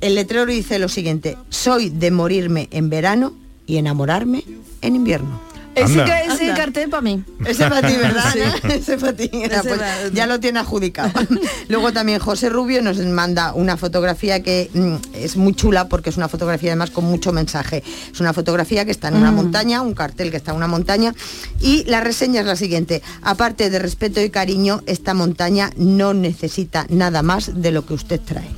el 0.00 0.14
letrero 0.14 0.46
dice 0.46 0.78
lo 0.78 0.88
siguiente, 0.88 1.36
soy 1.48 1.90
de 1.90 2.10
morirme 2.12 2.68
en 2.70 2.88
verano 2.88 3.34
y 3.68 3.76
enamorarme 3.76 4.42
en 4.82 4.96
invierno. 4.96 5.46
Ese, 5.74 5.92
Anda. 5.92 6.06
ca- 6.06 6.22
ese 6.24 6.42
Anda. 6.50 6.54
cartel 6.56 6.90
para 6.90 7.02
mí. 7.02 7.22
Ese 7.46 7.68
para 7.68 7.86
ti, 7.86 7.94
¿verdad? 7.96 8.24
Sí. 8.32 8.40
Ana? 8.40 8.74
Ese 8.74 8.98
para 8.98 9.12
ti. 9.12 9.30
Ese 9.32 9.60
pues 9.62 9.80
va- 9.80 10.08
ya 10.12 10.26
lo 10.26 10.40
tiene 10.40 10.58
adjudicado. 10.58 11.12
Luego 11.68 11.92
también 11.92 12.18
José 12.18 12.48
Rubio 12.48 12.82
nos 12.82 12.98
manda 12.98 13.52
una 13.54 13.76
fotografía 13.76 14.42
que 14.42 14.70
mm, 14.74 14.94
es 15.14 15.36
muy 15.36 15.54
chula 15.54 15.88
porque 15.88 16.10
es 16.10 16.16
una 16.16 16.28
fotografía 16.28 16.70
además 16.72 16.90
con 16.90 17.04
mucho 17.04 17.32
mensaje. 17.32 17.84
Es 18.12 18.18
una 18.18 18.32
fotografía 18.32 18.84
que 18.84 18.90
está 18.90 19.06
en 19.06 19.18
una 19.18 19.30
Mm. 19.30 19.34
montaña, 19.36 19.82
un 19.82 19.94
cartel 19.94 20.32
que 20.32 20.38
está 20.38 20.50
en 20.50 20.56
una 20.56 20.66
montaña 20.66 21.14
y 21.60 21.84
la 21.84 22.00
reseña 22.00 22.40
es 22.40 22.46
la 22.46 22.56
siguiente. 22.56 23.00
Aparte 23.22 23.70
de 23.70 23.78
respeto 23.78 24.20
y 24.20 24.30
cariño, 24.30 24.82
esta 24.86 25.14
montaña 25.14 25.70
no 25.76 26.12
necesita 26.12 26.86
nada 26.88 27.22
más 27.22 27.52
de 27.62 27.70
lo 27.70 27.86
que 27.86 27.94
usted 27.94 28.20
trae. 28.20 28.48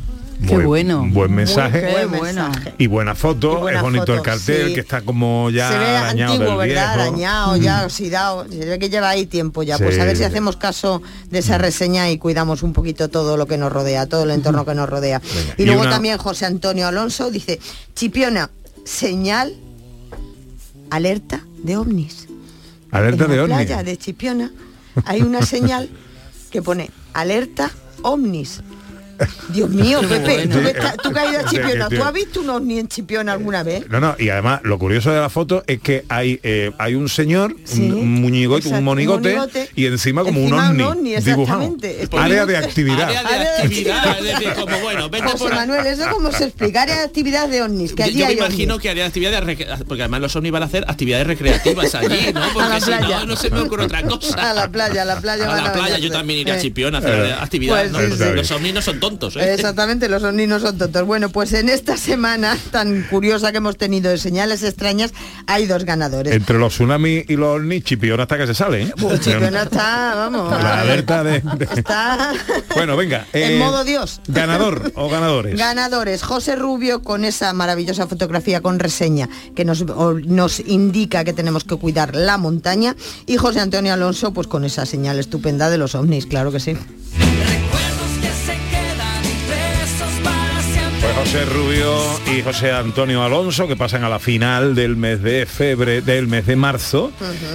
Qué 0.46 0.54
Buen- 0.54 0.66
bueno. 0.66 1.06
Buen 1.10 1.32
mensaje. 1.34 1.80
Qué 1.80 1.92
Buen 1.92 2.10
bueno. 2.18 2.44
mensaje. 2.48 2.74
Y 2.78 2.86
buena 2.86 3.14
foto, 3.14 3.58
Y 3.58 3.60
buena 3.60 3.78
es 3.78 3.82
bonito 3.82 4.14
el 4.14 4.22
cartel 4.22 4.68
sí. 4.68 4.74
que 4.74 4.80
está 4.80 5.02
como 5.02 5.50
ya 5.50 5.70
se 5.70 5.78
ve 5.78 5.84
arañado 5.86 6.32
antiguo, 6.34 6.58
del 6.58 6.68
¿verdad? 6.68 6.94
viejo. 6.94 7.08
Arañado, 7.10 7.56
ya 7.56 7.84
oxidado. 7.84 8.46
Se 8.48 8.64
ve 8.64 8.78
que 8.78 8.88
lleva 8.90 9.10
ahí 9.10 9.26
tiempo 9.26 9.62
ya. 9.62 9.76
Pues 9.78 9.98
a 9.98 10.04
ver 10.04 10.16
si 10.16 10.24
hacemos 10.24 10.56
caso 10.56 11.02
de 11.30 11.38
esa 11.40 11.58
reseña 11.58 12.10
y 12.10 12.18
cuidamos 12.18 12.62
un 12.62 12.72
poquito 12.72 13.08
todo 13.08 13.36
lo 13.36 13.46
que 13.46 13.58
nos 13.58 13.70
rodea, 13.72 14.06
todo 14.06 14.22
el 14.24 14.30
entorno 14.30 14.64
que 14.64 14.74
nos 14.74 14.88
rodea. 14.88 15.18
Venga, 15.20 15.54
Y 15.58 15.62
y 15.62 15.66
luego 15.66 15.82
una- 15.82 15.90
también 15.90 16.16
José 16.18 16.46
Antonio 16.46 16.86
Alonso 16.88 17.30
dice, 17.30 17.60
Chipiona, 17.94 18.50
señal, 18.84 19.54
alerta 20.90 21.44
de 21.62 21.76
ovnis. 21.76 22.26
Alerta 22.90 23.24
en 23.24 23.30
de 23.30 23.36
la 23.36 23.44
playa 23.44 23.82
de 23.82 23.96
Chipiona 23.96 24.50
hay 25.04 25.22
una 25.22 25.42
señal 25.42 25.88
que 26.50 26.62
pone 26.62 26.90
alerta 27.12 27.70
ovnis. 28.02 28.62
Dios 29.50 29.68
mío, 29.70 30.00
Pepe, 30.00 30.46
bueno. 30.46 30.56
tú, 30.56 31.02
tú 31.02 31.12
que 31.12 31.20
has 31.20 31.30
ido 31.30 31.40
a 31.40 31.44
Chipiona, 31.44 31.88
¿tú 31.88 32.02
has 32.02 32.12
visto 32.12 32.40
un 32.40 32.50
ovni 32.50 32.78
en 32.78 32.88
Chipiona 32.88 33.32
alguna 33.32 33.62
vez? 33.62 33.88
No, 33.88 34.00
no, 34.00 34.14
y 34.18 34.28
además 34.28 34.60
lo 34.64 34.78
curioso 34.78 35.10
de 35.10 35.20
la 35.20 35.28
foto 35.28 35.62
es 35.66 35.80
que 35.80 36.04
hay 36.08 36.40
eh, 36.42 36.72
hay 36.78 36.94
un 36.94 37.08
señor, 37.08 37.54
Sí, 37.64 37.82
un, 37.90 37.92
un 37.92 38.34
exacto, 38.34 38.68
un 38.70 38.84
monigote, 38.84 39.28
un 39.30 39.34
monigote, 39.36 39.68
y 39.74 39.86
encima 39.86 40.22
como 40.24 40.40
encima 40.40 40.70
un 40.70 40.76
un 40.76 40.80
ovni, 40.82 41.10
ovni, 41.14 41.16
dibujado. 41.22 41.62
exactamente. 41.62 42.02
Es 42.02 42.08
Área 42.12 42.46
de 42.46 42.56
actividad. 42.56 43.02
Área 43.02 43.22
de 43.22 43.28
Área 43.28 43.52
de 43.52 43.62
actividad, 43.62 44.18
es 44.18 44.24
decir, 44.24 44.52
como 44.54 44.78
bueno, 44.80 45.08
vete 45.10 45.24
José 45.24 45.38
por 45.38 45.54
Manuel, 45.54 45.86
¿eso 45.86 46.04
cómo 46.10 46.32
se 46.32 46.44
explica? 46.44 46.82
Área 46.82 46.96
de 46.96 47.02
actividad 47.04 47.48
de 47.48 47.62
ovnis, 47.62 47.92
que 47.92 48.02
Yo, 48.02 48.04
allí 48.04 48.18
yo 48.18 48.24
me 48.26 48.30
hay 48.32 48.36
imagino 48.38 48.74
ovnis. 48.74 48.82
que 48.82 48.90
haría 48.90 49.06
actividades 49.06 49.40
recre- 49.44 49.84
porque 49.86 50.02
además 50.02 50.20
los 50.20 50.36
ovnis 50.36 50.52
van 50.52 50.62
a 50.62 50.66
hacer 50.66 50.84
actividades 50.88 51.26
recreativas 51.26 51.94
allí, 51.94 52.32
¿no? 52.32 52.40
A 52.44 52.46
la 52.46 52.52
Porque 52.52 52.80
si 52.80 52.86
playa. 52.86 53.20
no, 53.20 53.26
no 53.26 53.36
se 53.36 53.50
me 53.50 53.60
ocurre 53.60 53.84
otra 53.84 54.02
cosa. 54.06 54.50
A 54.50 54.54
la 54.54 54.68
playa, 54.70 55.02
a 55.02 55.04
la 55.04 55.20
playa 55.20 55.50
A 55.52 55.62
la 55.62 55.72
playa, 55.72 55.98
yo 55.98 56.10
también 56.10 56.40
iría 56.40 56.54
a. 56.54 56.58
Chipiona 56.58 56.98
a 56.98 57.00
hacer 57.00 57.24
Eh. 57.26 57.32
actividades. 57.40 57.90
Pues 57.92 58.10
¿no? 58.10 58.16
sí. 58.16 58.32
Los 58.34 58.50
ovnis 58.50 58.74
no 58.74 58.82
son 58.82 59.00
tontos, 59.00 59.09
¿eh? 59.36 59.54
Exactamente, 59.54 60.08
los 60.08 60.22
ovnis 60.22 60.48
no 60.48 60.60
son 60.60 60.78
tontos. 60.78 61.04
Bueno, 61.06 61.28
pues 61.30 61.52
en 61.52 61.68
esta 61.68 61.96
semana 61.96 62.56
tan 62.70 63.02
curiosa 63.10 63.50
que 63.50 63.58
hemos 63.58 63.76
tenido 63.76 64.10
de 64.10 64.18
señales 64.18 64.62
extrañas, 64.62 65.12
hay 65.46 65.66
dos 65.66 65.84
ganadores. 65.84 66.32
Entre 66.34 66.58
los 66.58 66.72
tsunamis 66.74 67.24
y 67.28 67.36
los 67.36 67.56
ovnis, 67.56 67.84
Chipiona 67.84 68.22
hasta 68.24 68.38
que 68.38 68.46
se 68.46 68.54
sale. 68.54 68.82
¿eh? 68.82 68.94
Uy, 69.02 69.18
Chipiona 69.18 69.62
está, 69.62 70.14
vamos, 70.14 70.50
La 70.62 70.80
alerta 70.80 71.24
de... 71.24 71.40
de- 71.40 71.68
está 71.76 72.32
Bueno, 72.74 72.96
venga. 72.96 73.26
en 73.32 73.52
eh, 73.52 73.58
modo 73.58 73.84
Dios. 73.84 74.20
Ganador 74.28 74.92
o 74.94 75.08
ganadores. 75.08 75.58
Ganadores, 75.58 76.22
José 76.22 76.56
Rubio 76.56 77.02
con 77.02 77.24
esa 77.24 77.52
maravillosa 77.52 78.06
fotografía 78.06 78.60
con 78.60 78.78
reseña 78.78 79.28
que 79.54 79.64
nos, 79.64 79.82
o- 79.82 80.14
nos 80.14 80.60
indica 80.60 81.24
que 81.24 81.32
tenemos 81.32 81.64
que 81.64 81.76
cuidar 81.76 82.14
la 82.14 82.38
montaña 82.38 82.96
y 83.26 83.36
José 83.36 83.60
Antonio 83.60 83.92
Alonso 83.92 84.32
pues 84.32 84.46
con 84.46 84.64
esa 84.64 84.86
señal 84.86 85.18
estupenda 85.18 85.70
de 85.70 85.78
los 85.78 85.94
ovnis, 85.94 86.26
claro 86.26 86.52
que 86.52 86.60
sí. 86.60 86.76
José 91.20 91.44
Rubio 91.44 91.92
y 92.34 92.40
José 92.40 92.72
Antonio 92.72 93.22
Alonso 93.22 93.68
que 93.68 93.76
pasan 93.76 94.02
a 94.04 94.08
la 94.08 94.18
final 94.18 94.74
del 94.74 94.96
mes 94.96 95.22
de 95.22 95.44
febrero, 95.44 96.04
del 96.04 96.26
mes 96.26 96.46
de 96.46 96.56
marzo. 96.56 97.12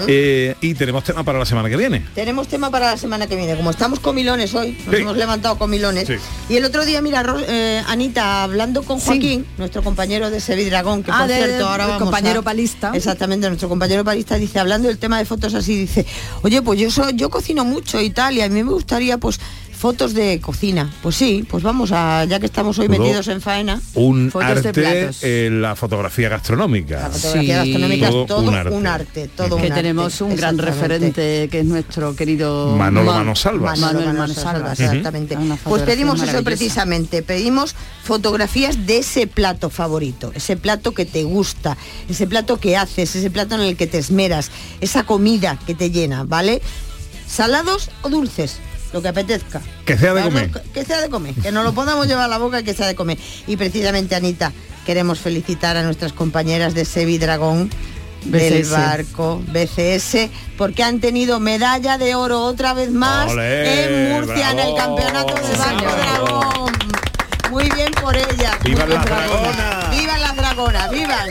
Eh, 0.07 0.55
y 0.61 0.75
tenemos 0.75 1.03
tema 1.03 1.23
para 1.23 1.39
la 1.39 1.45
semana 1.45 1.67
que 1.67 1.75
viene. 1.75 2.05
Tenemos 2.13 2.47
tema 2.47 2.69
para 2.69 2.91
la 2.91 2.97
semana 2.97 3.25
que 3.25 3.35
viene. 3.35 3.55
Como 3.55 3.71
estamos 3.71 3.99
comilones 3.99 4.53
hoy, 4.53 4.77
nos 4.85 4.95
Sí. 4.95 5.01
hemos 5.01 5.17
levantado 5.17 5.57
comilones. 5.57 6.07
Sí. 6.07 6.13
Y 6.47 6.57
el 6.57 6.65
otro 6.65 6.85
día, 6.85 7.01
mira, 7.01 7.25
eh, 7.47 7.81
Anita, 7.87 8.43
hablando 8.43 8.83
con 8.83 8.99
Joaquín, 8.99 9.45
nuestro 9.57 9.81
compañero 9.81 10.29
de 10.29 10.39
Sevidragón, 10.39 11.01
que 11.03 11.09
Ah, 11.11 11.19
por 11.21 11.27
de- 11.29 11.35
cierto 11.37 11.67
ahora 11.67 11.85
el 11.85 11.89
vamos 11.89 12.03
compañero 12.03 12.41
a- 12.41 12.43
palista. 12.43 12.91
Exactamente, 12.93 13.47
nuestro 13.47 13.67
compañero 13.67 14.03
palista 14.05 14.35
dice, 14.35 14.59
hablando 14.59 14.87
del 14.89 14.99
tema 14.99 15.17
de 15.17 15.25
fotos 15.25 15.55
así, 15.55 15.75
dice, 15.75 16.05
oye, 16.43 16.61
pues 16.61 16.79
yo 16.79 16.91
soy, 16.91 17.13
yo 17.15 17.29
cocino 17.31 17.65
mucho 17.65 17.99
y 17.99 18.11
tal, 18.11 18.35
y 18.37 18.41
a 18.41 18.47
mí 18.49 18.63
me 18.63 18.71
gustaría 18.71 19.17
pues 19.17 19.39
fotos 19.77 20.13
de 20.13 20.39
cocina. 20.41 20.91
Pues 21.03 21.15
sí, 21.15 21.45
pues 21.49 21.61
vamos 21.63 21.91
a, 21.91 22.25
ya 22.25 22.39
que 22.39 22.45
estamos 22.45 22.79
hoy 22.79 22.87
Todo 22.87 22.97
metidos 22.99 23.27
en 23.27 23.41
faena. 23.41 23.81
Un 23.93 24.31
Fotos 24.31 24.63
de 24.63 24.69
arte 24.69 24.81
platos. 24.81 25.23
en 25.23 25.61
la 25.61 25.75
fotografía 25.75 26.29
gastronómica. 26.29 27.01
La 27.01 27.09
fotografía 27.09 27.57
gastronómica 27.57 28.05
es 28.07 28.25
todo 28.25 28.41
un 28.71 28.87
arte, 28.87 29.27
todo 29.35 29.57
que 29.57 29.67
un 29.67 29.73
tenemos 29.73 30.13
arte, 30.13 30.23
un 30.23 30.35
gran 30.35 30.57
referente 30.57 31.49
que 31.51 31.59
es 31.59 31.65
nuestro 31.65 32.15
querido 32.15 32.75
Manolo 32.75 33.11
Ma- 33.11 33.17
Manosalvas. 33.19 33.79
Manuel 33.79 34.05
Manolo 34.07 34.19
Manosalvas. 34.27 34.79
Exactamente. 34.79 35.37
Pues 35.65 35.83
pedimos 35.83 36.21
eso 36.21 36.43
precisamente, 36.43 37.21
pedimos 37.21 37.75
fotografías 38.03 38.85
de 38.87 38.99
ese 38.99 39.27
plato 39.27 39.69
favorito, 39.69 40.31
ese 40.35 40.55
plato 40.57 40.93
que 40.93 41.05
te 41.05 41.23
gusta, 41.23 41.77
ese 42.09 42.27
plato 42.27 42.59
que 42.59 42.77
haces, 42.77 43.15
ese 43.15 43.29
plato 43.29 43.55
en 43.55 43.61
el 43.61 43.75
que 43.77 43.87
te 43.87 43.97
esmeras, 43.97 44.51
esa 44.81 45.03
comida 45.03 45.59
que 45.67 45.75
te 45.75 45.91
llena, 45.91 46.23
¿vale? 46.23 46.61
Salados 47.27 47.89
o 48.03 48.09
dulces, 48.09 48.57
lo 48.95 49.01
que 49.01 49.09
apetezca. 49.09 49.61
Que 49.83 49.97
sea 49.97 50.13
de 50.13 50.23
comer. 50.23 50.49
Que 50.73 50.85
sea 50.85 51.01
de 51.01 51.09
comer, 51.09 51.33
que 51.35 51.51
nos 51.51 51.65
lo 51.65 51.73
podamos 51.73 52.07
llevar 52.07 52.23
a 52.23 52.27
la 52.29 52.37
boca 52.37 52.61
y 52.61 52.63
que 52.63 52.73
sea 52.73 52.87
de 52.87 52.95
comer. 52.95 53.17
Y 53.45 53.57
precisamente, 53.57 54.15
Anita, 54.15 54.53
queremos 54.85 55.19
felicitar 55.19 55.75
a 55.75 55.83
nuestras 55.83 56.13
compañeras 56.13 56.73
de 56.73 56.85
Sevi 56.85 57.17
Dragón 57.17 57.69
del 58.23 58.63
BCS. 58.63 58.71
barco 58.71 59.41
BCS 59.47 60.29
porque 60.57 60.81
han 60.81 61.01
tenido 61.01 61.41
medalla 61.41 61.97
de 61.97 62.15
oro 62.15 62.41
otra 62.43 62.73
vez 62.73 62.89
más 62.89 63.29
Olé, 63.31 64.07
en 64.07 64.13
Murcia 64.13 64.51
en 64.51 64.59
el 64.59 64.75
campeonato 64.75 65.35
de 65.35 65.57
barco 65.57 65.83
dragón. 65.83 66.71
Muy 67.51 67.69
bien 67.71 67.91
por 68.01 68.15
ella. 68.15 68.57
¡Vivan 68.63 68.87
Muy 68.87 68.97
bien 68.97 69.01
las 69.01 69.05
dragonas! 69.05 69.89
¡Vivan 69.91 70.21
las 70.21 70.35
dragonas! 70.37 70.89
¡Vivan! 70.89 71.29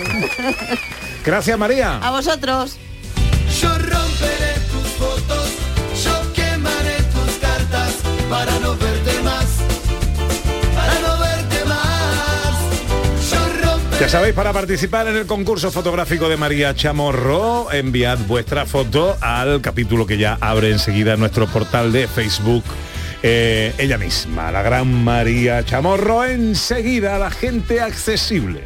Gracias 1.25 1.59
María. 1.59 1.97
A 1.97 2.11
vosotros. 2.11 2.77
Yo 3.59 3.71
romperé 3.79 4.55
tus 4.71 4.89
fotos, 4.99 5.44
para 8.29 8.59
no 8.61 8.77
verte 8.77 9.23
más, 9.23 9.47
para 10.75 11.01
no 11.01 11.19
verte 11.19 11.65
más. 11.67 13.31
Yo 13.31 13.39
romperé 13.63 14.01
Ya 14.01 14.09
sabéis, 14.09 14.35
para 14.35 14.53
participar 14.53 15.09
en 15.09 15.17
el 15.17 15.27
concurso 15.27 15.71
fotográfico 15.71 16.29
de 16.29 16.37
María 16.37 16.75
Chamorro, 16.75 17.73
enviad 17.73 18.19
vuestra 18.27 18.67
foto 18.67 19.17
al 19.21 19.61
capítulo 19.61 20.07
que 20.07 20.19
ya 20.19 20.39
abre 20.41 20.71
enseguida 20.71 21.17
nuestro 21.17 21.47
portal 21.47 21.93
de 21.93 22.09
Facebook. 22.09 22.65
Eh, 23.23 23.73
ella 23.79 23.97
misma, 23.97 24.53
la 24.53 24.63
gran 24.63 25.03
María 25.03 25.65
Chamorro, 25.65 26.25
enseguida 26.25 27.19
la 27.19 27.31
gente 27.31 27.81
accesible. 27.81 28.63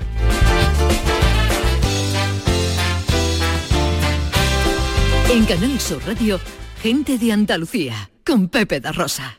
En 5.31 5.44
Canal 5.44 5.79
Sur 5.79 6.03
Radio, 6.07 6.40
gente 6.83 7.18
de 7.18 7.33
Andalucía, 7.33 8.11
con 8.25 8.49
Pepe 8.49 8.81
da 8.81 8.92
Rosa. 8.92 9.38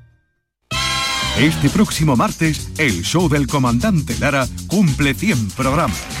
Este 1.37 1.69
próximo 1.69 2.15
martes, 2.15 2.69
el 2.77 3.03
show 3.03 3.29
del 3.29 3.47
comandante 3.47 4.15
Lara 4.19 4.47
cumple 4.67 5.13
100 5.13 5.51
programas. 5.51 6.20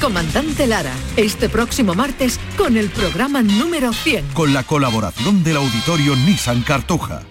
comandante 0.00 0.66
Lara, 0.66 0.92
este 1.16 1.48
próximo 1.48 1.94
martes 1.94 2.38
con 2.56 2.76
el 2.76 2.90
programa 2.90 3.42
número 3.42 3.92
100. 3.92 4.28
Con 4.34 4.52
la 4.52 4.62
colaboración 4.62 5.42
del 5.42 5.56
auditorio 5.56 6.16
Nissan 6.16 6.62
Cartuja. 6.62 7.22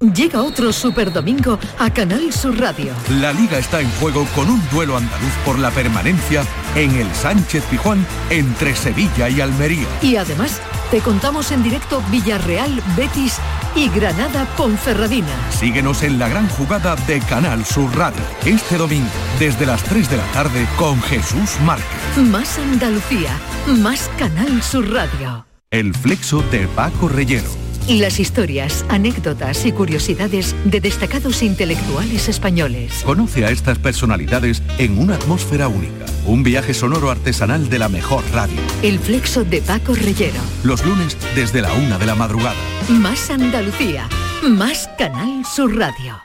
Llega 0.00 0.42
otro 0.42 0.72
Super 0.72 1.12
Domingo 1.12 1.58
a 1.76 1.92
Canal 1.92 2.32
Sur 2.32 2.56
Radio. 2.56 2.92
La 3.20 3.32
liga 3.32 3.58
está 3.58 3.80
en 3.80 3.90
juego 3.98 4.28
con 4.32 4.48
un 4.48 4.62
duelo 4.70 4.96
andaluz 4.96 5.32
por 5.44 5.58
la 5.58 5.72
permanencia 5.72 6.44
en 6.76 6.94
el 6.94 7.12
Sánchez 7.12 7.64
Pijuán 7.64 8.06
entre 8.30 8.76
Sevilla 8.76 9.28
y 9.28 9.40
Almería. 9.40 9.88
Y 10.00 10.14
además, 10.14 10.60
te 10.90 11.00
contamos 11.00 11.52
en 11.52 11.62
directo 11.62 12.02
Villarreal, 12.10 12.82
Betis 12.96 13.38
y 13.74 13.88
Granada 13.90 14.46
Ponferradina. 14.56 15.28
Síguenos 15.50 16.02
en 16.02 16.18
la 16.18 16.28
gran 16.28 16.48
jugada 16.48 16.96
de 17.06 17.20
Canal 17.20 17.64
Sur 17.64 17.94
Radio. 17.96 18.22
Este 18.44 18.76
domingo, 18.76 19.08
desde 19.38 19.66
las 19.66 19.82
3 19.84 20.10
de 20.10 20.16
la 20.16 20.26
tarde, 20.32 20.66
con 20.76 21.00
Jesús 21.02 21.60
Márquez. 21.64 22.16
Más 22.16 22.58
Andalucía, 22.58 23.30
más 23.66 24.10
Canal 24.18 24.62
Sur 24.62 24.90
Radio. 24.90 25.46
El 25.70 25.94
flexo 25.94 26.42
de 26.50 26.66
Paco 26.68 27.08
Reyero. 27.08 27.50
Las 27.88 28.20
historias, 28.20 28.84
anécdotas 28.90 29.64
y 29.64 29.72
curiosidades 29.72 30.54
de 30.66 30.78
destacados 30.78 31.42
intelectuales 31.42 32.28
españoles. 32.28 33.02
Conoce 33.02 33.46
a 33.46 33.50
estas 33.50 33.78
personalidades 33.78 34.62
en 34.76 34.98
una 34.98 35.14
atmósfera 35.14 35.68
única. 35.68 36.04
Un 36.26 36.42
viaje 36.42 36.74
sonoro 36.74 37.10
artesanal 37.10 37.70
de 37.70 37.78
la 37.78 37.88
mejor 37.88 38.22
radio. 38.30 38.60
El 38.82 38.98
flexo 38.98 39.42
de 39.42 39.62
Paco 39.62 39.94
Reyero. 39.94 40.38
Los 40.64 40.84
lunes 40.84 41.16
desde 41.34 41.62
la 41.62 41.72
una 41.72 41.96
de 41.96 42.04
la 42.04 42.14
madrugada. 42.14 42.58
Más 42.90 43.30
Andalucía, 43.30 44.06
más 44.42 44.90
Canal 44.98 45.46
Sur 45.46 45.74
Radio. 45.74 46.20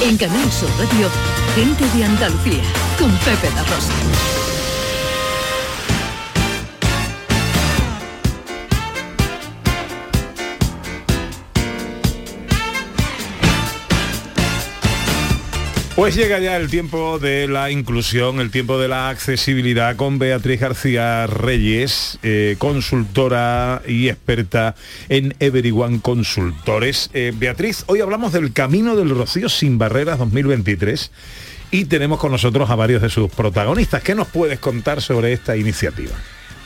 En 0.00 0.16
Canal 0.16 0.52
Sur 0.52 0.70
Radio, 0.78 1.08
gente 1.56 1.98
de 1.98 2.04
Andalucía, 2.04 2.62
con 2.96 3.10
Pepe 3.18 3.52
La 3.56 3.64
Rosa. 3.64 4.45
Pues 15.96 16.14
llega 16.14 16.38
ya 16.40 16.58
el 16.58 16.68
tiempo 16.68 17.18
de 17.18 17.48
la 17.48 17.70
inclusión, 17.70 18.38
el 18.40 18.50
tiempo 18.50 18.78
de 18.78 18.86
la 18.86 19.08
accesibilidad 19.08 19.96
con 19.96 20.18
Beatriz 20.18 20.60
García 20.60 21.26
Reyes, 21.26 22.18
eh, 22.22 22.56
consultora 22.58 23.80
y 23.88 24.10
experta 24.10 24.74
en 25.08 25.34
Everyone 25.40 26.02
Consultores. 26.02 27.08
Eh, 27.14 27.32
Beatriz, 27.34 27.84
hoy 27.86 28.02
hablamos 28.02 28.34
del 28.34 28.52
Camino 28.52 28.94
del 28.94 29.08
Rocío 29.08 29.48
sin 29.48 29.78
Barreras 29.78 30.18
2023 30.18 31.10
y 31.70 31.86
tenemos 31.86 32.20
con 32.20 32.30
nosotros 32.30 32.68
a 32.68 32.74
varios 32.74 33.00
de 33.00 33.08
sus 33.08 33.30
protagonistas. 33.30 34.02
¿Qué 34.02 34.14
nos 34.14 34.28
puedes 34.28 34.58
contar 34.58 35.00
sobre 35.00 35.32
esta 35.32 35.56
iniciativa? 35.56 36.12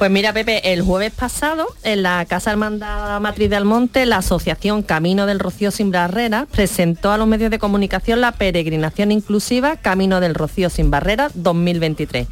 Pues 0.00 0.10
mira, 0.10 0.32
Pepe, 0.32 0.72
el 0.72 0.80
jueves 0.80 1.12
pasado, 1.12 1.66
en 1.82 2.02
la 2.02 2.24
Casa 2.24 2.52
Hermandad 2.52 3.20
Matriz 3.20 3.50
del 3.50 3.66
Monte, 3.66 4.06
la 4.06 4.16
Asociación 4.16 4.82
Camino 4.82 5.26
del 5.26 5.38
Rocío 5.38 5.70
Sin 5.70 5.90
Barreras 5.90 6.46
presentó 6.50 7.12
a 7.12 7.18
los 7.18 7.26
medios 7.26 7.50
de 7.50 7.58
comunicación 7.58 8.22
la 8.22 8.32
peregrinación 8.32 9.12
inclusiva 9.12 9.76
Camino 9.76 10.20
del 10.20 10.34
Rocío 10.34 10.70
Sin 10.70 10.90
Barreras 10.90 11.32
2023. 11.34 12.28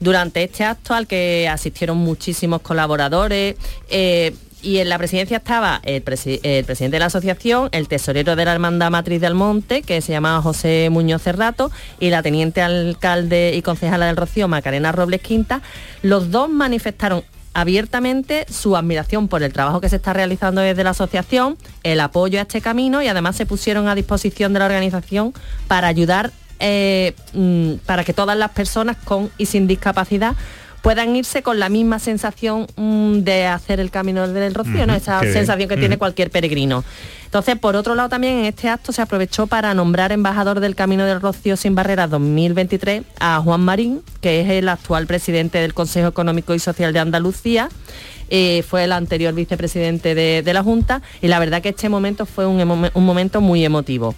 Durante 0.00 0.42
este 0.42 0.64
acto 0.64 0.92
al 0.92 1.06
que 1.06 1.48
asistieron 1.48 1.98
muchísimos 1.98 2.62
colaboradores, 2.62 3.54
eh, 3.90 4.34
y 4.64 4.78
en 4.78 4.88
la 4.88 4.98
presidencia 4.98 5.36
estaba 5.36 5.80
el, 5.84 6.04
presi- 6.04 6.40
el 6.42 6.64
presidente 6.64 6.96
de 6.96 7.00
la 7.00 7.06
asociación, 7.06 7.68
el 7.72 7.86
tesorero 7.86 8.34
de 8.34 8.44
la 8.44 8.52
Hermandad 8.54 8.90
Matriz 8.90 9.20
del 9.20 9.34
Monte, 9.34 9.82
que 9.82 10.00
se 10.00 10.12
llamaba 10.12 10.40
José 10.42 10.88
Muñoz 10.90 11.22
Cerrato, 11.22 11.70
y 12.00 12.10
la 12.10 12.22
teniente 12.22 12.62
alcalde 12.62 13.52
y 13.54 13.62
concejala 13.62 14.06
del 14.06 14.16
Rocío, 14.16 14.48
Macarena 14.48 14.90
Robles 14.90 15.20
Quinta. 15.20 15.60
Los 16.02 16.30
dos 16.30 16.48
manifestaron 16.48 17.22
abiertamente 17.52 18.46
su 18.50 18.76
admiración 18.76 19.28
por 19.28 19.42
el 19.42 19.52
trabajo 19.52 19.80
que 19.80 19.88
se 19.88 19.96
está 19.96 20.12
realizando 20.12 20.60
desde 20.60 20.82
la 20.82 20.90
asociación, 20.90 21.56
el 21.84 22.00
apoyo 22.00 22.40
a 22.40 22.42
este 22.42 22.60
camino 22.60 23.00
y 23.00 23.06
además 23.06 23.36
se 23.36 23.46
pusieron 23.46 23.86
a 23.86 23.94
disposición 23.94 24.52
de 24.52 24.58
la 24.58 24.64
organización 24.64 25.32
para 25.68 25.86
ayudar 25.86 26.32
eh, 26.58 27.14
mm, 27.32 27.74
para 27.86 28.04
que 28.04 28.12
todas 28.12 28.36
las 28.36 28.50
personas 28.50 28.96
con 29.04 29.30
y 29.38 29.46
sin 29.46 29.66
discapacidad 29.66 30.34
puedan 30.84 31.16
irse 31.16 31.42
con 31.42 31.58
la 31.58 31.70
misma 31.70 31.98
sensación 31.98 32.66
mm, 32.76 33.20
de 33.20 33.46
hacer 33.46 33.80
el 33.80 33.90
camino 33.90 34.28
del 34.28 34.54
Rocío, 34.54 34.86
¿no? 34.86 34.94
Esa 34.94 35.18
sensación 35.20 35.66
que 35.66 35.78
tiene 35.78 35.96
cualquier 35.96 36.30
peregrino. 36.30 36.84
Entonces, 37.34 37.58
por 37.58 37.74
otro 37.74 37.96
lado, 37.96 38.08
también 38.08 38.38
en 38.38 38.44
este 38.44 38.68
acto 38.68 38.92
se 38.92 39.02
aprovechó 39.02 39.48
para 39.48 39.74
nombrar 39.74 40.12
embajador 40.12 40.60
del 40.60 40.76
Camino 40.76 41.04
del 41.04 41.20
Rocío 41.20 41.56
sin 41.56 41.74
Barreras 41.74 42.08
2023 42.08 43.02
a 43.18 43.40
Juan 43.40 43.60
Marín, 43.60 44.02
que 44.20 44.40
es 44.42 44.48
el 44.50 44.68
actual 44.68 45.08
presidente 45.08 45.58
del 45.58 45.74
Consejo 45.74 46.06
Económico 46.06 46.54
y 46.54 46.60
Social 46.60 46.92
de 46.92 47.00
Andalucía. 47.00 47.68
Eh, 48.30 48.62
fue 48.62 48.84
el 48.84 48.92
anterior 48.92 49.34
vicepresidente 49.34 50.14
de, 50.14 50.42
de 50.44 50.54
la 50.54 50.62
Junta 50.62 51.02
y 51.20 51.26
la 51.26 51.40
verdad 51.40 51.60
que 51.60 51.70
este 51.70 51.88
momento 51.88 52.24
fue 52.24 52.46
un, 52.46 52.60
emo- 52.60 52.90
un 52.94 53.04
momento 53.04 53.40
muy 53.40 53.64
emotivo. 53.64 54.14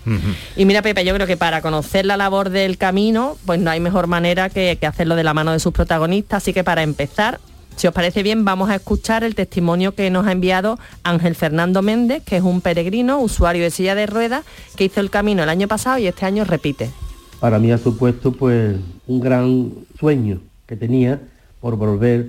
Y 0.54 0.66
mira, 0.66 0.82
Pepe, 0.82 1.02
yo 1.02 1.14
creo 1.14 1.26
que 1.26 1.38
para 1.38 1.62
conocer 1.62 2.04
la 2.04 2.18
labor 2.18 2.50
del 2.50 2.76
camino, 2.76 3.38
pues 3.46 3.58
no 3.60 3.70
hay 3.70 3.80
mejor 3.80 4.08
manera 4.08 4.50
que, 4.50 4.76
que 4.78 4.86
hacerlo 4.86 5.16
de 5.16 5.24
la 5.24 5.32
mano 5.32 5.52
de 5.52 5.58
sus 5.58 5.72
protagonistas. 5.72 6.42
Así 6.42 6.52
que 6.52 6.64
para 6.64 6.82
empezar, 6.82 7.40
si 7.76 7.86
os 7.86 7.92
parece 7.92 8.22
bien, 8.22 8.44
vamos 8.44 8.70
a 8.70 8.76
escuchar 8.76 9.22
el 9.22 9.34
testimonio 9.34 9.94
que 9.94 10.10
nos 10.10 10.26
ha 10.26 10.32
enviado 10.32 10.78
Ángel 11.02 11.34
Fernando 11.34 11.82
Méndez, 11.82 12.22
que 12.24 12.38
es 12.38 12.42
un 12.42 12.62
peregrino, 12.62 13.20
usuario 13.20 13.62
de 13.62 13.70
silla 13.70 13.94
de 13.94 14.06
ruedas, 14.06 14.44
que 14.76 14.84
hizo 14.84 15.00
el 15.00 15.10
camino 15.10 15.42
el 15.42 15.50
año 15.50 15.68
pasado 15.68 15.98
y 15.98 16.06
este 16.06 16.24
año 16.24 16.44
repite. 16.44 16.90
para 17.38 17.58
mí 17.58 17.70
ha 17.70 17.78
supuesto 17.78 18.32
pues 18.32 18.76
un 19.06 19.20
gran 19.20 19.72
sueño 20.00 20.40
que 20.66 20.74
tenía 20.74 21.20
por 21.60 21.76
volver 21.76 22.28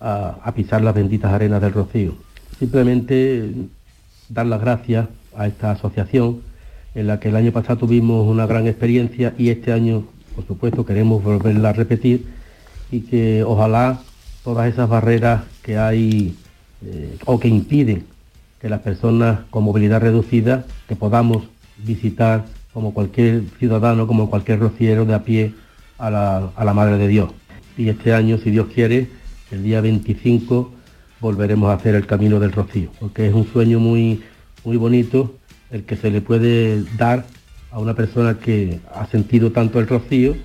a, 0.00 0.38
a 0.42 0.52
pisar 0.54 0.82
las 0.82 0.94
benditas 0.94 1.32
arenas 1.32 1.60
del 1.60 1.74
Rocío. 1.74 2.14
Simplemente 2.58 3.52
dar 4.30 4.46
las 4.46 4.60
gracias 4.60 5.08
a 5.36 5.46
esta 5.46 5.72
asociación 5.72 6.40
en 6.94 7.06
la 7.06 7.20
que 7.20 7.28
el 7.28 7.36
año 7.36 7.52
pasado 7.52 7.80
tuvimos 7.80 8.26
una 8.26 8.46
gran 8.46 8.66
experiencia 8.66 9.34
y 9.36 9.50
este 9.50 9.72
año, 9.72 10.04
por 10.34 10.46
supuesto, 10.46 10.86
queremos 10.86 11.22
volverla 11.22 11.70
a 11.70 11.72
repetir 11.72 12.26
y 12.90 13.00
que 13.00 13.42
ojalá 13.44 14.00
todas 14.44 14.72
esas 14.72 14.88
barreras 14.88 15.42
que 15.62 15.78
hay 15.78 16.36
eh, 16.84 17.16
o 17.26 17.38
que 17.38 17.48
impiden 17.48 18.06
que 18.60 18.68
las 18.68 18.80
personas 18.80 19.40
con 19.50 19.64
movilidad 19.64 20.00
reducida 20.00 20.64
que 20.88 20.96
podamos 20.96 21.44
visitar 21.78 22.44
como 22.72 22.94
cualquier 22.94 23.42
ciudadano, 23.58 24.06
como 24.06 24.30
cualquier 24.30 24.60
rociero 24.60 25.04
de 25.04 25.14
a 25.14 25.24
pie 25.24 25.54
a 25.98 26.10
la, 26.10 26.50
a 26.56 26.64
la 26.64 26.74
Madre 26.74 26.96
de 26.96 27.08
Dios. 27.08 27.30
Y 27.76 27.88
este 27.88 28.14
año, 28.14 28.38
si 28.38 28.50
Dios 28.50 28.68
quiere, 28.72 29.08
el 29.50 29.62
día 29.62 29.80
25 29.80 30.72
volveremos 31.20 31.70
a 31.70 31.74
hacer 31.74 31.94
el 31.94 32.06
Camino 32.06 32.40
del 32.40 32.52
Rocío, 32.52 32.90
porque 32.98 33.26
es 33.26 33.34
un 33.34 33.46
sueño 33.46 33.78
muy, 33.78 34.22
muy 34.64 34.76
bonito 34.76 35.34
el 35.70 35.84
que 35.84 35.96
se 35.96 36.10
le 36.10 36.20
puede 36.20 36.84
dar 36.96 37.26
a 37.70 37.78
una 37.78 37.94
persona 37.94 38.38
que 38.38 38.80
ha 38.94 39.06
sentido 39.06 39.52
tanto 39.52 39.80
el 39.80 39.88
rocío 39.88 40.36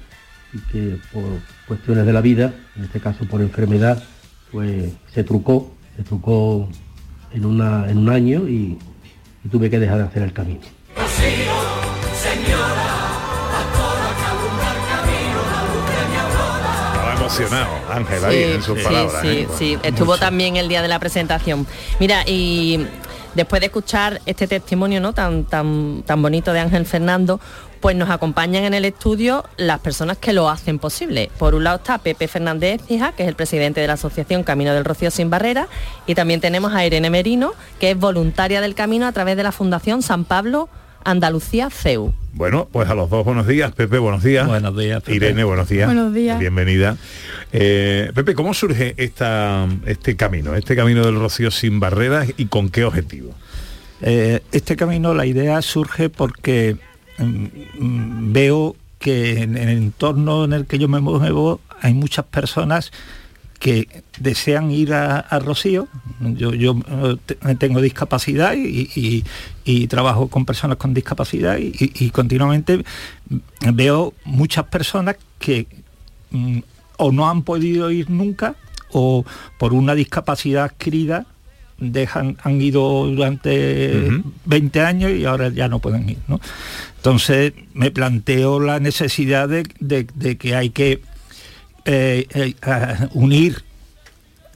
y 0.54 0.60
que 0.72 0.98
por 1.12 1.24
cuestiones 1.68 2.06
de 2.06 2.14
la 2.14 2.22
vida, 2.22 2.54
en 2.76 2.86
este 2.86 3.00
caso 3.00 3.26
por 3.26 3.42
enfermedad, 3.42 4.02
pues 4.52 4.92
se 5.14 5.24
trucó, 5.24 5.72
se 5.96 6.04
trucó 6.04 6.70
en, 7.34 7.46
una, 7.46 7.90
en 7.90 7.98
un 7.98 8.10
año 8.10 8.48
y, 8.48 8.78
y 9.44 9.50
tuve 9.50 9.70
que 9.70 9.80
dejar 9.80 9.98
de 9.98 10.04
hacer 10.06 10.24
el 10.24 10.34
camino. 10.34 10.62
Estaba 16.94 17.14
emocionado, 17.14 17.68
Ángel, 17.92 18.26
ahí 18.26 18.44
en 18.44 18.64
sus 18.64 18.78
sí, 18.80 18.84
palabras. 18.84 19.22
sí, 19.22 19.28
¿eh? 19.28 19.48
sí. 19.58 19.78
Estuvo 19.84 20.18
también 20.18 20.56
el 20.56 20.68
día 20.70 20.82
de 20.82 20.88
la 20.88 21.00
presentación. 21.00 21.68
Mira, 22.00 22.24
y 22.26 22.86
después 23.36 23.60
de 23.60 23.68
escuchar 23.68 24.22
este 24.26 24.48
testimonio 24.48 25.00
¿no? 25.00 25.14
tan, 25.14 25.44
tan, 25.46 26.04
tan 26.06 26.22
bonito 26.22 26.54
de 26.54 26.60
Ángel 26.60 26.86
Fernando, 26.86 27.40
pues 27.80 27.96
nos 27.96 28.10
acompañan 28.10 28.64
en 28.64 28.74
el 28.74 28.86
estudio 28.86 29.44
las 29.58 29.80
personas 29.80 30.18
que 30.18 30.34
lo 30.34 30.50
hacen 30.50 30.80
posible. 30.80 31.30
Por 31.38 31.56
un 31.56 31.64
lado 31.64 31.78
está 31.78 31.98
Pepe 31.98 32.28
Fernández 32.28 32.82
Fija, 32.88 33.14
que 33.14 33.24
es 33.24 33.30
el 33.30 33.36
presidente 33.36 33.82
de 33.82 33.88
la 33.88 33.94
Asociación 33.94 34.44
Camino 34.44 34.74
del 34.74 34.86
Rocío 34.86 35.12
Sin 35.12 35.30
Barreras, 35.30 35.68
y 36.06 36.16
también 36.16 36.42
tenemos 36.42 36.74
a 36.74 36.86
Irene 36.86 37.10
Merino, 37.10 37.54
que 37.80 37.92
es 37.92 37.98
voluntaria 37.98 38.62
del 38.62 38.76
camino 38.76 39.08
a 39.08 39.12
través 39.12 39.38
de 39.38 39.44
la 39.44 39.52
Fundación 39.52 40.02
San 40.02 40.26
Pablo 40.26 40.70
Andalucía 41.04 41.70
CEU. 41.70 42.14
Bueno, 42.34 42.68
pues 42.72 42.90
a 42.90 42.96
los 42.96 43.10
dos 43.10 43.24
buenos 43.24 43.48
días, 43.48 43.72
Pepe, 43.72 43.98
buenos 43.98 44.24
días. 44.24 44.46
Buenos 44.46 44.78
días, 44.78 45.02
Pepe. 45.02 45.16
Irene, 45.16 45.44
buenos 45.46 45.70
días. 45.70 45.88
Buenos 45.88 46.14
días. 46.14 46.38
Bienvenida. 46.38 46.98
Eh, 47.54 48.12
Pepe, 48.14 48.36
¿cómo 48.36 48.54
surge 48.54 48.94
esta, 48.98 49.68
este 49.86 50.16
camino, 50.18 50.54
este 50.56 50.76
camino 50.76 51.06
del 51.06 51.16
Rocío 51.16 51.50
sin 51.50 51.80
barreras 51.80 52.28
y 52.36 52.48
con 52.48 52.70
qué 52.70 52.84
objetivo? 52.84 53.34
Eh, 54.02 54.42
este 54.52 54.76
camino, 54.76 55.14
la 55.14 55.26
idea 55.26 55.62
surge 55.62 56.10
porque 56.10 56.76
veo 57.20 58.76
que 59.00 59.42
en 59.44 59.58
el 59.58 59.70
entorno 59.70 60.46
en 60.46 60.54
el 60.54 60.66
que 60.66 60.80
yo 60.80 60.88
me 60.88 61.00
muevo 61.00 61.60
hay 61.82 61.94
muchas 61.94 62.26
personas 62.26 62.92
que 63.60 63.88
desean 64.20 64.70
ir 64.72 64.94
a, 64.94 65.18
a 65.20 65.40
Rocío. 65.40 65.88
Yo, 66.20 66.54
yo 66.54 66.76
eh, 66.88 67.16
te- 67.26 67.56
tengo 67.56 67.82
discapacidad 67.82 68.54
y, 68.56 68.90
y- 68.96 69.24
y 69.66 69.88
trabajo 69.88 70.28
con 70.28 70.46
personas 70.46 70.78
con 70.78 70.94
discapacidad 70.94 71.58
y, 71.60 72.10
continuamente 72.12 72.84
veo 73.74 74.14
muchas 74.26 74.66
personas 74.66 75.16
que 75.40 75.66
mm, 76.32 76.60
o 76.98 77.12
no 77.12 77.30
han 77.30 77.42
podido 77.44 77.90
ir 77.92 78.10
nunca 78.10 78.56
o 78.92 79.26
por 79.58 79.74
una 79.74 79.94
discapacidad 79.96 80.66
adquirida 80.66 81.26
dejan, 81.80 82.38
han 82.44 82.60
ido 82.62 83.06
durante 83.08 84.22
20 84.46 84.82
años 84.82 85.12
y 85.12 85.26
ahora 85.26 85.50
ya 85.50 85.68
no 85.68 85.80
pueden 85.80 86.10
ir. 86.10 86.18
¿no? 86.28 86.40
Entonces 87.08 87.54
me 87.74 87.90
planteo 87.90 88.60
la 88.60 88.82
necesidad 88.82 89.48
de, 89.48 89.64
de- 89.80 90.08
de 90.14 90.36
que 90.38 90.56
hay 90.58 90.72
que 90.72 91.02
eh, 91.86 92.28
eh, 92.34 92.54
unir 93.14 93.64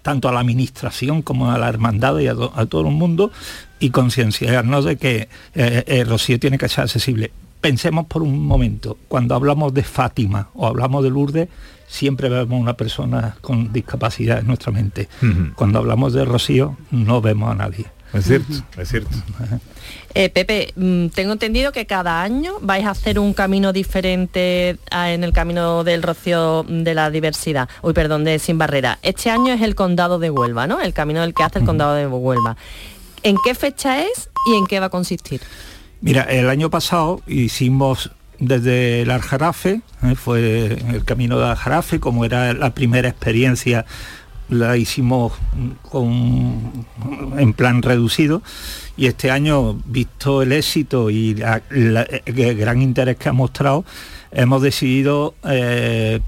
tanto 0.02 0.28
a 0.28 0.34
la 0.34 0.42
administración 0.42 1.22
como 1.22 1.50
a 1.50 1.58
la 1.58 1.70
hermandad 1.70 2.20
y 2.20 2.28
a, 2.28 2.36
to- 2.36 2.52
a 2.54 2.66
todo 2.66 2.82
el 2.90 2.94
mundo 2.94 3.32
y 3.80 3.92
concienciarnos 3.92 4.84
de 4.84 4.98
que 4.98 5.30
eh, 5.56 5.84
eh, 5.88 6.04
Rocío 6.04 6.42
tiene 6.42 6.58
que 6.58 6.68
ser 6.68 6.84
accesible. 6.84 7.32
Pensemos 7.62 8.06
por 8.08 8.22
un 8.22 8.46
momento, 8.46 8.98
cuando 9.08 9.34
hablamos 9.34 9.74
de 9.74 9.84
Fátima 9.84 10.50
o 10.54 10.68
hablamos 10.68 11.06
de 11.06 11.10
Lourdes, 11.10 11.48
siempre 11.88 12.28
vemos 12.28 12.60
una 12.60 12.74
persona 12.74 13.38
con 13.40 13.72
discapacidad 13.72 14.40
en 14.40 14.48
nuestra 14.48 14.74
mente. 14.74 15.08
Cuando 15.56 15.80
hablamos 15.80 16.12
de 16.12 16.26
Rocío, 16.26 16.76
no 16.92 17.22
vemos 17.22 17.50
a 17.50 17.56
nadie. 17.56 17.86
Es 18.13 18.26
cierto, 18.26 18.54
es 18.78 18.89
cierto. 18.89 19.10
Eh, 20.13 20.30
Pepe, 20.30 20.74
mm, 20.76 21.08
tengo 21.08 21.32
entendido 21.32 21.71
que 21.71 21.86
cada 21.86 22.21
año 22.21 22.56
vais 22.60 22.86
a 22.86 22.89
hacer 22.89 23.17
un 23.17 23.34
camino 23.34 23.71
diferente 23.71 24.78
en 24.91 25.24
el 25.24 25.32
camino 25.32 25.86
del 25.86 26.04
Rocío 26.04 26.65
de 26.67 26.93
la 26.93 27.10
diversidad. 27.10 27.69
Uy, 27.82 27.93
perdón, 27.93 28.26
de 28.26 28.38
Sin 28.38 28.58
Barrera. 28.58 29.00
Este 29.04 29.30
año 29.30 29.54
es 29.54 29.62
el 29.62 29.74
condado 29.74 30.19
de 30.19 30.30
Huelva, 30.30 30.67
¿no? 30.67 30.82
El 30.82 30.91
camino 30.93 31.21
del 31.21 31.34
que 31.34 31.43
hace 31.43 31.60
el 31.60 31.65
condado 31.65 31.95
de 31.95 32.08
Huelva. 32.08 32.58
¿En 33.24 33.38
qué 33.43 33.56
fecha 33.56 34.02
es 34.02 34.30
y 34.47 34.56
en 34.56 34.65
qué 34.67 34.82
va 34.82 34.88
a 34.88 34.89
consistir? 34.89 35.39
Mira, 36.02 36.24
el 36.24 36.50
año 36.50 36.69
pasado 36.69 37.21
hicimos 37.28 38.12
desde 38.39 39.04
el 39.04 39.12
Aljarafe, 39.12 39.82
¿eh? 40.04 40.15
fue 40.15 40.78
el 40.89 41.06
camino 41.06 41.39
de 41.39 41.45
Aljarafe, 41.45 42.00
como 42.00 42.26
era 42.26 42.54
la 42.54 42.74
primera 42.74 43.08
experiencia, 43.08 43.86
la 44.52 44.78
hicimos 44.78 45.34
con, 45.90 46.86
en 47.38 47.54
plan 47.54 47.82
reducido 47.82 48.42
y 48.98 49.08
este 49.08 49.32
año, 49.32 49.80
visto 49.86 50.42
el 50.42 50.52
éxito 50.52 51.10
y 51.10 51.34
la- 51.36 51.62
la- 51.72 52.04
el 52.04 52.58
gran 52.58 52.82
interés 52.82 53.18
que 53.18 53.30
ha 53.30 53.34
mostrado, 53.34 53.84
hemos 54.32 54.62
decidido 54.62 55.34
eh, 55.44 56.20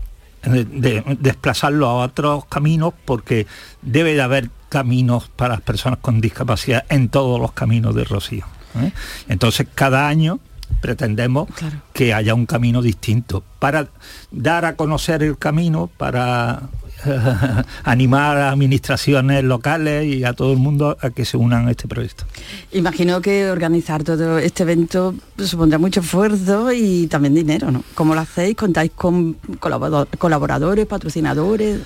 de- 0.44 0.66
de- 0.66 1.04
desplazarlo 1.20 1.88
a 1.88 1.96
otros 2.06 2.46
caminos 2.46 2.94
porque 3.06 3.46
debe 3.82 4.14
de 4.14 4.22
haber 4.22 4.50
caminos 4.70 5.30
para 5.36 5.54
las 5.56 5.62
personas 5.62 6.00
con 6.02 6.20
discapacidad 6.20 6.86
en 6.90 7.10
todos 7.10 7.40
los 7.40 7.52
caminos 7.52 7.94
de 7.94 8.04
Rocío. 8.06 8.46
¿eh? 8.82 8.92
Entonces 9.30 9.68
cada 9.76 10.08
año 10.08 10.40
pretendemos 10.82 11.48
que 11.94 12.14
haya 12.14 12.34
un 12.34 12.46
camino 12.46 12.82
distinto 12.82 13.44
para 13.60 13.88
dar 14.32 14.66
a 14.66 14.76
conocer 14.76 15.24
el 15.24 15.38
camino, 15.38 15.90
para 15.98 16.62
animar 17.84 18.38
a 18.38 18.52
administraciones 18.52 19.44
locales 19.44 20.06
y 20.06 20.24
a 20.24 20.34
todo 20.34 20.54
el 20.54 20.60
mundo 20.60 20.98
a 21.02 21.10
que 21.10 21.26
se 21.26 21.38
unan 21.38 21.68
a 21.68 21.72
este 21.72 21.88
proyecto. 21.88 22.26
Imagino 22.72 23.22
que 23.22 23.50
organizar 23.50 24.04
todo 24.04 24.38
este 24.38 24.64
evento 24.64 25.16
supondrá 25.38 25.78
mucho 25.78 26.00
esfuerzo 26.00 26.72
y 26.72 27.08
también 27.08 27.36
dinero, 27.36 27.72
¿no? 27.72 27.84
¿Cómo 27.96 28.16
lo 28.16 28.22
hacéis? 28.22 28.56
¿Contáis 28.56 28.92
con 28.96 29.38
colaboradores, 29.60 30.86
patrocinadores? 30.86 31.80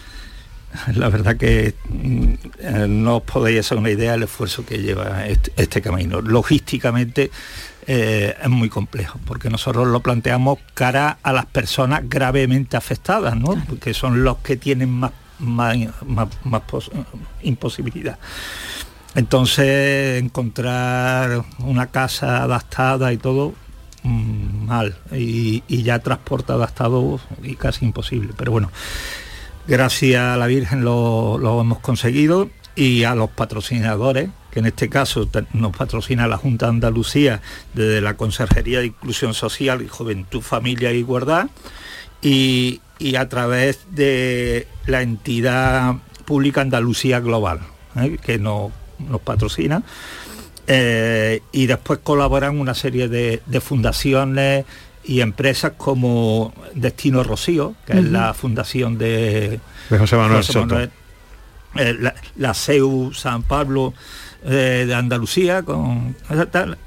La 0.95 1.10
verdad 1.10 1.38
que 1.38 1.73
mm, 1.89 2.34
eh, 2.60 2.86
no 2.88 3.17
os 3.17 3.23
podéis 3.23 3.62
hacer 3.62 3.77
una 3.77 3.89
idea 3.89 4.12
del 4.12 4.23
esfuerzo 4.23 4.65
que 4.65 4.77
lleva 4.80 5.25
este, 5.25 5.51
este 5.56 5.82
camino. 5.82 6.21
Logísticamente 6.21 7.32
eh, 7.88 8.36
es 8.41 8.50
muy 8.50 8.69
complejo, 8.69 9.19
porque 9.26 9.50
nosotros 9.50 9.88
lo 9.88 10.02
planteamos 10.02 10.60
cara 10.73 11.17
a 11.23 11.32
las 11.34 11.45
personas 11.45 12.02
gravemente 12.10 12.76
afectadas, 12.78 13.36
¿no? 13.38 13.56
Porque 13.67 13.93
son 13.93 14.23
los 14.23 14.38
que 14.39 14.58
tienen 14.58 14.89
más, 14.89 15.12
más, 15.39 15.78
más- 16.06 16.28
más 16.43 16.62
pos- 16.62 16.91
imposibilidad. 17.41 18.17
Entonces 19.15 20.21
encontrar 20.21 21.43
una 21.60 21.88
casa 21.88 22.43
adaptada 22.43 23.12
y 23.13 23.17
todo 23.17 23.54
mm, 24.04 24.65
mal 24.65 24.95
y, 25.12 25.63
y 25.67 25.84
ya 25.84 26.00
transporte 26.00 26.52
adaptado 26.54 27.19
y 27.41 27.56
casi 27.56 27.86
imposible. 27.86 28.34
Pero 28.38 28.52
bueno, 28.52 28.69
gracias 29.67 30.21
a 30.21 30.38
la 30.38 30.47
Virgen 30.47 30.84
lo, 30.84 31.38
lo 31.39 31.62
hemos 31.62 31.80
conseguido 31.80 32.50
y 32.76 33.06
a 33.06 33.15
los 33.15 33.30
patrocinadores, 33.32 34.30
que 34.57 34.61
en 34.61 34.65
este 34.65 34.89
caso 34.89 35.29
nos 35.53 35.77
patrocina 35.77 36.25
la 36.27 36.37
Junta 36.37 36.65
de 36.65 36.71
Andalucía 36.71 37.43
desde 37.75 38.01
la 38.01 38.15
Consejería 38.17 38.79
de 38.79 38.87
Inclusión 38.87 39.35
Social 39.35 39.83
y 39.83 39.87
Juventud, 39.87 40.41
Familia 40.41 40.91
y 40.91 40.97
Igualdad, 40.97 41.49
y, 42.23 42.81
y 42.97 43.17
a 43.17 43.29
través 43.29 43.81
de 43.91 44.65
la 44.87 45.03
entidad 45.03 45.97
pública 46.25 46.61
Andalucía 46.61 47.19
Global, 47.19 47.59
¿eh? 47.97 48.17
que 48.25 48.39
nos, 48.39 48.71
nos 48.97 49.21
patrocina. 49.21 49.83
Eh, 50.65 51.43
y 51.51 51.67
después 51.67 51.99
colaboran 52.01 52.59
una 52.59 52.73
serie 52.73 53.07
de, 53.09 53.43
de 53.45 53.61
fundaciones 53.61 54.65
y 55.03 55.21
empresas 55.21 55.73
como 55.77 56.51
Destino 56.73 57.23
Rocío, 57.23 57.75
que 57.85 57.93
es 57.99 58.05
la 58.05 58.33
fundación 58.33 58.97
de, 58.97 59.59
De 59.91 59.99
José 59.99 60.15
Manuel 60.15 60.43
Soto. 60.43 60.81
eh, 60.81 60.89
la, 61.99 62.15
la 62.37 62.53
CEU 62.55 63.13
San 63.13 63.43
Pablo 63.43 63.93
eh, 64.47 64.86
de 64.88 64.95
Andalucía, 64.95 65.63
con 65.63 66.15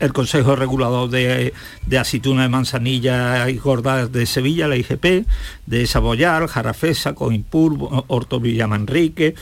el 0.01 0.13
Consejo 0.13 0.57
Regulador 0.57 1.11
de, 1.11 1.53
de 1.87 1.99
Aceituna 1.99 2.43
de 2.43 2.49
Manzanilla 2.49 3.49
y 3.51 3.59
Gordas 3.59 4.11
de 4.11 4.25
Sevilla, 4.25 4.67
la 4.67 4.77
IGP, 4.77 5.27
de 5.67 5.87
Saboyar, 5.87 6.47
Jarafesa, 6.47 7.15
Coimpur, 7.15 8.05
Horto 8.07 8.41
Villamanrique, 8.41 9.35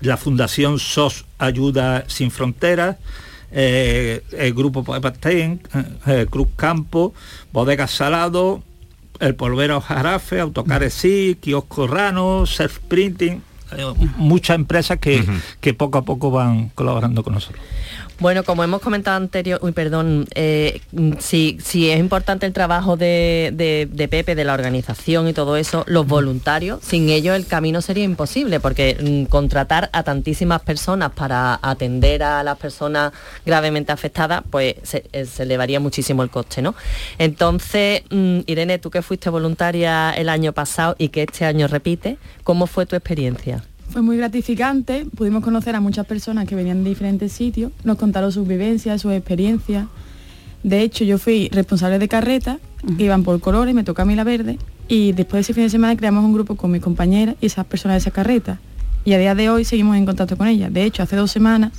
la 0.00 0.16
Fundación 0.16 0.78
SOS 0.78 1.24
Ayuda 1.38 2.04
Sin 2.06 2.30
Fronteras, 2.30 2.96
eh, 3.50 4.22
el 4.32 4.54
Grupo 4.54 4.84
Pepatén, 4.84 5.60
eh, 6.06 6.26
Cruz 6.30 6.48
Campo, 6.56 7.12
Bodegas 7.52 7.90
Salado, 7.90 8.62
el 9.20 9.34
Polvero 9.34 9.80
Jarafe, 9.80 10.40
Autocares 10.40 10.94
Sí, 10.94 11.38
Kiosco 11.40 11.86
Rano, 11.86 12.46
Self 12.46 12.78
Printing, 12.88 13.34
eh, 13.34 13.42
muchas 14.16 14.56
empresas 14.56 14.98
que, 14.98 15.24
que 15.60 15.74
poco 15.74 15.98
a 15.98 16.02
poco 16.04 16.30
van 16.30 16.70
colaborando 16.70 17.22
con 17.22 17.34
nosotros. 17.34 17.64
Bueno, 18.20 18.44
como 18.44 18.62
hemos 18.62 18.80
comentado 18.80 19.16
anterior, 19.16 19.58
uy, 19.60 19.72
perdón, 19.72 20.26
eh, 20.36 20.80
mm, 20.92 21.14
sí 21.18 21.58
es 21.90 21.98
importante 21.98 22.46
el 22.46 22.52
trabajo 22.52 22.96
de, 22.96 23.50
de- 23.52 23.88
de 23.90 24.08
Pepe, 24.08 24.36
de 24.36 24.44
la 24.44 24.54
organización 24.54 25.26
y 25.26 25.32
todo 25.32 25.56
eso, 25.56 25.82
los 25.88 26.06
voluntarios, 26.06 26.78
sin 26.84 27.10
ellos 27.10 27.34
el 27.34 27.44
camino 27.46 27.82
sería 27.82 28.04
imposible, 28.04 28.60
porque 28.60 28.96
mm, 29.26 29.28
contratar 29.28 29.90
a 29.92 30.04
tantísimas 30.04 30.62
personas 30.62 31.10
para 31.10 31.58
atender 31.60 32.22
a 32.22 32.44
las 32.44 32.56
personas 32.56 33.12
gravemente 33.44 33.90
afectadas, 33.90 34.44
pues 34.48 34.76
se, 34.84 35.04
eh, 35.12 35.26
se 35.26 35.42
elevaría 35.42 35.80
muchísimo 35.80 36.22
el 36.22 36.30
coste, 36.30 36.62
¿no? 36.62 36.76
Entonces, 37.18 38.02
mm, 38.10 38.40
Irene, 38.46 38.78
tú 38.78 38.90
que 38.90 39.02
fuiste 39.02 39.28
voluntaria 39.28 40.12
el 40.12 40.28
año 40.28 40.52
pasado 40.52 40.94
y 40.98 41.08
que 41.08 41.24
este 41.24 41.44
año 41.46 41.66
repite, 41.66 42.16
¿cómo 42.44 42.68
fue 42.68 42.86
tu 42.86 42.94
experiencia? 42.94 43.64
Fue 43.94 44.02
muy 44.02 44.16
gratificante, 44.16 45.06
pudimos 45.16 45.44
conocer 45.44 45.76
a 45.76 45.80
muchas 45.80 46.04
personas 46.04 46.48
que 46.48 46.56
venían 46.56 46.82
de 46.82 46.90
diferentes 46.90 47.30
sitios, 47.30 47.70
nos 47.84 47.96
contaron 47.96 48.32
sus 48.32 48.44
vivencias, 48.44 49.00
sus 49.00 49.12
experiencias. 49.12 49.86
De 50.64 50.80
hecho, 50.80 51.04
yo 51.04 51.16
fui 51.16 51.48
responsable 51.52 52.00
de 52.00 52.08
carreta, 52.08 52.58
que 52.98 53.04
iban 53.04 53.22
por 53.22 53.38
colores, 53.38 53.72
me 53.72 53.84
tocó 53.84 54.02
a 54.02 54.04
mí 54.04 54.16
la 54.16 54.24
verde, 54.24 54.58
y 54.88 55.12
después 55.12 55.34
de 55.34 55.40
ese 55.42 55.54
fin 55.54 55.62
de 55.62 55.70
semana 55.70 55.96
creamos 55.96 56.24
un 56.24 56.32
grupo 56.32 56.56
con 56.56 56.72
mis 56.72 56.82
compañeras 56.82 57.36
y 57.40 57.46
esas 57.46 57.66
personas 57.66 57.94
de 57.94 57.98
esa 57.98 58.10
carreta. 58.10 58.58
Y 59.04 59.12
a 59.12 59.18
día 59.18 59.36
de 59.36 59.48
hoy 59.48 59.64
seguimos 59.64 59.96
en 59.96 60.06
contacto 60.06 60.36
con 60.36 60.48
ellas. 60.48 60.72
De 60.72 60.82
hecho, 60.82 61.04
hace 61.04 61.14
dos 61.14 61.30
semanas 61.30 61.70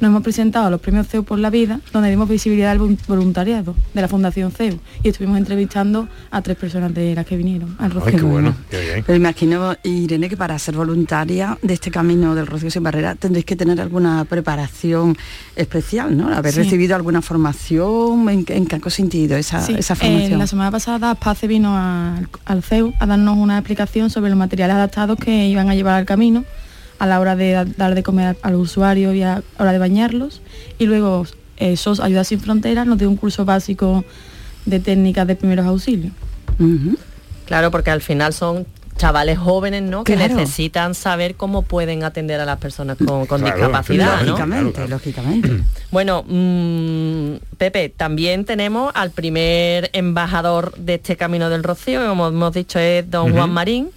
nos 0.00 0.08
hemos 0.08 0.22
presentado 0.22 0.66
a 0.66 0.70
los 0.70 0.80
premios 0.80 1.06
CEU 1.08 1.24
por 1.24 1.38
la 1.38 1.50
vida, 1.50 1.80
donde 1.92 2.08
dimos 2.10 2.28
visibilidad 2.28 2.70
al 2.72 2.78
vol- 2.80 2.98
voluntariado 3.06 3.74
de 3.94 4.00
la 4.00 4.08
Fundación 4.08 4.50
CEU 4.50 4.78
y 5.02 5.08
estuvimos 5.10 5.38
entrevistando 5.38 6.08
a 6.30 6.40
tres 6.42 6.56
personas 6.56 6.94
de 6.94 7.14
las 7.14 7.26
que 7.26 7.36
vinieron 7.36 7.76
al 7.78 7.90
Rocío. 7.90 8.54
Pero 8.70 9.14
imagino, 9.14 9.76
Irene, 9.82 10.28
que 10.28 10.36
para 10.36 10.58
ser 10.58 10.74
voluntaria 10.76 11.58
de 11.62 11.74
este 11.74 11.90
camino 11.90 12.34
del 12.34 12.46
Rocío 12.46 12.70
sin 12.70 12.82
barrera 12.82 13.14
tendréis 13.14 13.44
que 13.44 13.56
tener 13.56 13.80
alguna 13.80 14.24
preparación 14.24 15.16
especial, 15.56 16.16
¿no? 16.16 16.28
Haber 16.34 16.52
Sí. 16.54 16.62
recibido 16.62 16.96
alguna 16.96 17.20
formación, 17.22 18.28
¿en, 18.28 18.44
qué- 18.44 18.56
en 18.56 18.66
qué 18.66 18.76
ha 18.76 18.80
consistido 18.80 19.36
esa, 19.36 19.60
Sí, 19.60 19.74
esa 19.76 19.94
eh, 19.94 19.96
formación? 19.96 20.38
la 20.38 20.46
semana 20.46 20.70
pasada 20.70 21.14
Pace 21.14 21.46
vino 21.46 21.76
al 21.76 22.62
CEU 22.62 22.92
a 22.98 23.06
darnos 23.06 23.36
una 23.36 23.58
explicación 23.58 24.08
sobre 24.10 24.30
los 24.30 24.38
materiales 24.38 24.76
adaptados 24.76 25.18
que 25.18 25.46
iban 25.48 25.68
a 25.68 25.74
llevar 25.74 25.94
al 25.96 26.06
camino 26.06 26.44
a 27.00 27.06
la 27.08 27.18
hora 27.18 27.34
de 27.34 27.50
da- 27.52 27.64
dar 27.64 27.96
de 27.96 28.02
comer 28.04 28.36
a 28.42 28.50
los 28.52 28.60
usuarios 28.60 29.14
y 29.16 29.22
a 29.24 29.36
la 29.36 29.42
hora 29.58 29.72
de 29.72 29.78
bañarlos. 29.78 30.40
Y 30.78 30.86
luego 30.86 31.26
eh, 31.56 31.76
SOS 31.76 31.98
Ayuda 32.00 32.22
Sin 32.24 32.38
Fronteras 32.40 32.86
nos 32.86 32.98
dio 32.98 33.08
un 33.10 33.16
curso 33.16 33.44
básico 33.44 34.04
de 34.66 34.78
técnicas 34.78 35.26
de 35.26 35.34
primeros 35.34 35.66
auxilios. 35.66 36.12
Claro, 37.46 37.70
porque 37.70 37.90
al 37.90 38.00
final 38.00 38.32
son 38.32 38.66
chavales 38.96 39.38
jóvenes, 39.38 39.82
¿no? 39.82 40.04
Que 40.04 40.14
necesitan 40.14 40.94
saber 40.94 41.34
cómo 41.34 41.62
pueden 41.62 42.04
atender 42.04 42.38
a 42.38 42.44
las 42.44 42.58
personas 42.58 42.98
con, 42.98 43.24
con 43.24 43.40
Claro, 43.40 43.56
discapacidad, 43.56 44.20
¿no? 44.20 44.26
lógicamente, 44.26 44.88
lógicamente. 44.88 45.50
Bueno, 45.90 46.22
mm, 46.28 47.36
Pepe, 47.58 47.88
también 47.88 48.44
tenemos 48.44 48.92
al 48.94 49.10
primer 49.10 49.90
embajador 49.94 50.74
de 50.76 50.94
este 50.94 51.16
Camino 51.16 51.50
del 51.50 51.64
Rocío, 51.64 52.06
como 52.06 52.28
hemos 52.28 52.52
dicho 52.54 52.78
es 52.78 53.10
don. 53.10 53.32
Juan 53.32 53.50
Marín, 53.50 53.88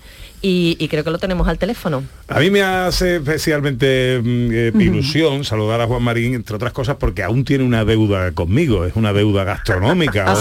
y, 0.44 0.76
y 0.78 0.90
creo 0.90 1.06
que 1.06 1.10
lo 1.10 1.18
tenemos 1.18 1.48
al 1.48 1.58
teléfono. 1.58 2.04
A 2.28 2.40
mí 2.42 2.52
me 2.52 2.62
hace 2.62 3.16
especialmente 3.16 4.20
mm, 4.22 4.50
eh, 4.52 4.72
ilusión 4.76 5.46
saludar 5.46 5.80
a 5.80 5.88
Juan 5.88 6.04
Marín, 6.04 6.36
entre 6.36 6.58
otras 6.58 6.74
cosas, 6.74 6.98
porque 6.98 7.24
aún 7.24 7.46
tiene 7.46 7.64
una 7.64 7.86
deuda 7.86 8.34
conmigo, 8.34 8.86
es 8.86 8.96
una 8.98 9.14
deuda 9.14 9.46
gastronómica. 9.46 10.36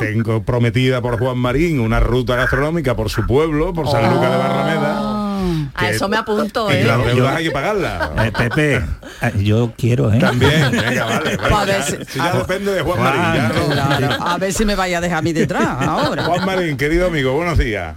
Tengo 0.00 0.42
prometida 0.42 1.00
por 1.00 1.18
Juan 1.20 1.38
Marín 1.38 1.78
una 1.78 2.00
ruta 2.00 2.34
gastronómica 2.34 2.96
por 2.96 3.10
su 3.10 3.24
pueblo, 3.26 3.72
por 3.72 3.88
San 3.88 4.12
Lucas 4.12 4.30
de 4.32 4.36
Barrameda. 4.36 5.15
A 5.74 5.80
Que- 5.80 5.90
eso 5.96 6.08
me 6.08 6.16
apunto, 6.16 6.70
Y 6.70 6.74
¿eh? 6.76 6.84
las 6.84 7.04
deudas 7.04 7.36
hay 7.36 7.44
que 7.44 7.50
pagarlas. 7.50 8.10
Eh, 8.26 8.32
Pepe, 8.36 8.76
eh, 8.76 9.32
yo 9.36 9.72
quiero, 9.76 10.12
¿eh? 10.12 10.18
También, 10.18 10.70
venga, 10.72 11.04
vale. 11.04 11.36
vale, 11.36 11.50
Pa' 11.50 11.64
ver 11.64 11.76
ya, 11.78 11.82
si- 11.82 12.04
si 12.06 12.18
ya 12.18 12.32
depende 12.36 12.72
de 12.72 12.82
Juan 12.82 13.00
Marín. 13.00 13.22
ya 13.34 13.48
no- 13.48 13.66
Claro, 13.68 14.24
a 14.26 14.38
ver 14.38 14.52
si 14.52 14.64
me 14.64 14.74
vaya 14.74 14.98
a 14.98 15.00
dejar 15.00 15.18
a 15.18 15.22
mí 15.22 15.32
detrás 15.32 15.66
ahora. 15.80 16.24
Juan 16.24 16.44
Marín, 16.46 16.76
querido 16.76 17.06
amigo, 17.08 17.32
buenos 17.34 17.58
días. 17.58 17.94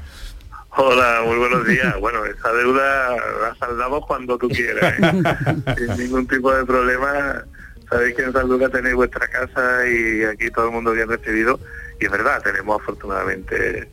Hola, 0.71 1.21
muy 1.25 1.37
buenos 1.37 1.65
días. 1.67 1.99
Bueno, 1.99 2.23
esa 2.25 2.53
deuda 2.53 3.09
la 3.41 3.55
saldamos 3.59 4.05
cuando 4.05 4.37
tú 4.37 4.47
quieras, 4.47 4.93
¿eh? 4.99 5.75
sin 5.77 5.97
ningún 5.97 6.27
tipo 6.27 6.53
de 6.53 6.63
problema. 6.65 7.43
Sabéis 7.89 8.15
que 8.15 8.21
en 8.23 8.31
San 8.33 8.47
Lucas 8.47 8.71
tenéis 8.71 8.95
vuestra 8.95 9.27
casa 9.27 9.87
y 9.87 10.23
aquí 10.23 10.51
todo 10.51 10.65
el 10.67 10.71
mundo 10.71 10.91
bien 10.91 11.09
recibido. 11.09 11.59
Y 11.99 12.05
es 12.05 12.11
verdad, 12.11 12.39
tenemos 12.43 12.79
afortunadamente 12.81 13.89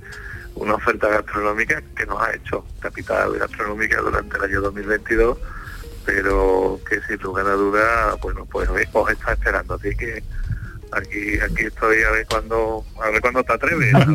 una 0.56 0.74
oferta 0.74 1.08
gastronómica 1.08 1.82
que 1.94 2.06
nos 2.06 2.20
ha 2.20 2.34
hecho 2.34 2.64
capital 2.80 3.38
gastronómica 3.38 4.00
durante 4.00 4.36
el 4.36 4.44
año 4.44 4.60
2022, 4.62 5.38
pero 6.04 6.80
que 6.88 7.00
sin 7.02 7.18
lugar 7.18 7.46
a 7.46 7.52
duda, 7.52 8.16
bueno, 8.22 8.46
pues 8.46 8.68
os 8.92 9.10
está 9.10 9.32
esperando. 9.32 9.74
Así 9.74 9.94
que 9.96 10.22
aquí 10.92 11.38
aquí 11.40 11.64
estoy 11.66 12.02
a 12.02 12.10
ver 12.10 12.26
cuándo 12.28 12.84
a 13.02 13.10
ver 13.10 13.20
cuándo 13.20 13.42
te 13.44 13.52
atreves. 13.52 13.92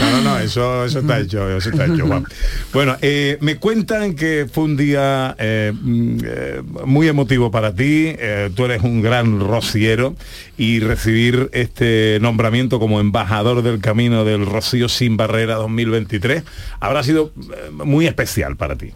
No, 0.00 0.10
no, 0.10 0.20
no, 0.22 0.38
eso, 0.38 0.84
eso 0.84 1.00
está 1.00 1.18
hecho, 1.18 1.50
eso 1.56 1.70
está 1.70 1.86
hecho, 1.86 2.06
Juan. 2.06 2.24
Bueno, 2.72 2.96
eh, 3.02 3.36
me 3.40 3.56
cuentan 3.56 4.14
que 4.14 4.46
fue 4.50 4.64
un 4.64 4.76
día 4.76 5.34
eh, 5.38 5.72
mm, 5.74 6.18
eh, 6.24 6.62
muy 6.84 7.08
emotivo 7.08 7.50
para 7.50 7.74
ti, 7.74 8.14
eh, 8.18 8.50
tú 8.54 8.64
eres 8.64 8.82
un 8.82 9.02
gran 9.02 9.40
rociero 9.40 10.14
y 10.56 10.80
recibir 10.80 11.50
este 11.52 12.18
nombramiento 12.20 12.78
como 12.78 13.00
embajador 13.00 13.62
del 13.62 13.80
Camino 13.80 14.24
del 14.24 14.46
Rocío 14.46 14.88
sin 14.88 15.16
Barrera 15.16 15.56
2023 15.56 16.44
habrá 16.80 17.02
sido 17.02 17.32
muy 17.72 18.06
especial 18.06 18.56
para 18.56 18.76
ti. 18.76 18.92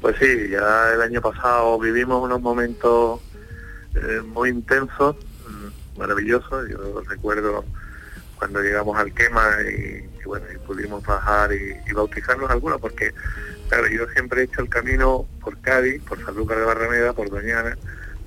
Pues 0.00 0.16
sí, 0.20 0.26
ya 0.50 0.92
el 0.94 1.02
año 1.02 1.20
pasado 1.20 1.78
vivimos 1.78 2.22
unos 2.22 2.40
momentos 2.40 3.20
eh, 3.96 4.22
muy 4.22 4.50
intensos, 4.50 5.16
mm, 5.48 5.98
maravillosos. 5.98 6.68
Yo 6.68 7.00
recuerdo 7.08 7.64
cuando 8.36 8.60
llegamos 8.60 8.98
al 8.98 9.12
quema 9.14 9.56
y, 9.62 10.08
bueno, 10.24 10.46
y 10.54 10.58
pudimos 10.58 11.04
bajar 11.04 11.52
y, 11.52 11.76
y 11.88 11.92
bautizarnos 11.92 12.50
algunos, 12.50 12.80
porque 12.80 13.12
claro, 13.68 13.88
yo 13.88 14.06
siempre 14.08 14.42
he 14.42 14.44
hecho 14.44 14.60
el 14.60 14.68
camino 14.68 15.26
por 15.40 15.58
Cádiz, 15.60 16.02
por 16.02 16.22
Sanlúcar 16.24 16.58
de 16.58 16.64
Barrameda, 16.64 17.12
por 17.12 17.30
Doñana, 17.30 17.76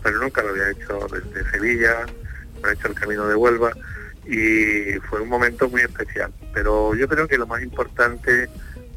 pero 0.01 0.19
nunca 0.19 0.41
lo 0.41 0.49
había 0.49 0.71
hecho 0.71 1.08
desde 1.12 1.51
Sevilla, 1.51 2.05
no 2.62 2.69
he 2.69 2.73
hecho 2.73 2.88
el 2.88 2.95
camino 2.95 3.27
de 3.27 3.36
Huelva 3.36 3.71
y 4.25 4.99
fue 5.10 5.21
un 5.21 5.29
momento 5.29 5.69
muy 5.69 5.82
especial. 5.82 6.32
Pero 6.53 6.95
yo 6.95 7.08
creo 7.08 7.27
que 7.27 7.38
lo 7.38 7.47
más 7.47 7.62
importante 7.62 8.47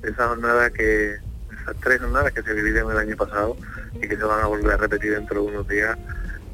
de 0.03 0.11
esa 0.11 0.29
jornada 0.29 0.71
que 0.71 1.17
esas 1.63 1.77
tres 1.81 2.01
jornadas 2.01 2.33
que 2.33 2.43
se 2.43 2.55
dividieron 2.55 2.93
el 2.93 2.99
año 2.99 3.17
pasado 3.17 3.57
y 3.95 4.01
que 4.01 4.17
se 4.17 4.25
van 4.25 4.41
a 4.41 4.47
volver 4.47 4.73
a 4.73 4.77
repetir 4.77 5.13
dentro 5.13 5.43
de 5.43 5.49
unos 5.49 5.69
días, 5.69 5.97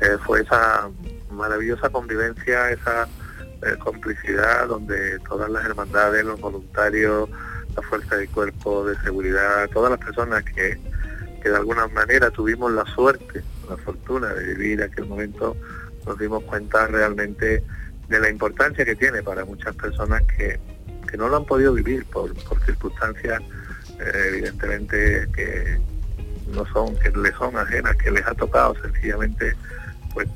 eh, 0.01 0.17
fue 0.25 0.43
esa 0.43 0.89
maravillosa 1.31 1.89
convivencia, 1.91 2.71
esa 2.71 3.09
eh, 3.63 3.77
complicidad 3.79 4.69
donde 4.69 5.19
todas 5.21 5.51
las 5.51 5.65
hermandades, 5.65 6.25
los 6.25 6.41
voluntarios, 6.41 7.29
la 7.75 7.83
fuerza 7.83 8.17
de 8.17 8.29
cuerpo 8.29 8.85
de 8.85 8.97
seguridad, 9.01 9.69
todas 9.71 9.91
las 9.91 10.01
personas 10.01 10.45
que, 10.45 10.79
que 11.43 11.49
de 11.49 11.57
alguna 11.57 11.87
manera 11.89 12.31
tuvimos 12.31 12.73
la 12.73 12.85
suerte, 12.87 13.43
la 13.69 13.77
fortuna 13.77 14.29
de 14.35 14.55
vivir 14.55 14.83
aquel 14.83 15.07
momento, 15.07 15.57
nos 16.07 16.19
dimos 16.19 16.43
cuenta 16.45 16.87
realmente 16.87 17.63
de 18.09 18.21
la 18.21 18.31
importancia 18.31 18.85
que 18.85 18.97
tiene 18.97 19.23
para 19.23 19.45
muchas 19.45 19.75
personas 19.77 20.23
que, 20.23 20.59
que 21.09 21.17
no 21.17 21.29
lo 21.29 21.37
han 21.37 21.45
podido 21.45 21.75
vivir 21.75 22.05
por, 22.07 22.33
por 22.45 22.65
circunstancias 22.65 23.43
eh, 24.01 24.29
evidentemente 24.29 25.29
que 25.35 25.79
no 26.53 26.65
son, 26.67 26.97
que 26.99 27.11
les 27.11 27.35
son 27.35 27.57
ajenas, 27.57 27.97
que 27.97 28.11
les 28.11 28.25
ha 28.27 28.35
tocado 28.35 28.75
sencillamente 28.81 29.55
pues 30.13 30.29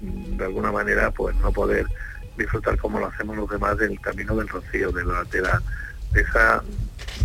mm, 0.00 0.36
de 0.36 0.44
alguna 0.44 0.72
manera 0.72 1.10
pues 1.10 1.34
no 1.36 1.52
poder 1.52 1.86
disfrutar 2.36 2.76
como 2.78 2.98
lo 2.98 3.06
hacemos 3.06 3.36
los 3.36 3.48
demás 3.50 3.76
del 3.78 4.00
camino 4.00 4.34
del 4.36 4.48
rocío, 4.48 4.90
de 4.92 5.04
la, 5.04 5.24
de 5.24 5.42
la 5.42 5.62
de 6.12 6.20
esa 6.22 6.62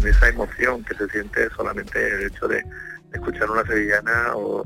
de 0.02 0.10
esa 0.10 0.30
emoción 0.30 0.84
que 0.84 0.96
se 0.96 1.08
siente 1.10 1.50
solamente 1.56 2.08
el 2.16 2.28
hecho 2.28 2.48
de, 2.48 2.64
escuchar 3.14 3.50
una 3.50 3.64
sevillana 3.66 4.36
o, 4.36 4.66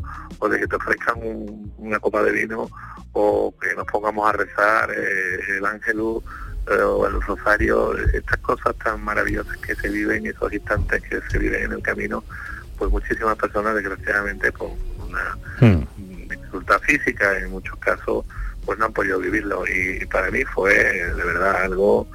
de 0.49 0.59
que 0.59 0.67
te 0.67 0.75
ofrezcan 0.75 1.15
un- 1.21 1.71
una 1.77 1.99
copa 1.99 2.23
de 2.23 2.31
vino 2.31 2.67
o 3.13 3.53
que 3.61 3.73
nos 3.75 3.85
pongamos 3.85 4.27
a 4.27 4.33
rezar 4.33 4.89
eh, 4.91 5.39
el 5.57 5.65
ángelus 5.65 6.23
eh, 6.67 6.81
o 6.81 7.05
el 7.07 7.21
rosario, 7.21 7.95
estas 8.13 8.37
cosas 8.39 8.75
tan 8.83 9.03
maravillosas 9.03 9.55
que 9.57 9.75
se 9.75 9.89
viven, 9.89 10.25
esos 10.25 10.51
instantes 10.51 11.01
que 11.03 11.21
se 11.29 11.37
viven 11.37 11.63
en 11.65 11.71
el 11.73 11.81
camino, 11.83 12.23
pues 12.77 12.89
muchísimas 12.91 13.35
personas 13.37 13.75
desgraciadamente 13.75 14.51
con 14.51 14.71
una 15.07 15.37
dificultad 16.51 16.79
física 16.81 17.37
en 17.39 17.51
muchos 17.51 17.77
casos 17.79 18.25
pues 18.65 18.77
no 18.77 18.85
han 18.85 18.93
podido 18.93 19.19
vivirlo 19.19 19.63
y 19.67 20.05
para 20.05 20.29
mí 20.29 20.43
fue 20.43 20.73
de 20.73 21.23
verdad 21.23 21.63
algo 21.63 22.07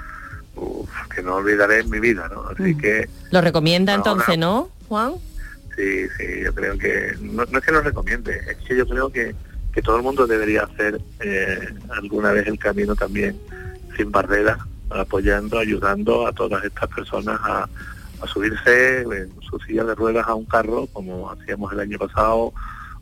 uf, 0.55 0.88
que 1.14 1.22
no 1.22 1.37
olvidaré 1.37 1.81
en 1.81 1.90
mi 1.90 1.99
vida, 1.99 2.29
¿no? 2.33 2.46
Así 2.49 2.77
que 2.77 3.09
Lo 3.31 3.40
recomienda 3.40 3.94
Ahora- 3.94 4.11
entonces, 4.12 4.38
¿no, 4.38 4.70
Juan? 4.88 5.14
sí, 5.77 6.07
sí, 6.16 6.40
yo 6.44 6.55
creo 6.55 6.79
que 6.79 7.14
no, 7.20 7.44
no 7.46 7.59
es 7.59 7.64
que 7.64 7.72
lo 7.72 7.81
recomiende, 7.81 8.40
es 8.49 8.57
que 8.59 8.77
yo 8.77 8.87
creo 8.87 9.11
que, 9.11 9.35
que 9.72 9.83
todo 9.83 9.96
el 9.96 10.03
mundo 10.03 10.27
debería 10.27 10.62
hacer 10.64 11.01
eh, 11.20 11.68
alguna 11.90 12.31
vez 12.33 12.46
el 12.46 12.59
camino 12.59 12.94
también 12.94 13.37
sin 13.96 14.12
barreras, 14.12 14.59
apoyando, 14.90 15.59
ayudando 15.59 16.27
a 16.29 16.33
todas 16.33 16.62
estas 16.64 16.88
personas 16.94 17.40
a, 17.42 17.68
a 18.22 18.27
subirse 18.29 19.01
en 19.03 19.33
su 19.51 19.59
silla 19.66 19.83
de 19.85 19.94
ruedas 19.96 20.27
a 20.29 20.35
un 20.35 20.44
carro, 20.44 20.87
como 20.92 21.29
hacíamos 21.31 21.72
el 21.72 21.81
año 21.81 21.99
pasado, 21.99 22.53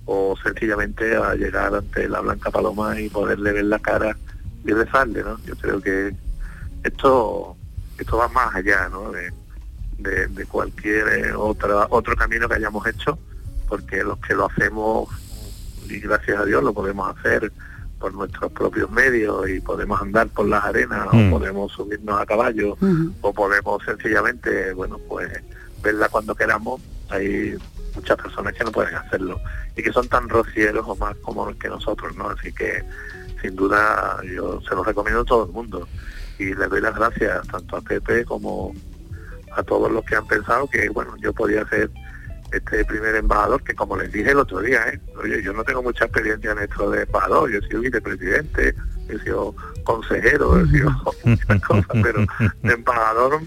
o 0.07 0.35
sencillamente 0.43 1.17
a 1.17 1.35
llegar 1.35 1.75
ante 1.75 2.09
la 2.09 2.21
Blanca 2.21 2.51
Paloma 2.51 3.01
y 3.01 3.09
poderle 3.09 3.53
ver 3.53 3.64
la 3.64 3.79
cara 3.79 4.17
y 4.64 4.73
rezarle, 4.73 5.23
¿no? 5.23 5.38
Yo 5.45 5.55
creo 5.57 5.81
que 5.81 6.14
esto 6.83 7.57
esto 7.99 8.17
va 8.17 8.29
más 8.29 8.55
allá, 8.55 8.88
¿no? 8.88 9.12
De, 9.12 9.33
de, 9.99 10.27
de 10.29 10.47
cualquier 10.47 11.09
eh, 11.09 11.33
otra, 11.35 11.87
otro 11.90 12.17
camino 12.17 12.49
que 12.49 12.57
hayamos 12.57 12.87
hecho, 12.87 13.19
porque 13.69 14.03
los 14.03 14.19
que 14.19 14.35
lo 14.35 14.47
hacemos, 14.47 15.09
y 15.88 16.01
gracias 16.01 16.38
a 16.40 16.45
Dios 16.45 16.62
lo 16.62 16.73
podemos 16.75 17.17
hacer 17.17 17.53
por 18.01 18.12
nuestros 18.12 18.51
propios 18.53 18.90
medios 18.90 19.49
y 19.49 19.61
podemos 19.61 20.01
andar 20.03 20.29
por 20.29 20.47
las 20.49 20.64
arenas 20.64 21.07
Mm. 21.12 21.33
o 21.33 21.38
podemos 21.38 21.73
subirnos 21.73 22.21
a 22.21 22.27
caballo 22.27 22.77
o 23.23 23.33
podemos 23.33 23.83
sencillamente, 23.85 24.73
bueno, 24.75 24.99
pues 25.09 25.31
verla 25.83 26.09
cuando 26.09 26.35
queramos. 26.35 26.81
Hay 27.11 27.57
muchas 27.95 28.17
personas 28.17 28.55
que 28.55 28.65
no 28.65 28.73
pueden 28.73 28.95
hacerlo 28.95 29.41
y 29.77 29.83
que 29.83 29.93
son 29.93 30.09
tan 30.09 30.29
rocieros 30.29 30.85
o 30.87 30.97
más 30.97 31.17
como 31.19 31.47
que 31.59 31.69
nosotros, 31.69 32.17
¿no? 32.17 32.31
Así 32.31 32.53
que 32.53 32.85
sin 33.41 33.57
duda 33.57 34.21
yo 34.25 34.61
se 34.63 34.75
los 34.75 34.87
recomiendo 34.87 35.21
a 35.21 35.25
todo 35.25 35.47
el 35.47 35.53
mundo 35.53 35.89
y 36.39 36.55
les 36.55 36.69
doy 36.69 36.81
las 36.81 36.95
gracias 36.95 37.47
tanto 37.49 37.77
a 37.77 37.81
Pepe 37.81 38.25
como 38.25 38.75
a 39.57 39.63
todos 39.63 39.91
los 39.91 40.05
que 40.05 40.17
han 40.17 40.27
pensado 40.27 40.67
que 40.67 40.89
bueno 40.89 41.15
yo 41.19 41.33
podía 41.33 41.67
ser 41.69 41.91
este 42.55 42.85
primer 42.85 43.17
embajador, 43.17 43.63
que 43.63 43.75
como 43.75 43.97
les 43.97 44.13
dije 44.13 44.31
el 44.31 44.38
otro 44.38 44.61
día, 44.61 44.88
¿eh? 44.88 45.01
oye, 45.21 45.42
yo 45.42 45.53
no 45.53 45.65
tengo 45.65 45.83
mucha 45.83 46.05
experiencia 46.05 46.53
en 46.53 46.61
esto 46.61 46.90
de 46.90 47.03
embajador, 47.03 47.51
yo 47.51 47.59
he 47.59 47.69
sido 47.69 47.81
vicepresidente, 47.81 48.75
he 49.09 49.19
sido 49.19 49.55
consejero, 49.83 50.61
he 50.61 50.67
sido 50.69 50.90
muchas 51.25 51.61
cosas, 51.67 51.87
pero 52.03 52.25
de 52.63 52.73
embajador 52.73 53.40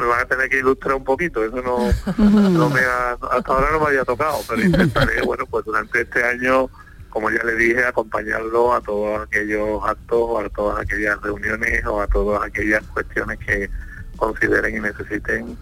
me 0.00 0.06
van 0.06 0.20
a 0.20 0.24
tener 0.24 0.48
que 0.48 0.58
ilustrar 0.58 0.96
un 0.96 1.04
poquito, 1.04 1.44
eso 1.44 1.62
no, 1.62 1.78
no 2.50 2.70
me 2.70 2.80
ha, 2.80 3.12
hasta 3.12 3.52
ahora 3.52 3.70
no 3.72 3.80
me 3.80 3.86
había 3.86 4.04
tocado, 4.04 4.38
pero 4.48 4.62
intentaré, 4.62 5.22
bueno, 5.24 5.46
pues 5.46 5.64
durante 5.64 6.02
este 6.02 6.24
año, 6.24 6.68
como 7.10 7.30
ya 7.30 7.42
le 7.44 7.54
dije, 7.54 7.84
acompañarlo 7.84 8.74
a 8.74 8.80
todos 8.80 9.20
aquellos 9.22 9.82
actos, 9.84 10.44
a 10.44 10.48
todas 10.48 10.80
aquellas 10.80 11.20
reuniones 11.20 11.84
o 11.86 12.00
a 12.00 12.06
todas 12.06 12.42
aquellas 12.42 12.82
cuestiones 12.88 13.38
que 13.38 13.70
consideren 14.16 14.76
y 14.76 14.80
necesiten 14.80 15.56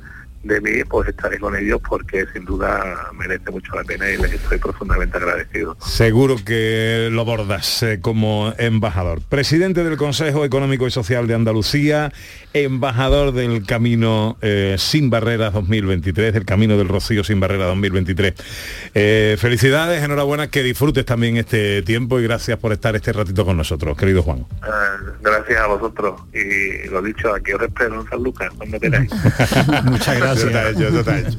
de 0.49 0.61
mí, 0.61 0.82
pues 0.88 1.09
estaré 1.09 1.38
con 1.38 1.55
ellos 1.55 1.80
porque 1.86 2.24
sin 2.32 2.44
duda 2.44 3.11
merece 3.12 3.51
mucho 3.51 3.74
la 3.74 3.84
pena 3.84 4.11
y 4.11 4.16
les 4.16 4.32
estoy 4.32 4.59
profundamente 4.59 5.16
agradecido. 5.18 5.76
Seguro 5.80 6.36
que 6.44 7.09
lo 7.12 7.24
bordas 7.24 7.82
eh, 7.82 8.01
como 8.01 8.53
embajador. 8.59 9.20
Presidente 9.28 9.84
del 9.84 9.96
Consejo 9.96 10.44
Económico 10.44 10.86
y 10.86 10.90
Social 10.90 11.26
de 11.26 11.34
Andalucía, 11.34 12.12
embajador 12.53 13.32
del 13.32 13.64
Camino 13.66 14.38
eh, 14.40 14.76
Sin 14.78 15.11
Barreras 15.11 15.53
2023, 15.53 16.34
del 16.34 16.44
Camino 16.44 16.76
del 16.76 16.88
Rocío 16.88 17.22
Sin 17.22 17.38
Barreras 17.40 17.68
2023. 17.68 18.34
Eh, 18.94 19.36
felicidades, 19.38 20.03
enhorabuena, 20.03 20.49
que 20.49 20.62
disfrutes 20.62 21.05
también 21.05 21.36
este 21.36 21.82
tiempo 21.82 22.18
y 22.18 22.24
gracias 22.24 22.59
por 22.59 22.72
estar 22.72 22.96
este 22.96 23.12
ratito 23.12 23.44
con 23.44 23.57
nosotros, 23.57 23.96
querido 23.96 24.22
Juan. 24.22 24.46
Gracias 25.20 25.61
a 25.61 25.66
vosotros 25.66 26.22
y 26.32 26.88
lo 26.88 27.03
dicho, 27.03 27.34
aquí 27.34 27.53
os 27.53 27.62
espero 27.62 28.01
en 28.01 28.09
San 28.09 28.22
Lucas 28.22 28.51
cuando 28.57 28.80
queráis. 28.80 29.11
Muchas 29.84 30.18
gracias. 30.18 30.38
Eso 30.39 30.47
está 30.47 30.70
hecho, 30.70 30.89
eso 30.89 31.01
está 31.01 31.18
hecho. 31.18 31.39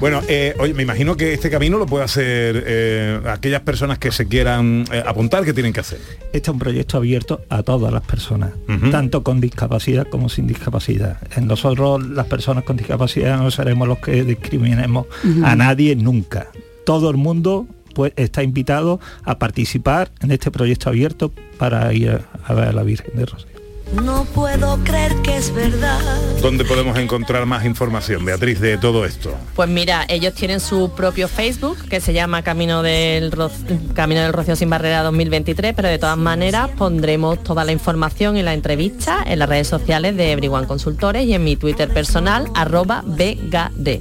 Bueno, 0.00 0.20
eh, 0.28 0.54
oye, 0.58 0.74
me 0.74 0.82
imagino 0.82 1.16
que 1.16 1.32
este 1.32 1.50
camino 1.50 1.78
lo 1.78 1.86
puede 1.86 2.04
hacer 2.04 2.64
eh, 2.66 3.20
aquellas 3.26 3.60
personas 3.62 3.98
que 3.98 4.10
se 4.10 4.26
quieran 4.26 4.84
eh, 4.92 5.02
apuntar, 5.06 5.44
¿qué 5.44 5.52
tienen 5.52 5.72
que 5.72 5.80
hacer? 5.80 6.00
Este 6.32 6.38
es 6.38 6.48
un 6.48 6.58
proyecto 6.58 6.96
abierto 6.96 7.42
a 7.48 7.62
todas 7.62 7.92
las 7.92 8.02
personas, 8.02 8.50
tanto 8.90 9.22
con 9.22 9.40
discapacidad 9.40 10.06
como 10.08 10.28
sin 10.28 10.46
discapacidad. 10.46 11.18
En 11.36 11.46
nosotros 11.46 12.06
las 12.06 12.26
personas 12.26 12.64
con 12.64 12.76
discapacidad 12.76 13.38
no 13.38 13.50
seremos 13.50 13.86
los 13.86 13.98
que 13.98 14.24
discriminemos 14.24 15.06
a 15.44 15.54
nadie 15.56 15.94
nunca. 15.96 16.48
Todo 16.84 17.10
el 17.10 17.16
mundo 17.16 17.66
pues, 17.94 18.12
está 18.16 18.42
invitado 18.42 18.98
a 19.24 19.38
participar 19.38 20.10
en 20.20 20.32
este 20.32 20.50
proyecto 20.50 20.88
abierto 20.88 21.32
para 21.58 21.92
ir 21.92 22.10
a, 22.10 22.20
a 22.44 22.54
ver 22.54 22.68
a 22.68 22.72
la 22.72 22.82
Virgen 22.82 23.14
de 23.14 23.26
Rosario. 23.26 23.51
No 23.92 24.24
puedo 24.24 24.78
creer 24.84 25.14
que 25.22 25.36
es 25.36 25.52
verdad. 25.54 26.00
¿Dónde 26.40 26.64
podemos 26.64 26.96
encontrar 26.98 27.44
más 27.46 27.64
información, 27.64 28.24
Beatriz, 28.24 28.58
de 28.60 28.78
todo 28.78 29.04
esto? 29.04 29.34
Pues 29.54 29.68
mira, 29.68 30.04
ellos 30.08 30.32
tienen 30.34 30.60
su 30.60 30.90
propio 30.94 31.28
Facebook 31.28 31.76
que 31.88 32.00
se 32.00 32.12
llama 32.12 32.42
Camino 32.42 32.82
del, 32.82 33.30
Ro- 33.32 33.50
Camino 33.94 34.22
del 34.22 34.32
Rocío 34.32 34.56
Sin 34.56 34.70
Barrera 34.70 35.02
2023, 35.02 35.74
pero 35.76 35.88
de 35.88 35.98
todas 35.98 36.16
maneras 36.16 36.70
pondremos 36.76 37.42
toda 37.44 37.64
la 37.64 37.72
información 37.72 38.36
y 38.36 38.42
la 38.42 38.54
entrevista 38.54 39.22
en 39.26 39.38
las 39.38 39.48
redes 39.48 39.68
sociales 39.68 40.16
de 40.16 40.32
Everyone 40.32 40.66
Consultores 40.66 41.26
y 41.26 41.34
en 41.34 41.44
mi 41.44 41.56
Twitter 41.56 41.92
personal, 41.92 42.48
arroba 42.54 43.02
BGD. 43.04 44.00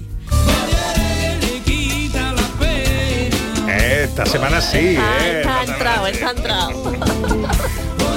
Esta 4.03 4.25
semana 4.25 4.61
sí, 4.61 4.77
¿eh? 4.97 5.41
Está 5.41 5.63
entrado, 5.63 6.07
está 6.07 6.31
entrado. 6.35 7.40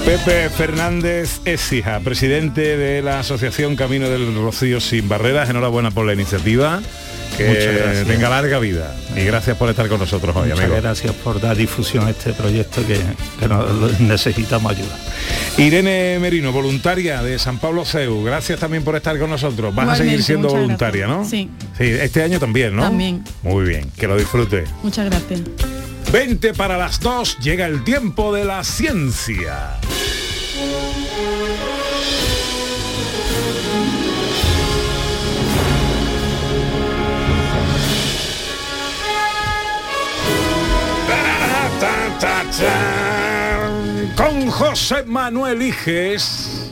Pepe 0.05 0.51
Fernández 0.51 1.41
Écija, 1.47 1.99
presidente 2.01 2.77
de 2.77 3.01
la 3.01 3.21
Asociación 3.21 3.75
Camino 3.75 4.09
del 4.11 4.35
Rocío 4.35 4.79
Sin 4.81 5.09
Barreras. 5.09 5.49
Enhorabuena 5.49 5.91
por 5.91 6.05
la 6.05 6.13
iniciativa. 6.13 6.83
Que 7.39 7.49
Muchas 7.49 7.75
gracias. 7.75 8.07
tenga 8.07 8.29
larga 8.29 8.59
vida. 8.61 8.95
Y 9.17 9.25
gracias 9.25 9.57
por 9.57 9.69
estar 9.71 9.89
con 9.89 9.99
nosotros 9.99 10.37
hoy, 10.37 10.51
Muchas 10.51 10.61
amigo. 10.67 10.81
gracias 10.81 11.13
por 11.15 11.41
dar 11.41 11.57
difusión 11.57 12.07
a 12.07 12.11
este 12.11 12.33
proyecto 12.33 12.87
que, 12.87 12.97
que 13.41 13.49
nos- 13.49 13.69
lo- 13.75 13.89
necesitamos 14.07 14.71
ayuda. 14.71 14.97
Irene 15.57 16.19
Merino, 16.21 16.53
voluntaria 16.53 17.21
de 17.23 17.39
San 17.41 17.59
Pablo 17.59 17.85
CEU. 17.85 18.23
Gracias 18.23 18.61
también 18.61 18.85
por 18.85 18.95
estar 18.95 19.19
con 19.19 19.31
nosotros. 19.31 19.75
Vas 19.75 19.89
a 19.89 19.97
seguir 19.97 20.23
siendo 20.23 20.49
voluntaria, 20.49 21.07
gracias. 21.07 21.25
¿no? 21.25 21.29
Sí. 21.29 21.51
Sí, 21.77 21.85
este 22.01 22.23
año 22.23 22.39
también, 22.39 22.77
¿no? 22.77 22.83
También. 22.83 23.25
Muy 23.43 23.65
bien, 23.65 23.91
que 23.99 24.07
lo 24.07 24.17
disfrute. 24.17 24.65
Muchas 24.85 25.07
gracias. 25.07 25.41
20 26.15 26.55
para 26.55 26.79
las 26.79 27.01
2, 27.01 27.39
llega 27.41 27.67
el 27.67 27.83
tiempo 27.83 28.33
de 28.33 28.45
la 28.45 28.63
ciencia. 28.63 29.81
Con 44.17 44.51
José 44.53 45.03
Manuel 45.07 45.63
Iges. 45.63 46.64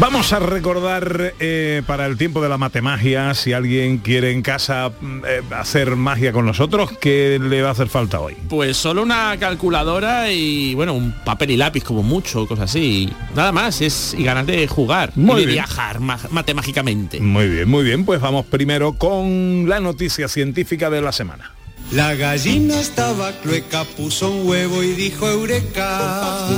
Vamos 0.00 0.32
a 0.32 0.40
recordar 0.40 1.34
eh, 1.38 1.82
para 1.86 2.06
el 2.06 2.18
tiempo 2.18 2.42
de 2.42 2.48
la 2.48 2.58
matemagia, 2.58 3.32
si 3.34 3.52
alguien 3.52 3.98
quiere 3.98 4.32
en 4.32 4.42
casa 4.42 4.90
mm, 5.00 5.18
eh, 5.24 5.40
hacer 5.52 5.94
magia 5.94 6.32
con 6.32 6.44
nosotros, 6.46 6.90
¿qué 7.00 7.38
le 7.40 7.62
va 7.62 7.68
a 7.68 7.72
hacer 7.72 7.88
falta 7.88 8.18
hoy? 8.18 8.34
Pues 8.48 8.76
solo 8.76 9.04
una 9.04 9.36
calculadora 9.38 10.32
y 10.32 10.74
bueno, 10.74 10.94
un 10.94 11.12
papel 11.24 11.52
y 11.52 11.56
lápiz 11.56 11.84
como 11.84 12.02
mucho, 12.02 12.44
cosas 12.48 12.70
así. 12.70 13.08
Nada 13.36 13.52
más, 13.52 13.80
es 13.82 14.14
y 14.18 14.24
ganas 14.24 14.46
de 14.48 14.66
jugar 14.66 15.12
Muy 15.14 15.36
y 15.36 15.40
de 15.40 15.46
bien. 15.46 15.56
viajar 15.58 16.00
ma- 16.00 16.18
matemágicamente. 16.30 17.20
Muy 17.20 17.48
bien, 17.48 17.68
muy 17.68 17.84
bien, 17.84 18.04
pues 18.04 18.20
vamos 18.20 18.46
primero 18.46 18.94
con 18.94 19.68
la 19.68 19.78
noticia 19.78 20.26
científica 20.26 20.90
de 20.90 21.02
la 21.02 21.12
semana. 21.12 21.52
La 21.94 22.16
gallina 22.16 22.80
estaba 22.80 23.30
clueca, 23.40 23.84
puso 23.84 24.28
un 24.28 24.48
huevo 24.48 24.82
y 24.82 24.94
dijo 24.94 25.28
eureka. 25.28 26.48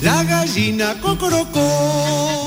La 0.00 0.22
gallina 0.22 0.94
cocorocó. 1.00 2.46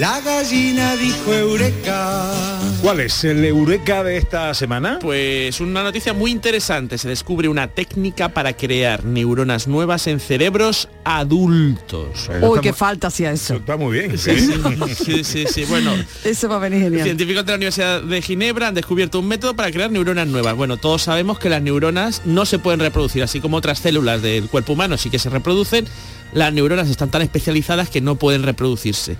La 0.00 0.18
gallina 0.22 0.96
dijo 0.96 1.30
eureka. 1.30 2.32
¿Cuál 2.80 3.00
es 3.00 3.22
el 3.22 3.44
eureka 3.44 4.02
de 4.02 4.16
esta 4.16 4.54
semana? 4.54 4.98
Pues 4.98 5.60
una 5.60 5.82
noticia 5.82 6.14
muy 6.14 6.30
interesante. 6.30 6.96
Se 6.96 7.06
descubre 7.06 7.48
una 7.48 7.68
técnica 7.68 8.30
para 8.30 8.56
crear 8.56 9.04
neuronas 9.04 9.68
nuevas 9.68 10.06
en 10.06 10.18
cerebros 10.18 10.88
adultos. 11.04 12.30
Uy, 12.40 12.60
qué 12.62 12.72
falta 12.72 13.08
hacía 13.08 13.30
eso. 13.30 13.56
Está 13.56 13.76
muy 13.76 13.98
bien. 13.98 14.16
Sí, 14.16 14.40
sí, 14.40 14.94
sí, 14.94 15.22
sí, 15.22 15.44
sí. 15.46 15.64
Bueno, 15.66 15.92
Eso 16.24 16.48
va 16.48 16.56
a 16.56 16.60
venir 16.60 16.80
genial. 16.80 17.04
Científicos 17.04 17.44
de 17.44 17.52
la 17.52 17.56
Universidad 17.56 18.02
de 18.02 18.22
Ginebra 18.22 18.68
han 18.68 18.74
descubierto 18.74 19.18
un 19.18 19.28
método 19.28 19.54
para 19.54 19.70
crear 19.70 19.90
neuronas 19.90 20.28
nuevas. 20.28 20.56
Bueno, 20.56 20.78
todos 20.78 21.02
sabemos 21.02 21.38
que 21.38 21.50
las 21.50 21.60
neuronas 21.60 22.22
no 22.24 22.46
se 22.46 22.58
pueden 22.58 22.80
reproducir, 22.80 23.22
así 23.22 23.40
como 23.40 23.58
otras 23.58 23.80
células 23.80 24.22
del 24.22 24.48
cuerpo 24.48 24.72
humano 24.72 24.96
sí 24.96 25.10
que 25.10 25.18
se 25.18 25.28
reproducen, 25.28 25.84
las 26.32 26.54
neuronas 26.54 26.88
están 26.88 27.10
tan 27.10 27.20
especializadas 27.20 27.90
que 27.90 28.00
no 28.00 28.14
pueden 28.14 28.44
reproducirse. 28.44 29.18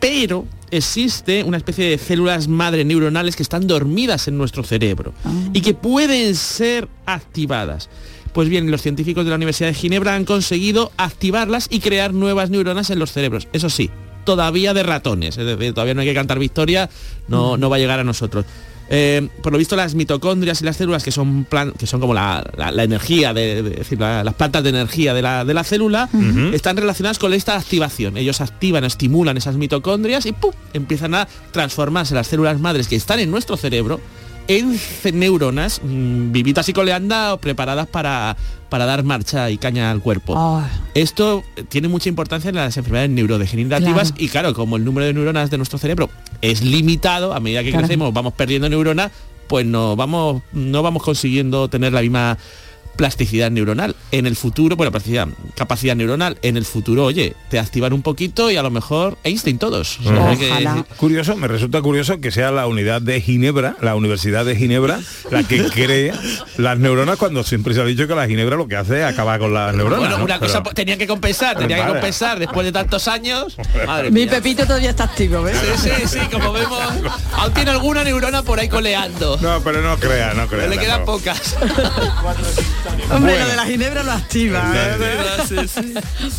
Pero 0.00 0.46
existe 0.70 1.44
una 1.44 1.56
especie 1.56 1.88
de 1.88 1.98
células 1.98 2.48
madre 2.48 2.84
neuronales 2.84 3.36
que 3.36 3.42
están 3.42 3.66
dormidas 3.66 4.28
en 4.28 4.36
nuestro 4.36 4.64
cerebro 4.64 5.14
y 5.52 5.60
que 5.60 5.74
pueden 5.74 6.34
ser 6.34 6.88
activadas. 7.06 7.88
Pues 8.32 8.48
bien, 8.48 8.70
los 8.70 8.82
científicos 8.82 9.24
de 9.24 9.30
la 9.30 9.36
Universidad 9.36 9.68
de 9.68 9.74
Ginebra 9.74 10.14
han 10.14 10.26
conseguido 10.26 10.92
activarlas 10.98 11.68
y 11.70 11.80
crear 11.80 12.12
nuevas 12.12 12.50
neuronas 12.50 12.90
en 12.90 12.98
los 12.98 13.10
cerebros. 13.10 13.48
Eso 13.52 13.70
sí, 13.70 13.90
todavía 14.24 14.74
de 14.74 14.82
ratones, 14.82 15.38
es 15.38 15.46
decir, 15.46 15.72
todavía 15.72 15.94
no 15.94 16.02
hay 16.02 16.08
que 16.08 16.14
cantar 16.14 16.38
victoria, 16.38 16.90
no, 17.28 17.56
no 17.56 17.70
va 17.70 17.76
a 17.76 17.78
llegar 17.78 17.98
a 17.98 18.04
nosotros. 18.04 18.44
Eh, 18.88 19.28
por 19.42 19.50
lo 19.52 19.58
visto 19.58 19.74
las 19.74 19.94
mitocondrias 19.96 20.62
y 20.62 20.64
las 20.64 20.76
células 20.76 21.02
que 21.02 21.10
son 21.10 21.44
plan- 21.44 21.72
que 21.76 21.86
son 21.88 22.00
como 22.00 22.14
la, 22.14 22.44
la- 22.56 22.70
la 22.70 22.84
energía 22.84 23.34
de, 23.34 23.62
decir, 23.62 23.98
la- 23.98 24.22
las 24.22 24.34
plantas 24.34 24.62
de 24.62 24.70
energía 24.70 25.12
de 25.12 25.22
la, 25.22 25.44
de 25.44 25.54
la 25.54 25.64
célula 25.64 26.08
están 26.54 26.76
relacionadas 26.76 27.18
con 27.18 27.32
esta 27.32 27.56
activación. 27.56 28.16
Ellos 28.16 28.40
activan 28.40 28.84
estimulan 28.84 29.36
esas 29.36 29.56
mitocondrias 29.56 30.24
y 30.26 30.32
¡pum! 30.32 30.52
empiezan 30.72 31.14
a 31.16 31.26
transformarse. 31.50 32.14
Las 32.14 32.28
células 32.28 32.60
madres 32.60 32.86
que 32.88 32.94
están 32.96 33.18
en 33.18 33.30
nuestro 33.30 33.56
cerebro 33.56 34.00
en 34.48 34.78
neuronas 35.12 35.80
mm, 35.82 36.32
vivitas 36.32 36.68
y 36.68 36.72
coleando 36.72 37.38
preparadas 37.40 37.86
para, 37.86 38.36
para 38.68 38.86
dar 38.86 39.02
marcha 39.02 39.50
y 39.50 39.58
caña 39.58 39.90
al 39.90 40.00
cuerpo 40.00 40.62
esto 40.94 41.42
tiene 41.68 41.88
mucha 41.88 42.08
importancia 42.08 42.48
en 42.50 42.56
las 42.56 42.76
enfermedades 42.76 43.10
neurodegenerativas 43.10 44.12
Claro. 44.12 44.24
y 44.24 44.28
claro, 44.28 44.54
como 44.54 44.76
el 44.76 44.84
número 44.84 45.06
de 45.06 45.14
neuronas 45.14 45.50
de 45.50 45.56
nuestro 45.56 45.78
cerebro 45.78 46.10
es 46.42 46.62
limitado, 46.62 47.34
a 47.34 47.40
medida 47.40 47.62
que 47.62 47.70
Claro. 47.70 47.86
crecemos 47.86 48.12
vamos 48.14 48.32
perdiendo 48.34 48.68
neuronas, 48.68 49.10
pues 49.48 49.64
no 49.66 49.96
vamos, 49.96 50.42
no 50.52 50.82
vamos 50.82 51.02
consiguiendo 51.02 51.68
tener 51.68 51.92
la 51.92 52.02
misma 52.02 52.36
plasticidad 52.96 53.50
neuronal. 53.50 53.94
En 54.12 54.26
el 54.26 54.36
futuro, 54.36 54.76
bueno, 54.76 54.90
plasticidad, 54.90 55.28
capacidad 55.54 55.94
neuronal, 55.96 56.38
en 56.42 56.56
el 56.56 56.64
futuro, 56.64 57.04
oye, 57.04 57.34
te 57.50 57.58
activan 57.58 57.92
un 57.92 58.02
poquito 58.02 58.50
y 58.50 58.56
a 58.56 58.62
lo 58.62 58.70
mejor 58.70 59.18
Einstein 59.24 59.58
todos. 59.58 59.98
O 60.00 60.02
sea, 60.04 60.36
que- 60.36 60.84
Curioso, 60.96 61.36
me 61.36 61.48
resulta 61.48 61.80
curioso 61.82 62.20
que 62.20 62.30
sea 62.30 62.50
la 62.50 62.66
unidad 62.66 63.02
de 63.02 63.20
Ginebra, 63.20 63.76
la 63.80 63.94
Universidad 63.96 64.44
de 64.44 64.56
Ginebra, 64.56 65.00
la 65.30 65.42
que 65.42 65.64
cree 65.74 66.12
las 66.56 66.78
neuronas 66.78 67.16
cuando 67.18 67.42
siempre 67.44 67.74
se 67.74 67.80
ha 67.80 67.84
dicho 67.84 68.06
que 68.08 68.14
la 68.14 68.26
Ginebra 68.26 68.56
lo 68.56 68.66
que 68.68 68.76
hace 68.76 69.00
es 69.00 69.04
acabar 69.06 69.38
con 69.38 69.52
las 69.52 69.74
neuronas. 69.74 70.00
bueno, 70.00 70.18
¿no? 70.18 70.24
una 70.24 70.38
cosa 70.38 70.62
Pero- 70.62 70.74
tenía 70.74 70.96
que 70.96 71.06
compensar, 71.06 71.56
tenía 71.58 71.84
que 71.84 71.92
compensar 71.92 72.38
después 72.38 72.64
de 72.64 72.72
tantos 72.72 73.06
años. 73.08 73.56
Madre 73.86 74.10
Mi 74.10 74.22
mía. 74.22 74.30
Pepito 74.30 74.64
todavía 74.66 74.90
está 74.90 75.04
activo, 75.04 75.42
¿ves? 75.42 75.56
Sí, 75.78 75.90
sí, 75.90 76.08
sí, 76.08 76.18
como 76.32 76.52
vemos, 76.52 76.80
aún 77.34 77.52
tiene 77.54 77.70
alguna 77.70 78.04
neurona 78.04 78.42
por 78.42 78.58
ahí 78.58 78.68
coleando. 78.68 79.38
No, 79.40 79.60
pero 79.62 79.82
no 79.82 79.96
crea, 79.98 80.34
no 80.34 80.46
crea. 80.46 80.66
le 80.68 80.78
quedan 80.78 81.00
no. 81.00 81.06
pocas. 81.06 81.56
Hombre, 83.10 83.32
Bueno. 83.32 83.44
lo 83.44 83.50
de 83.50 83.56
la 83.56 83.66
ginebra 83.66 84.02
lo 84.02 84.12
activa. 84.12 84.72
¿eh? 84.74 85.66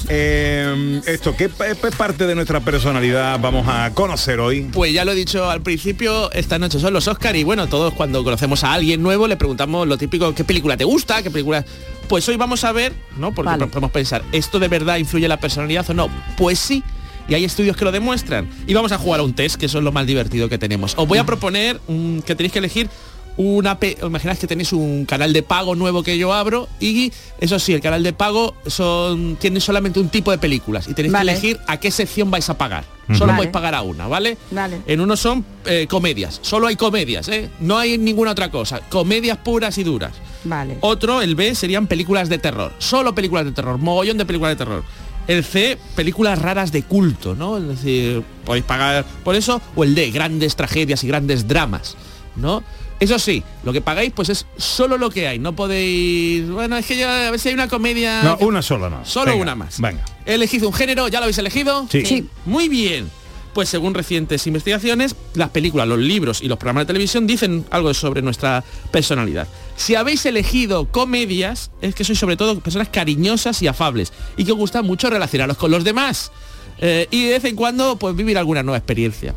Eh, 0.09 1.01
esto, 1.05 1.35
¿qué 1.35 1.49
pa- 1.49 1.65
qué 1.75 1.91
parte 1.91 2.25
de 2.27 2.35
nuestra 2.35 2.59
personalidad 2.61 3.39
vamos 3.39 3.67
a 3.67 3.93
conocer 3.93 4.39
hoy? 4.39 4.61
Pues 4.71 4.93
ya 4.93 5.03
lo 5.05 5.11
he 5.11 5.15
dicho 5.15 5.49
al 5.49 5.61
principio, 5.61 6.31
esta 6.31 6.57
noche 6.59 6.79
son 6.79 6.93
los 6.93 7.07
Oscar 7.07 7.35
y 7.35 7.43
bueno, 7.43 7.67
todos 7.67 7.93
cuando 7.93 8.23
conocemos 8.23 8.63
a 8.63 8.73
alguien 8.73 9.01
nuevo 9.01 9.27
le 9.27 9.35
preguntamos 9.37 9.87
lo 9.87 9.97
típico, 9.97 10.33
¿qué 10.33 10.43
película 10.43 10.77
te 10.77 10.83
gusta? 10.85 11.21
¿Qué 11.23 11.31
película? 11.31 11.65
Pues 12.07 12.27
hoy 12.29 12.37
vamos 12.37 12.63
a 12.63 12.71
ver, 12.71 12.93
¿no? 13.17 13.33
Porque 13.33 13.49
Vale. 13.51 13.67
podemos 13.67 13.91
pensar, 13.91 14.23
¿esto 14.31 14.59
de 14.59 14.67
verdad 14.67 14.97
influye 14.97 15.25
en 15.25 15.29
la 15.29 15.39
personalidad 15.39 15.89
o 15.89 15.93
no? 15.93 16.09
Pues 16.37 16.59
sí. 16.59 16.83
Y 17.29 17.33
hay 17.33 17.43
estudios 17.43 17.75
que 17.75 17.83
lo 17.83 17.91
demuestran. 17.91 18.47
Y 18.67 18.73
vamos 18.73 18.93
a 18.93 18.97
jugar 18.97 19.19
a 19.19 19.23
un 19.23 19.33
test, 19.33 19.57
que 19.57 19.65
eso 19.65 19.79
es 19.79 19.83
lo 19.83 19.91
más 19.91 20.07
divertido 20.07 20.47
que 20.47 20.57
tenemos. 20.57 20.93
Os 20.95 21.05
voy 21.05 21.17
a 21.17 21.25
proponer 21.25 21.77
que 22.25 22.35
tenéis 22.35 22.53
que 22.53 22.59
elegir 22.59 22.89
una 23.37 23.79
pe- 23.79 23.97
imaginad 24.01 24.37
que 24.37 24.47
tenéis 24.47 24.73
un 24.73 25.05
canal 25.05 25.31
de 25.31 25.43
pago 25.43 25.75
nuevo 25.75 26.01
que 26.03 26.17
yo 26.17 26.33
abro 26.33 26.67
y 26.79 27.11
eso 27.39 27.59
sí 27.59 27.73
el 27.73 27.81
canal 27.81 28.01
de 28.03 28.11
pago 28.13 28.55
son 28.65 29.35
tiene 29.39 29.59
solamente 29.59 29.99
un 29.99 30.09
tipo 30.09 30.31
de 30.31 30.37
películas 30.39 30.87
y 30.87 30.93
tenéis 30.93 31.13
Vale. 31.13 31.33
que 31.33 31.37
elegir 31.37 31.59
a 31.67 31.77
qué 31.79 31.91
sección 31.91 32.31
vais 32.31 32.49
a 32.49 32.57
pagar 32.57 32.83
solo 33.13 33.27
Vale. 33.27 33.35
podéis 33.37 33.51
pagar 33.53 33.75
a 33.75 33.81
una 33.83 34.07
vale 34.07 34.37
Vale. 34.51 34.81
en 34.87 34.99
uno 35.01 35.15
son 35.15 35.45
eh, 35.65 35.85
comedias 35.89 36.39
solo 36.41 36.67
hay 36.67 36.75
comedias 36.75 37.27
¿eh? 37.29 37.49
no 37.59 37.77
hay 37.77 37.97
ninguna 37.97 38.31
otra 38.31 38.49
cosa 38.51 38.81
comedias 38.89 39.37
puras 39.37 39.77
y 39.77 39.83
duras 39.83 40.13
Vale. 40.43 40.77
otro 40.81 41.21
el 41.21 41.35
B 41.35 41.53
serían 41.55 41.85
películas 41.87 42.29
de 42.29 42.39
terror 42.39 42.73
solo 42.79 43.13
películas 43.13 43.45
de 43.45 43.51
terror 43.51 43.77
mogollón 43.77 44.17
de 44.17 44.25
películas 44.25 44.53
de 44.53 44.55
terror 44.65 44.83
el 45.27 45.43
C, 45.43 45.77
películas 45.93 46.39
raras 46.41 46.71
de 46.71 46.83
culto, 46.83 47.35
¿no? 47.35 47.57
Es 47.57 47.67
decir, 47.67 48.23
podéis 48.45 48.63
pagar 48.63 49.03
por 49.25 49.35
eso. 49.35 49.61
O 49.75 49.83
el 49.83 49.93
D, 49.93 50.09
grandes 50.11 50.55
tragedias 50.55 51.03
y 51.03 51.07
grandes 51.09 51.49
dramas, 51.49 51.97
¿no? 52.37 52.63
Eso 52.99 53.19
sí, 53.19 53.43
lo 53.63 53.73
que 53.73 53.81
pagáis 53.81 54.11
pues 54.11 54.29
es 54.29 54.45
solo 54.57 54.97
lo 54.97 55.09
que 55.09 55.27
hay. 55.27 55.39
No 55.39 55.55
podéis... 55.55 56.49
Bueno, 56.49 56.77
es 56.77 56.85
que 56.85 56.97
ya 56.97 57.27
a 57.27 57.31
ver 57.31 57.39
si 57.39 57.49
hay 57.49 57.53
una 57.53 57.67
comedia... 57.67 58.23
No, 58.23 58.37
una 58.39 58.61
sola 58.61 58.89
no. 58.89 59.05
Solo 59.05 59.31
Venga, 59.31 59.43
una 59.43 59.55
más. 59.55 59.79
Venga. 59.79 60.03
He 60.25 60.33
elegido 60.33 60.67
un 60.67 60.73
género, 60.73 61.07
¿ya 61.07 61.19
lo 61.19 61.25
habéis 61.25 61.37
elegido? 61.37 61.87
Sí. 61.91 62.05
Sí. 62.05 62.27
Muy 62.45 62.69
bien. 62.69 63.09
Pues 63.53 63.69
según 63.69 63.93
recientes 63.93 64.45
investigaciones, 64.45 65.15
las 65.33 65.49
películas, 65.49 65.87
los 65.87 65.99
libros 65.99 66.41
y 66.41 66.47
los 66.47 66.57
programas 66.57 66.83
de 66.83 66.87
televisión 66.87 67.25
dicen 67.25 67.65
algo 67.71 67.93
sobre 67.93 68.21
nuestra 68.21 68.63
personalidad. 68.91 69.47
Si 69.75 69.95
habéis 69.95 70.25
elegido 70.25 70.91
comedias, 70.91 71.71
es 71.81 71.95
que 71.95 72.03
sois 72.03 72.19
sobre 72.19 72.37
todo 72.37 72.59
personas 72.59 72.89
cariñosas 72.89 73.61
y 73.61 73.67
afables 73.67 74.11
y 74.37 74.45
que 74.45 74.51
os 74.51 74.57
gusta 74.57 74.81
mucho 74.81 75.09
relacionaros 75.09 75.57
con 75.57 75.71
los 75.71 75.83
demás. 75.83 76.31
Eh, 76.79 77.07
y 77.09 77.25
de 77.25 77.31
vez 77.31 77.45
en 77.45 77.55
cuando, 77.55 77.95
pues 77.97 78.15
vivir 78.15 78.37
alguna 78.37 78.61
nueva 78.63 78.77
experiencia. 78.77 79.33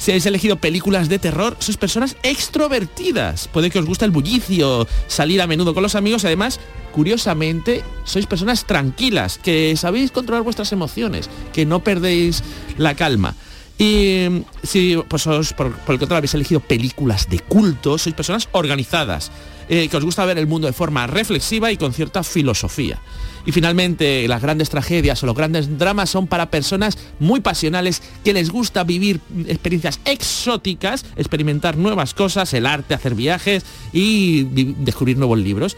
Si 0.00 0.10
habéis 0.10 0.24
elegido 0.24 0.56
películas 0.56 1.10
de 1.10 1.18
terror, 1.18 1.58
sois 1.60 1.76
personas 1.76 2.16
extrovertidas. 2.22 3.48
Puede 3.52 3.68
que 3.68 3.78
os 3.78 3.84
guste 3.84 4.06
el 4.06 4.10
bullicio, 4.10 4.88
salir 5.06 5.42
a 5.42 5.46
menudo 5.46 5.74
con 5.74 5.82
los 5.82 5.94
amigos 5.94 6.24
y 6.24 6.28
además, 6.28 6.58
curiosamente, 6.90 7.84
sois 8.08 8.24
personas 8.24 8.64
tranquilas, 8.64 9.36
que 9.36 9.76
sabéis 9.76 10.10
controlar 10.10 10.42
vuestras 10.42 10.72
emociones, 10.72 11.28
que 11.52 11.66
no 11.66 11.84
perdéis 11.84 12.42
la 12.78 12.94
calma. 12.96 13.36
Y 13.76 14.24
mm, 14.30 14.40
si 14.62 14.96
pues 15.06 15.26
os, 15.26 15.52
por, 15.52 15.66
el 15.66 15.98
contrario 16.00 16.16
habéis 16.16 16.32
elegido 16.32 16.60
películas 16.60 17.28
de 17.28 17.40
culto, 17.40 17.98
sois 17.98 18.16
personas 18.16 18.48
organizadas, 18.52 19.30
eh, 19.68 19.88
que 19.92 19.96
os 19.98 20.04
gusta 20.04 20.24
ver 20.24 20.38
el 20.38 20.46
mundo 20.46 20.66
de 20.66 20.72
forma 20.72 21.08
reflexiva 21.08 21.70
y 21.72 21.76
con 21.76 21.92
cierta 21.92 22.24
filosofía. 22.24 23.02
Y 23.46 23.52
finalmente, 23.52 24.26
las 24.28 24.42
grandes 24.42 24.70
tragedias 24.70 25.22
o 25.22 25.26
los 25.26 25.36
grandes 25.36 25.78
dramas 25.78 26.10
son 26.10 26.26
para 26.26 26.50
personas 26.50 26.98
muy 27.18 27.40
pasionales 27.40 28.02
que 28.24 28.32
les 28.32 28.50
gusta 28.50 28.84
vivir 28.84 29.20
experiencias 29.46 30.00
exóticas, 30.04 31.04
experimentar 31.16 31.76
nuevas 31.76 32.14
cosas, 32.14 32.52
el 32.54 32.66
arte, 32.66 32.94
hacer 32.94 33.14
viajes 33.14 33.64
y 33.92 34.44
descubrir 34.78 35.16
nuevos 35.16 35.38
libros. 35.38 35.76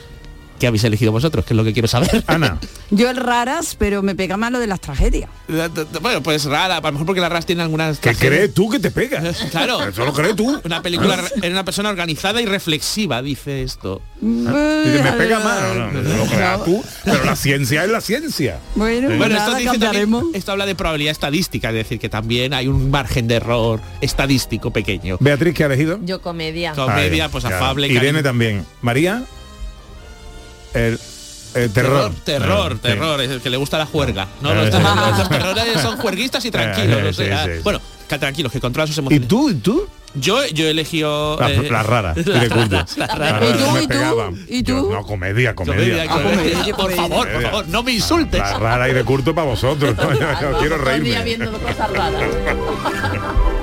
¿Qué 0.63 0.69
habéis 0.69 0.85
elegido 0.85 1.11
vosotros? 1.11 1.45
Que 1.45 1.55
es 1.55 1.57
lo 1.57 1.65
que 1.65 1.73
quiero 1.73 1.89
saber. 1.89 2.23
Ana. 2.29 2.57
Yo 2.93 3.11
el 3.11 3.17
raras, 3.17 3.75
pero 3.77 4.01
me 4.01 4.15
pega 4.15 4.37
más 4.37 4.53
lo 4.53 4.61
de 4.61 4.69
las 4.69 4.81
tragedias. 4.81 5.29
bueno, 6.01 6.23
pues 6.23 6.45
rara, 6.45 6.77
a 6.77 6.81
lo 6.81 6.93
mejor 6.93 7.05
porque 7.05 7.21
la 7.21 7.29
RAS 7.29 7.47
tiene 7.47 7.63
algunas... 7.63 7.99
¿Qué 7.99 8.15
crees 8.15 8.55
tú 8.55 8.71
que 8.71 8.79
te 8.79 8.93
pegas? 8.93 9.39
Claro. 9.51 9.83
Eso 9.89 10.05
lo 10.05 10.13
crees 10.13 10.37
tú. 10.37 10.61
Una 10.65 10.81
película, 10.81 11.19
en 11.43 11.51
una 11.51 11.65
persona 11.65 11.89
organizada 11.89 12.41
y 12.41 12.47
reflexiva, 12.47 13.23
dice 13.23 13.65
esto. 13.65 14.03
Dice, 14.21 15.03
me 15.03 15.13
pega 15.19 15.41
más. 15.41 15.63
No, 15.75 15.91
no, 15.91 16.01
no 16.01 16.17
lo 16.17 16.25
creas 16.27 16.65
tú. 16.65 16.81
Pero 17.05 17.25
la 17.25 17.35
ciencia 17.35 17.83
es 17.85 17.91
la 17.91 18.01
ciencia. 18.01 18.61
Bueno, 18.77 19.11
Sí. 19.11 19.17
Bueno, 19.17 19.37
esto, 19.37 19.55
dice 19.57 19.79
también- 19.81 20.31
esto 20.33 20.53
habla 20.53 20.67
de 20.67 20.77
probabilidad 20.77 21.11
estadística, 21.11 21.71
es 21.71 21.75
decir, 21.75 21.99
que 21.99 22.09
también 22.09 22.55
hay 22.55 22.69
un 22.69 22.89
margen 22.89 23.27
de 23.27 23.35
error 23.35 23.81
estadístico 24.01 24.71
pequeño. 24.71 25.17
Beatriz, 25.19 25.55
¿qué 25.55 25.65
ha 25.65 25.67
elegido? 25.67 25.99
Yo 26.05 26.23
comedia. 26.23 26.73
Comedia, 26.75 27.25
Ay, 27.25 27.31
pues 27.33 27.43
claro. 27.43 27.57
afable. 27.57 27.89
Irene 27.89 28.01
cariño- 28.21 28.23
también. 28.23 28.65
María. 28.81 29.25
El, 30.75 30.99
el 31.55 31.71
terror. 31.73 32.13
Terror, 32.25 32.73
Sí. 32.75 32.79
terror, 32.83 33.21
es 33.21 33.31
el 33.31 33.41
que 33.41 33.51
le 33.51 33.57
gusta 33.57 33.79
la 33.79 33.87
juerga. 33.87 34.27
¿no? 34.41 34.55
Los, 34.55 34.67
sí. 34.67 34.71
terror- 34.73 35.19
los 35.19 35.29
terrores 35.29 35.81
son 35.81 35.97
juerguistas 35.99 36.45
y 36.45 36.51
tranquilos. 36.51 37.01
O 37.03 37.13
sí, 37.13 37.25
sea, 37.27 37.45
sí, 37.45 37.51
sí. 37.57 37.61
Bueno, 37.63 37.81
que 38.09 38.19
tranquilos, 38.19 38.53
que 38.53 38.61
controlan 38.61 38.89
sus 38.89 38.97
¿Y 38.97 39.01
emociones. 39.01 39.29
tú? 39.29 39.51
¿Y 39.51 39.55
tú? 39.55 39.89
Yo, 40.15 40.45
yo 40.49 40.67
he 40.67 40.71
elegido... 40.71 41.39
La, 41.41 41.51
eh, 41.51 41.69
la 41.71 41.83
rara. 41.83 42.13
las 42.15 42.25
de 42.43 42.49
culto. 42.51 42.77
raras, 42.77 42.99
La 42.99 43.07
raras. 43.07 43.31
rara, 43.33 43.47
¿Y 43.49 43.53
tú, 43.55 43.71
me 43.71 43.83
y 43.83 43.87
tú? 43.87 43.95
¿Y 44.49 44.63
Yo, 44.63 44.83
tú? 44.83 44.93
no, 44.93 45.07
comedia, 45.07 45.55
comedia. 45.55 46.07
Comedia, 46.07 46.65
Por 46.77 46.77
comedia. 46.77 46.97
favor, 46.97 47.29
por 47.33 47.43
favor, 47.43 47.69
no 47.69 47.83
me 47.83 47.93
insultes. 47.93 48.39
La 48.39 48.59
rara 48.59 48.89
y 48.91 48.93
de 48.93 49.05
culto 49.05 49.35
para 49.35 49.47
vosotros. 49.47 49.95
Yo 50.43 50.59
quiero 50.59 50.77
reírme. 50.77 51.23
viendo 51.25 51.51
cosas 51.53 51.91
raras. 51.93 52.23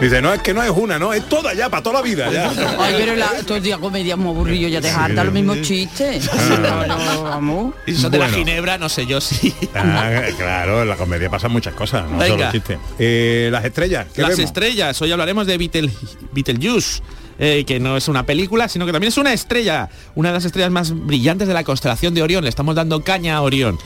Dice, 0.00 0.20
no, 0.20 0.32
es 0.32 0.42
que 0.42 0.52
no 0.52 0.62
es 0.62 0.70
una, 0.70 0.98
no, 0.98 1.14
es 1.14 1.26
toda 1.26 1.54
ya, 1.54 1.70
para 1.70 1.82
toda 1.82 1.96
la 1.96 2.02
vida. 2.02 2.30
Ya. 2.30 2.50
Ay, 2.78 2.94
pero 2.98 3.16
la, 3.16 3.28
todo 3.46 3.56
el 3.56 3.62
día 3.62 3.78
comedia 3.78 4.14
muy 4.16 4.28
aburrido, 4.30 4.68
ya 4.68 4.80
te 4.80 4.90
harta 4.90 5.24
los 5.24 5.32
mismos 5.32 5.62
chistes. 5.62 6.28
No, 6.60 6.86
no, 6.86 7.22
vamos. 7.22 7.74
Y 7.86 7.94
son 7.94 8.10
de 8.12 8.18
la. 8.18 8.28
Ginebra, 8.28 8.76
no 8.76 8.88
sé 8.90 9.06
yo 9.06 9.20
si... 9.22 9.54
Ah, 9.74 10.20
claro, 10.36 10.82
en 10.82 10.88
la 10.88 10.96
comedia 10.96 11.30
pasan 11.30 11.50
muchas 11.50 11.72
cosas, 11.74 12.10
no 12.10 12.18
Venga. 12.18 12.36
solo 12.36 12.52
chistes. 12.52 12.78
Eh, 12.98 13.48
las 13.50 13.64
estrellas, 13.64 14.06
¿qué 14.14 14.20
Las 14.20 14.32
vemos? 14.32 14.44
estrellas, 14.44 15.00
hoy 15.00 15.12
hablaremos 15.12 15.46
de 15.46 15.56
Beetle, 15.56 15.90
Beetlejuice. 16.32 17.00
eh, 17.38 17.64
que 17.66 17.80
no 17.80 17.96
es 17.96 18.08
una 18.08 18.24
película, 18.24 18.68
sino 18.68 18.84
que 18.84 18.92
también 18.92 19.08
es 19.08 19.16
una 19.18 19.32
estrella, 19.32 19.88
una 20.14 20.28
de 20.28 20.34
las 20.34 20.44
estrellas 20.44 20.70
más 20.70 20.92
brillantes 20.92 21.48
de 21.48 21.54
la 21.54 21.64
constelación 21.64 22.12
de 22.14 22.22
Orión. 22.22 22.44
Le 22.44 22.50
estamos 22.50 22.74
dando 22.74 23.02
caña 23.02 23.36
a 23.36 23.40
Orión. 23.42 23.78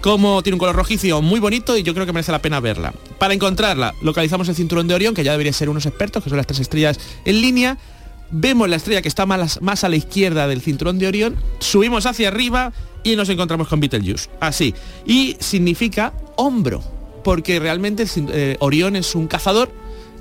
Como 0.00 0.42
tiene 0.42 0.54
un 0.54 0.60
color 0.60 0.76
rojizo 0.76 1.20
muy 1.22 1.40
bonito 1.40 1.76
y 1.76 1.82
yo 1.82 1.94
creo 1.94 2.06
que 2.06 2.12
merece 2.12 2.32
la 2.32 2.40
pena 2.40 2.60
verla. 2.60 2.92
Para 3.18 3.34
encontrarla, 3.34 3.94
localizamos 4.02 4.48
el 4.48 4.54
cinturón 4.54 4.86
de 4.86 4.94
Orión, 4.94 5.14
que 5.14 5.24
ya 5.24 5.32
deberían 5.32 5.54
ser 5.54 5.68
unos 5.68 5.86
expertos, 5.86 6.22
que 6.22 6.30
son 6.30 6.36
las 6.36 6.46
tres 6.46 6.60
estrellas 6.60 6.98
en 7.24 7.40
línea. 7.40 7.78
Vemos 8.30 8.68
la 8.68 8.76
estrella 8.76 9.02
que 9.02 9.08
está 9.08 9.24
más, 9.24 9.62
más 9.62 9.84
a 9.84 9.88
la 9.88 9.96
izquierda 9.96 10.48
del 10.48 10.60
cinturón 10.60 10.98
de 10.98 11.06
Orión, 11.06 11.36
subimos 11.60 12.06
hacia 12.06 12.28
arriba 12.28 12.72
y 13.04 13.14
nos 13.14 13.28
encontramos 13.28 13.68
con 13.68 13.78
Betelgeuse. 13.78 14.28
Así. 14.40 14.74
Y 15.06 15.36
significa 15.38 16.12
hombro, 16.36 16.82
porque 17.22 17.60
realmente 17.60 18.04
eh, 18.32 18.56
Orión 18.58 18.96
es 18.96 19.14
un 19.14 19.28
cazador, 19.28 19.70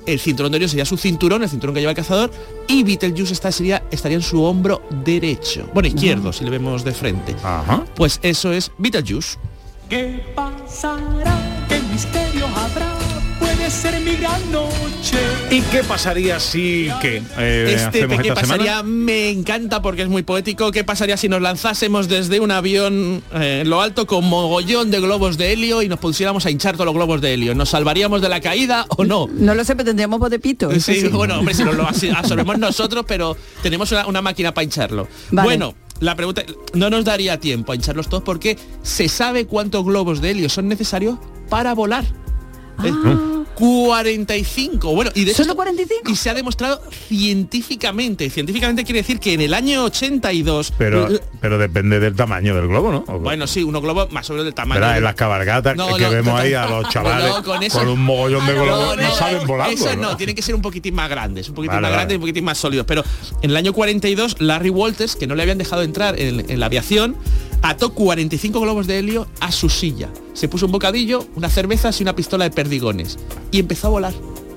el 0.06 0.20
cinturón 0.20 0.52
de 0.52 0.58
Orión 0.58 0.70
sería 0.70 0.86
su 0.86 0.98
cinturón, 0.98 1.42
el 1.42 1.50
cinturón 1.50 1.74
que 1.74 1.82
lleva 1.82 1.92
el 1.92 1.98
cazador, 1.98 2.32
y 2.68 2.84
Betelgeuse 2.84 3.34
está, 3.34 3.52
sería, 3.52 3.84
estaría 3.90 4.18
en 4.18 4.24
su 4.24 4.44
hombro 4.44 4.84
derecho. 5.04 5.68
Bueno, 5.74 5.88
izquierdo, 5.88 6.32
si 6.32 6.44
le 6.44 6.52
vemos 6.52 6.84
de 6.84 6.92
frente. 6.92 7.36
Pues 7.96 8.20
eso 8.22 8.52
es 8.52 8.72
Betelgeuse. 8.78 9.40
¿Qué 9.90 10.22
pasará? 10.36 11.38
¿Qué 11.70 11.80
misterio 11.92 12.48
habrá? 12.48 12.94
Puede 13.40 13.70
ser 13.70 14.00
mi 14.02 14.16
gran 14.16 14.52
noche. 14.52 15.18
¿Y 15.52 15.62
qué 15.62 15.84
pasaría 15.84 16.40
si 16.40 16.90
qué 17.02 17.22
eh, 17.38 17.74
Este 17.76 17.86
hacemos 18.04 18.22
¿qué 18.22 18.30
esta 18.30 18.42
pasaría? 18.42 18.78
semana? 18.78 18.84
Me 18.84 19.30
encanta 19.30 19.82
porque 19.82 20.02
es 20.02 20.08
muy 20.10 20.24
poético. 20.24 20.72
¿Qué 20.72 20.84
pasaría 20.84 21.18
si 21.18 21.30
nos 21.30 21.42
lanzásemos 21.42 22.08
desde 22.08 22.40
un 22.40 22.50
avión 22.52 23.22
eh, 23.34 23.60
en 23.62 23.70
lo 23.70 23.82
alto 23.82 24.08
con 24.08 24.26
mogollón 24.26 24.90
de 24.90 25.00
globos 25.00 25.38
de 25.38 25.54
helio 25.54 25.82
y 25.84 25.90
nos 25.90 26.00
pusiéramos 26.00 26.46
a 26.46 26.50
hinchar 26.52 26.74
todos 26.74 26.86
los 26.88 26.96
globos 26.96 27.22
de 27.22 27.34
helio? 27.34 27.54
¿Nos 27.54 27.70
salvaríamos 27.70 28.22
de 28.22 28.30
la 28.30 28.40
caída 28.42 28.86
o 28.90 29.04
no? 29.06 29.28
No 29.32 29.54
lo 29.54 29.64
sé, 29.64 29.76
pero 29.76 29.86
tendríamos 29.86 30.20
voz 30.20 30.32
de 30.32 30.40
pito. 30.40 30.72
eso 30.72 30.92
Sí, 30.92 31.02
sí. 31.02 31.08
bueno, 31.10 31.38
hombre, 31.40 31.54
si 31.54 31.64
nos 31.64 31.76
lo 31.76 31.86
absorbemos 31.88 32.58
nosotros, 32.58 33.06
pero 33.08 33.38
tenemos 33.62 33.92
una, 33.92 34.08
una 34.08 34.22
máquina 34.22 34.54
para 34.54 34.64
hincharlo. 34.64 35.08
Vale. 35.30 35.46
Bueno, 35.48 35.76
la 36.00 36.16
pregunta, 36.16 36.44
no 36.74 36.90
nos 36.90 37.06
daría 37.06 37.40
tiempo 37.40 37.72
a 37.72 37.76
hincharlos 37.76 38.10
todos 38.10 38.24
porque 38.24 38.58
se 38.84 39.08
sabe 39.08 39.46
cuántos 39.48 39.86
globos 39.86 40.22
de 40.22 40.32
helio 40.32 40.50
son 40.50 40.68
necesarios 40.68 41.18
para 41.50 41.74
volar. 41.74 42.06
Eh, 42.84 42.92
45. 43.56 44.94
Bueno, 44.94 45.12
y 45.16 45.24
de 45.24 45.32
hecho 45.32 45.44
¿Solo 45.44 45.56
45? 45.56 46.12
y 46.12 46.16
se 46.18 46.30
ha 46.30 46.34
demostrado 46.34 46.82
científicamente. 47.08 48.30
Científicamente 48.30 48.84
quiere 48.84 49.00
decir 49.00 49.20
que 49.20 49.34
en 49.34 49.42
el 49.42 49.54
año 49.54 49.86
82 49.86 50.74
Pero, 50.78 51.08
pero 51.40 51.58
depende 51.58 52.00
del 52.02 52.16
tamaño 52.16 52.54
del 52.54 52.68
globo, 52.68 52.92
¿no? 52.92 53.20
Bueno, 53.20 53.48
sí, 53.48 53.64
unos 53.64 53.82
globos 53.82 54.12
más 54.12 54.30
o 54.30 54.34
menos 54.34 54.46
del 54.46 54.54
tamaño. 54.54 54.86
De- 54.86 54.98
en 54.98 55.04
las 55.04 55.16
cabalgatas 55.16 55.76
No, 55.78 55.96
que 55.96 56.04
no, 56.04 56.10
vemos 56.10 56.34
no, 56.34 56.38
ahí 56.38 56.54
a 56.54 56.66
los 56.68 56.90
chavales 56.90 57.30
No, 57.30 57.44
con 57.44 57.64
eso- 57.64 57.80
con 57.80 57.88
un 57.88 58.02
mogollón 58.02 58.46
de 58.46 58.54
No, 58.56 58.64
globos 58.64 58.98
no, 58.98 59.04
no, 59.04 59.16
salen 59.16 59.48
volando. 59.48 59.74
Eso 59.74 59.96
no, 59.96 60.02
¿no? 60.12 60.18
tienen 60.18 60.36
que 60.36 60.42
ser 60.42 60.54
un 60.56 60.62
poquitín 60.62 60.94
más 60.94 61.10
grandes, 61.10 61.48
un 61.48 61.56
poquitín 61.56 61.76
Vale, 61.76 61.82
más 61.82 61.92
vale. 61.92 61.96
grandes 61.98 62.16
y 62.16 62.18
un 62.18 62.22
poquitín 62.22 62.44
más 62.44 62.58
sólidos. 62.58 62.86
Pero 62.86 63.04
en 63.42 63.50
el 63.52 63.56
año 63.56 63.72
42, 63.74 64.36
Larry 64.40 64.70
Walters, 64.70 65.16
que 65.16 65.28
no 65.28 65.36
le 65.36 65.42
habían 65.44 65.58
dejado 65.58 65.82
entrar 65.84 66.20
en, 66.20 66.50
en 66.50 66.60
la 66.60 66.66
aviación, 66.66 67.16
ató 67.70 67.94
45 67.94 68.62
globos 68.62 68.86
de 68.86 69.00
helio 69.00 69.28
a 69.40 69.52
su 69.52 69.70
silla. 69.70 70.12
Se 70.34 70.48
puso 70.48 70.68
un 70.68 70.72
bocadillo, 70.72 71.26
unas 71.36 71.54
cervezas 71.54 72.00
y 72.00 72.04
una 72.04 72.16
pistola 72.16 72.46
de 72.46 72.52
perdigones. 72.52 73.18
Y 73.52 73.60
empezó 73.60 73.88
a 73.88 73.92
volar. 73.92 74.14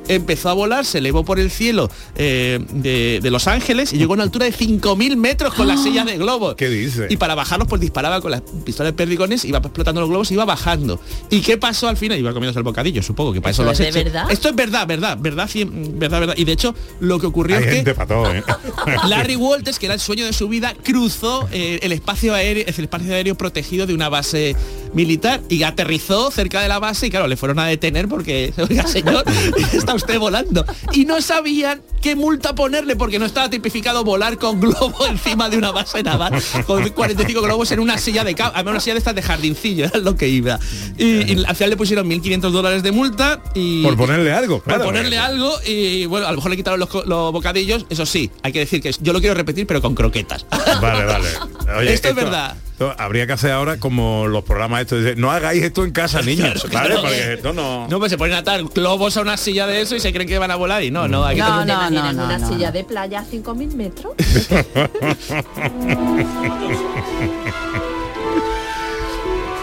Empezó 0.09 0.49
a 0.49 0.55
volar, 0.55 0.85
se 0.85 0.99
elevó 0.99 1.25
por 1.25 1.39
el 1.39 1.51
cielo 1.51 1.91
eh, 2.17 2.59
de, 2.73 3.21
de 3.23 3.31
Los 3.31 3.47
Ángeles 3.47 3.93
y 3.93 3.99
llegó 3.99 4.13
a 4.13 4.15
una 4.15 4.23
altura 4.25 4.47
de 4.47 4.53
5.000 4.53 5.17
metros 5.17 5.55
con 5.55 5.69
la 5.69 5.77
silla 5.77 6.05
de 6.05 6.19
globos. 6.19 6.55
¿Qué 6.57 6.69
dice? 6.69 7.07
Y 7.11 7.17
para 7.17 7.35
bajarlos, 7.35 7.69
pues 7.69 7.81
disparaba 7.81 8.21
con 8.21 8.31
la 8.31 8.43
pistola 8.65 8.91
de 8.91 8.93
perdigones, 8.95 9.45
iba 9.45 9.59
explotando 9.59 10.01
los 10.01 10.11
globos, 10.11 10.31
iba 10.31 10.45
bajando. 10.45 11.01
¿Y 11.31 11.41
qué 11.41 11.59
pasó 11.59 11.89
al 11.89 11.97
final? 11.97 12.19
Iba 12.19 12.33
comiéndose 12.33 12.59
el 12.59 12.65
bocadillo, 12.65 13.03
supongo 13.03 13.33
que 13.33 13.41
para 13.41 13.51
eso 13.51 13.63
¿Eso 13.63 13.67
lo 13.67 13.73
es 13.73 13.81
has 13.81 13.95
de 13.95 14.01
hecho. 14.01 14.11
verdad? 14.11 14.31
Esto 14.31 14.49
es 14.49 14.57
verdad, 14.57 14.87
verdad, 14.87 15.19
verdad, 15.21 15.49
verdad, 15.55 16.21
verdad. 16.21 16.35
Y 16.37 16.45
de 16.45 16.53
hecho, 16.53 16.75
lo 17.01 17.19
que 17.19 17.27
ocurrió 17.27 17.57
Hay 17.57 17.65
es 17.65 17.69
que 17.69 17.75
gente 17.77 17.95
para 17.95 18.07
todo, 18.07 18.33
¿eh? 18.33 18.43
Larry 19.09 19.37
Walters, 19.37 19.79
que 19.79 19.87
era 19.87 19.95
el 19.95 20.01
sueño 20.01 20.25
de 20.25 20.33
su 20.33 20.49
vida, 20.49 20.75
cruzó 20.83 21.49
eh, 21.53 21.79
el 21.83 21.93
espacio 21.93 22.35
aéreo, 22.35 22.65
el 22.67 22.85
espacio 22.85 23.15
aéreo 23.15 23.35
protegido 23.37 23.87
de 23.87 23.95
una 23.95 24.09
base 24.09 24.57
militar 24.95 25.41
y 25.49 25.63
aterrizó 25.63 26.31
cerca 26.31 26.61
de 26.63 26.69
la 26.69 26.79
base 26.79 27.07
y 27.07 27.11
claro, 27.11 27.27
le 27.27 27.37
fueron 27.37 27.59
a 27.59 27.67
detener 27.67 28.09
porque, 28.09 28.53
oiga 28.71 28.87
señor, 28.87 29.25
está 29.73 29.95
usted 29.99 30.19
volando. 30.19 30.65
Y 30.93 31.05
no 31.05 31.21
sabían 31.21 31.83
qué 32.01 32.17
multa 32.17 32.55
ponerle 32.55 32.97
porque 32.97 33.19
no 33.19 33.27
estaba 33.27 33.51
tipificado 33.51 34.05
volar 34.05 34.39
con 34.39 34.61
globo 34.61 35.07
encima 35.09 35.49
de 35.51 35.59
una 35.59 35.71
base 35.71 36.03
naval, 36.03 36.33
con 36.67 36.89
45 36.89 37.43
globos 37.43 37.71
en 37.73 37.81
una 37.81 37.99
silla 37.99 38.25
de 38.25 38.35
cama, 38.35 38.63
una 38.63 38.81
silla 38.81 38.95
de 38.95 38.99
estas 38.99 39.15
de 39.15 39.23
jardincillo, 39.23 39.85
era 39.87 39.99
lo 39.99 40.17
que 40.17 40.29
iba. 40.29 40.59
Y, 40.97 41.33
y 41.33 41.45
al 41.45 41.55
final 41.55 41.71
le 41.71 41.77
pusieron 41.77 42.09
1.500 42.09 42.51
dólares 42.51 42.83
de 42.83 42.93
multa 42.93 43.43
y... 43.55 43.83
Por 43.83 43.97
ponerle 43.97 44.33
algo, 44.33 44.57
Por 44.57 44.65
claro. 44.65 44.85
ponerle 44.85 45.19
algo 45.19 45.53
y 45.67 46.07
bueno, 46.07 46.27
a 46.27 46.31
lo 46.31 46.37
mejor 46.37 46.51
le 46.51 46.57
quitaron 46.57 46.81
los, 46.81 46.89
los 47.07 47.33
bocadillos, 47.33 47.87
eso 47.91 48.07
sí, 48.07 48.31
hay 48.43 48.53
que 48.53 48.61
decir 48.61 48.81
que 48.81 48.93
yo 49.01 49.13
lo 49.13 49.21
quiero 49.21 49.35
repetir, 49.35 49.67
pero 49.67 49.83
con 49.83 49.95
croquetas. 49.95 50.47
Vale, 50.81 51.05
vale. 51.05 51.29
Oye, 51.79 51.93
Esto 51.93 52.09
es 52.09 52.15
verdad. 52.15 52.57
Habría 52.97 53.27
que 53.27 53.33
hacer 53.33 53.51
ahora 53.51 53.79
como 53.79 54.27
los 54.29 54.45
programas 54.45 54.83
estos. 54.83 55.03
de, 55.03 55.17
No 55.17 55.31
hagáis 55.31 55.63
esto 55.63 55.85
en 55.85 55.91
casa, 55.93 56.23
niños. 56.23 56.65
Claro, 56.71 56.71
¿vale? 56.71 56.89
claro. 56.89 57.03
Porque 57.03 57.33
esto 57.35 57.53
no... 57.53 57.89
No, 57.89 57.99
pues 57.99 58.11
se 58.11 58.19
ponen 58.19 58.35
a 58.37 58.39
atar 58.39 58.63
globos 58.65 59.17
a 59.17 59.23
una 59.23 59.37
silla 59.37 59.67
de 59.67 59.81
eso 59.81 59.97
y 59.97 60.01
se 60.01 60.13
creen 60.13 60.29
que 60.29 60.39
van 60.39 60.51
a 60.51 60.57
volar 60.57 60.83
y 60.83 60.91
no, 60.91 61.09
no, 61.09 61.25
hay 61.25 61.37
que 61.37 61.43
No, 61.43 61.61
tener- 61.61 61.67
¿Te 61.67 61.73
no, 61.73 61.91
no, 62.13 62.25
una 62.25 62.39
no, 62.39 62.49
silla 62.49 62.69
no. 62.69 62.73
de 62.73 62.85
playa 62.85 63.21
a 63.21 63.25
5.000 63.25 63.75
metros? 63.75 64.13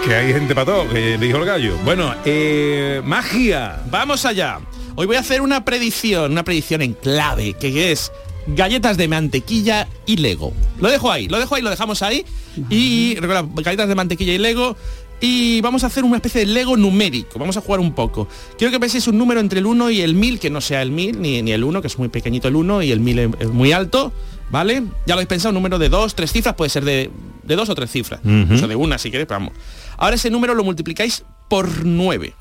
que 0.03 0.15
hay 0.15 0.33
gente 0.33 0.53
para 0.53 0.65
todo, 0.65 0.87
que 0.89 1.17
dijo 1.17 1.37
el 1.39 1.45
gallo. 1.45 1.77
Bueno, 1.83 2.13
eh, 2.25 3.01
magia. 3.03 3.81
Vamos 3.89 4.25
allá. 4.25 4.59
Hoy 4.95 5.07
voy 5.07 5.15
a 5.15 5.19
hacer 5.19 5.41
una 5.41 5.65
predicción, 5.65 6.31
una 6.31 6.43
predicción 6.43 6.81
en 6.81 6.93
clave, 6.93 7.53
que 7.53 7.91
es 7.91 8.11
galletas 8.47 8.97
de 8.97 9.07
mantequilla 9.07 9.87
y 10.05 10.17
Lego. 10.17 10.53
Lo 10.79 10.89
dejo 10.89 11.11
ahí, 11.11 11.27
lo 11.27 11.39
dejo 11.39 11.55
ahí, 11.55 11.61
lo 11.61 11.69
dejamos 11.69 12.01
ahí. 12.01 12.25
Y 12.69 13.15
recuerda, 13.15 13.45
galletas 13.55 13.87
de 13.87 13.95
mantequilla 13.95 14.33
y 14.33 14.37
Lego. 14.37 14.75
Y 15.21 15.61
vamos 15.61 15.83
a 15.83 15.87
hacer 15.87 16.03
una 16.03 16.17
especie 16.17 16.41
de 16.41 16.47
Lego 16.47 16.75
numérico. 16.75 17.39
Vamos 17.39 17.55
a 17.57 17.61
jugar 17.61 17.79
un 17.79 17.93
poco. 17.93 18.27
Quiero 18.57 18.71
que 18.71 18.79
penséis 18.79 19.07
un 19.07 19.17
número 19.17 19.39
entre 19.39 19.59
el 19.59 19.65
1 19.65 19.89
y 19.91 20.01
el 20.01 20.13
1000, 20.13 20.39
que 20.39 20.49
no 20.49 20.59
sea 20.61 20.81
el 20.81 20.91
1000, 20.91 21.21
ni, 21.21 21.41
ni 21.41 21.51
el 21.53 21.63
1, 21.63 21.81
que 21.81 21.87
es 21.87 21.97
muy 21.97 22.09
pequeñito 22.09 22.47
el 22.49 22.55
1, 22.55 22.83
y 22.83 22.91
el 22.91 22.99
1000 22.99 23.19
es, 23.39 23.49
muy 23.49 23.71
alto. 23.71 24.11
¿Vale? 24.51 24.83
Ya 25.07 25.07
lo 25.07 25.13
habéis 25.13 25.27
pensado, 25.27 25.49
un 25.49 25.55
número 25.55 25.79
de 25.79 25.89
dos, 25.89 26.13
tres 26.13 26.31
cifras, 26.31 26.53
puede 26.53 26.69
ser 26.69 26.85
de, 26.85 27.09
de 27.43 27.55
dos 27.55 27.67
o 27.69 27.75
tres 27.75 27.89
cifras. 27.89 28.19
Ujú. 28.23 28.29
Incluso 28.33 28.67
de 28.67 28.75
una, 28.75 28.97
si 28.99 29.09
queréis, 29.09 29.27
pero 29.27 29.39
vamos. 29.39 29.53
Ahora 29.97 30.15
ese 30.17 30.29
número 30.29 30.53
lo 30.53 30.63
multiplicáis 30.63 31.23
por 31.49 31.85
9. 31.85 32.33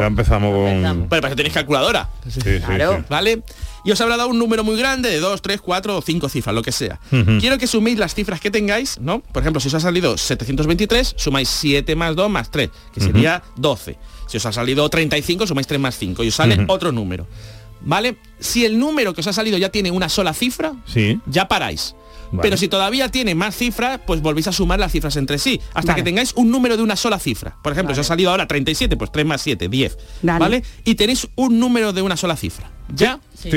Ya 0.00 0.06
empezamos 0.06 0.50
con... 0.54 1.06
Pero 1.08 1.20
para 1.20 1.28
eso 1.28 1.36
tenéis 1.36 1.54
calculadora. 1.54 2.08
Sí, 2.28 2.40
sí, 2.40 2.60
Claro. 2.64 2.98
sí. 2.98 3.04
¿Vale? 3.08 3.42
Y 3.84 3.92
os 3.92 4.00
habrá 4.00 4.16
dado 4.16 4.30
un 4.30 4.38
número 4.38 4.64
muy 4.64 4.76
grande 4.78 5.10
de 5.10 5.20
2, 5.20 5.42
3, 5.42 5.60
4 5.60 5.98
o 5.98 6.00
5 6.02 6.28
cifras, 6.30 6.54
lo 6.54 6.62
que 6.62 6.72
sea. 6.72 6.98
Ujú. 7.12 7.38
Quiero 7.38 7.58
que 7.58 7.66
suméis 7.66 7.98
las 7.98 8.14
cifras 8.14 8.40
que 8.40 8.50
tengáis, 8.50 8.98
¿no? 8.98 9.20
Por 9.20 9.42
ejemplo, 9.42 9.60
si 9.60 9.68
os 9.68 9.74
ha 9.74 9.80
salido 9.80 10.16
723, 10.16 11.14
sumáis 11.18 11.48
7 11.48 11.94
más 11.94 12.16
2 12.16 12.30
más 12.30 12.50
3, 12.50 12.70
que 12.94 13.00
sería 13.00 13.42
12. 13.56 13.98
Si 14.26 14.38
os 14.38 14.46
ha 14.46 14.52
salido 14.52 14.88
35, 14.88 15.46
sumáis 15.46 15.66
3 15.66 15.78
más 15.80 15.98
5 15.98 16.24
y 16.24 16.28
os 16.28 16.34
sale 16.34 16.54
Ujú. 16.62 16.72
otro 16.72 16.92
número. 16.92 17.26
¿Vale? 17.82 18.16
Si 18.40 18.64
el 18.64 18.78
número 18.78 19.12
que 19.12 19.20
os 19.20 19.26
ha 19.26 19.32
salido 19.34 19.58
ya 19.58 19.68
tiene 19.68 19.90
una 19.90 20.08
sola 20.08 20.32
cifra, 20.32 20.72
Sí. 20.86 21.20
ya 21.26 21.46
paráis. 21.48 21.94
Vale. 22.36 22.42
Pero 22.48 22.56
si 22.56 22.68
todavía 22.68 23.08
tiene 23.10 23.34
más 23.34 23.56
cifras, 23.56 24.00
pues 24.06 24.20
volvéis 24.20 24.48
a 24.48 24.52
sumar 24.52 24.78
las 24.80 24.92
cifras 24.92 25.16
entre 25.16 25.38
sí, 25.38 25.60
hasta 25.74 25.92
Vale. 25.92 25.94
que 26.02 26.02
tengáis 26.04 26.32
un 26.34 26.50
número 26.50 26.76
de 26.76 26.82
una 26.82 26.96
sola 26.96 27.18
cifra. 27.18 27.56
Por 27.62 27.72
ejemplo, 27.72 27.94
si 27.94 28.00
os 28.00 28.06
ha 28.06 28.08
salido 28.08 28.30
ahora 28.30 28.46
37, 28.46 28.96
pues 28.96 29.10
3 29.12 29.24
más 29.26 29.42
7, 29.42 29.68
10. 29.68 29.98
Vale. 30.22 30.38
¿Vale? 30.38 30.62
Y 30.84 30.94
tenéis 30.96 31.28
un 31.36 31.58
número 31.58 31.92
de 31.92 32.02
una 32.02 32.16
sola 32.16 32.36
cifra. 32.36 32.70
¿Ya? 32.94 33.20
Sí. 33.40 33.50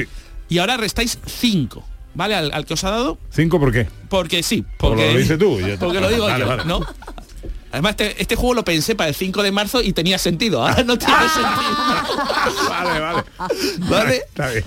Y 0.50 0.58
ahora 0.60 0.78
restáis 0.78 1.18
5. 1.26 1.84
¿Vale? 2.14 2.34
Al, 2.36 2.52
al 2.54 2.66
que 2.66 2.74
os 2.74 2.84
ha 2.84 2.90
dado. 2.90 3.18
¿Cinco 3.30 3.60
por 3.60 3.72
qué? 3.72 3.88
Porque 4.10 4.42
sí. 4.42 4.64
Porque 4.78 4.96
Porque 5.04 5.14
lo 5.14 5.20
dices 5.20 5.38
tú. 5.38 5.60
Porque 5.80 6.00
lo 6.02 6.10
digo 6.10 6.26
Vale, 6.26 6.40
yo, 6.44 6.48
vale. 6.48 6.66
¿no? 6.66 6.80
Además, 7.72 7.92
este, 7.92 8.22
este 8.22 8.36
juego 8.36 8.54
lo 8.56 8.64
pensé 8.64 8.96
para 8.96 9.10
el 9.10 9.16
5 9.16 9.44
de 9.44 9.52
marzo 9.52 9.82
y 9.84 9.92
tenía 9.94 10.18
sentido. 10.18 10.66
Ahora 10.66 10.84
no 10.84 10.98
tiene 10.98 11.14
sentido. 11.34 12.70
Vale, 12.70 13.00
vale. 13.00 13.24
¿Vale? 13.80 14.16
Está 14.30 14.50
bien. 14.50 14.64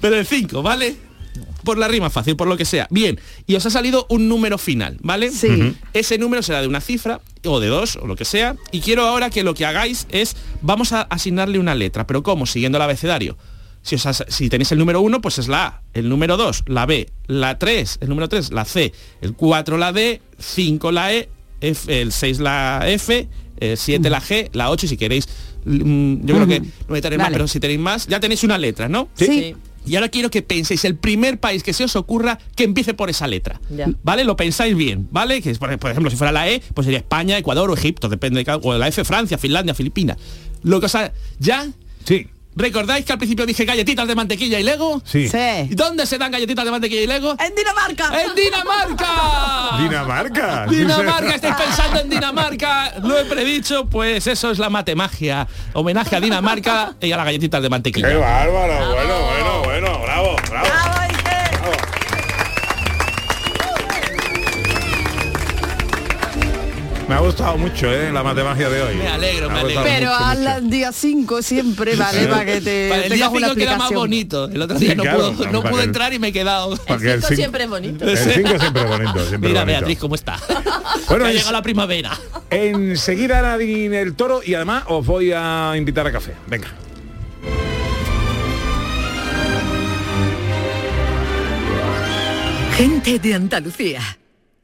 Pero 0.00 0.16
el 0.16 0.24
5, 0.26 0.62
¿vale? 0.62 0.96
Por 1.64 1.78
la 1.78 1.88
rima 1.88 2.10
fácil, 2.10 2.36
por 2.36 2.48
lo 2.48 2.56
que 2.56 2.64
sea. 2.64 2.86
Bien, 2.90 3.18
y 3.46 3.54
os 3.54 3.64
ha 3.66 3.70
salido 3.70 4.06
un 4.08 4.28
número 4.28 4.58
final, 4.58 4.98
¿vale? 5.02 5.30
Sí. 5.30 5.48
Ujú. 5.48 5.74
Ese 5.92 6.18
número 6.18 6.42
será 6.42 6.60
de 6.62 6.68
una 6.68 6.80
cifra, 6.80 7.20
o 7.44 7.60
de 7.60 7.68
dos, 7.68 7.96
o 7.96 8.06
lo 8.06 8.16
que 8.16 8.24
sea. 8.24 8.56
Y 8.72 8.80
quiero 8.80 9.06
ahora 9.06 9.30
que 9.30 9.42
lo 9.42 9.54
que 9.54 9.64
hagáis 9.66 10.06
es, 10.10 10.36
vamos 10.62 10.92
a 10.92 11.02
asignarle 11.02 11.58
una 11.58 11.74
letra. 11.74 12.06
¿Pero 12.06 12.22
cómo? 12.22 12.46
Siguiendo 12.46 12.78
el 12.78 12.82
abecedario. 12.82 13.36
Si, 13.82 13.94
os 13.94 14.04
has- 14.04 14.24
si 14.28 14.48
tenéis 14.50 14.70
el 14.72 14.78
número 14.78 15.00
1, 15.00 15.20
pues 15.22 15.38
es 15.38 15.48
la 15.48 15.66
A. 15.66 15.82
El 15.94 16.08
número 16.10 16.36
2, 16.36 16.64
la 16.66 16.84
B. 16.86 17.08
La 17.26 17.58
3, 17.58 17.98
el 18.02 18.08
número 18.10 18.28
3, 18.28 18.52
la 18.52 18.64
C. 18.66 18.92
El 19.22 19.32
4, 19.34 19.78
la 19.78 19.92
D. 19.92 20.20
5, 20.38 20.92
la 20.92 21.14
E. 21.14 21.28
F- 21.62 22.00
el 22.02 22.12
6, 22.12 22.40
la 22.40 22.82
F. 22.86 23.26
El 23.58 23.76
7, 23.78 24.10
la 24.10 24.20
G. 24.20 24.50
La 24.52 24.70
8, 24.70 24.86
si 24.86 24.96
queréis. 24.98 25.26
mm, 25.64 26.26
Yo 26.26 26.34
creo 26.34 26.46
que 26.46 26.60
no 26.60 26.66
meteré 26.88 27.16
más, 27.16 27.26
Vale. 27.26 27.34
pero 27.36 27.48
si 27.48 27.58
tenéis 27.60 27.80
más, 27.80 28.06
ya 28.06 28.20
tenéis 28.20 28.42
una 28.44 28.58
letra, 28.58 28.88
¿no? 28.88 29.08
Sí. 29.14 29.54
Y 29.86 29.96
ahora 29.96 30.08
quiero 30.08 30.30
que 30.30 30.42
penséis 30.42 30.84
el 30.84 30.96
primer 30.96 31.40
país 31.40 31.62
que 31.62 31.72
se 31.72 31.84
os 31.84 31.96
ocurra 31.96 32.38
que 32.54 32.64
empiece 32.64 32.94
por 32.94 33.10
esa 33.10 33.26
letra. 33.26 33.60
Ya. 33.70 33.88
¿Vale? 34.02 34.24
Lo 34.24 34.36
pensáis 34.36 34.76
bien, 34.76 35.08
¿vale? 35.10 35.40
Que 35.42 35.50
es, 35.50 35.58
por 35.58 35.70
ejemplo, 35.72 36.10
si 36.10 36.16
fuera 36.16 36.32
la 36.32 36.48
E, 36.48 36.62
pues 36.74 36.84
sería 36.84 36.98
España, 36.98 37.38
Ecuador 37.38 37.70
o 37.70 37.74
Egipto, 37.74 38.08
depende 38.08 38.38
de 38.40 38.44
cada, 38.44 38.58
o 38.62 38.76
la 38.76 38.88
F, 38.88 39.04
Francia, 39.04 39.38
Finlandia, 39.38 39.74
Filipinas. 39.74 40.16
Lo 40.62 40.80
que 40.80 40.86
os 40.86 40.94
ha- 40.94 41.12
¿Ya? 41.38 41.66
Sí. 42.04 42.28
¿Recordáis 42.56 43.04
que 43.06 43.12
al 43.12 43.18
principio 43.18 43.46
dije 43.46 43.64
galletitas 43.64 44.08
de 44.08 44.14
mantequilla 44.16 44.58
y 44.58 44.64
Lego? 44.64 45.00
Sí. 45.06 45.20
¿Y 45.20 45.28
Sí. 45.28 45.38
dónde 45.70 46.04
se 46.04 46.18
dan 46.18 46.32
galletitas 46.32 46.64
de 46.64 46.70
mantequilla 46.72 47.02
y 47.02 47.06
Lego? 47.06 47.36
En 47.38 47.54
Dinamarca. 47.54 48.10
¡En 48.22 48.34
Dinamarca! 48.34 49.78
Dinamarca. 49.78 50.66
Dinamarca, 50.68 51.34
estáis 51.36 51.54
pensando 51.54 52.00
en 52.00 52.10
Dinamarca, 52.10 52.94
lo 53.04 53.16
he 53.18 53.24
predicho, 53.24 53.86
pues 53.86 54.26
eso 54.26 54.50
es 54.50 54.58
la 54.58 54.68
matemagia. 54.68 55.46
Homenaje 55.74 56.16
a 56.16 56.20
Dinamarca 56.20 56.96
y 57.00 57.12
a 57.12 57.16
las 57.16 57.24
galletitas 57.26 57.62
de 57.62 57.66
Qué 57.66 57.70
mantequilla. 57.70 58.18
bárbaro. 58.18 58.74
Bueno, 58.74 58.94
bueno, 58.94 59.20
bueno. 59.20 59.29
Me 67.10 67.16
ha 67.16 67.18
gustado 67.18 67.58
mucho, 67.58 67.92
¿eh? 67.92 68.12
La 68.12 68.22
matemática 68.22 68.70
de 68.70 68.82
hoy. 68.82 68.94
Me 68.94 69.08
alegro, 69.08 69.50
me 69.50 69.58
ha 69.58 69.60
alegro. 69.62 69.82
Pero 69.82 70.10
mucho, 70.12 70.24
hazla 70.24 70.50
mucho. 70.52 70.64
el 70.64 70.70
día 70.70 70.92
5 70.92 71.42
siempre, 71.42 71.96
¿vale? 71.96 72.26
Para 72.28 72.44
que 72.44 72.60
te 72.60 72.88
Para 72.88 73.02
el 73.02 73.08
día 73.12 73.26
tengas 73.26 73.30
una 73.32 73.46
5 73.48 73.56
queda 73.58 73.76
más 73.78 73.90
bonito. 73.90 74.44
El 74.44 74.62
otro 74.62 74.78
día 74.78 74.90
Sí, 74.90 74.96
no, 74.96 75.02
claro, 75.02 75.32
claro, 75.36 75.62
no 75.72 75.80
entrar 75.80 76.14
y 76.14 76.20
me 76.20 76.28
he 76.28 76.32
quedado. 76.32 76.76
Porque 76.86 77.06
El 77.06 77.10
el 77.14 77.20
5 77.22 77.26
cinco- 77.26 77.34
siempre 77.36 77.64
es 77.64 77.68
bonito. 77.70 78.04
El 78.08 78.16
5 78.16 78.58
siempre 78.60 78.84
bonito, 78.84 79.26
siempre 79.26 79.38
Mira, 79.50 79.60
bonito. 79.62 79.78
Beatriz, 79.80 79.98
¿cómo 79.98 80.14
está? 80.14 80.38
Bueno, 81.08 81.24
ha 81.24 81.30
es- 81.30 81.34
llegado 81.34 81.50
la 81.52 81.62
primavera. 81.62 82.16
Enseguida 82.48 83.42
Nadine 83.42 84.00
el 84.02 84.14
toro 84.14 84.40
y 84.46 84.54
además 84.54 84.84
os 84.86 85.04
voy 85.04 85.32
a 85.34 85.72
invitar 85.76 86.06
a 86.06 86.12
café. 86.12 86.34
Venga. 86.46 86.68
Gente 92.76 93.18
de 93.18 93.34
Andalucía, 93.34 94.00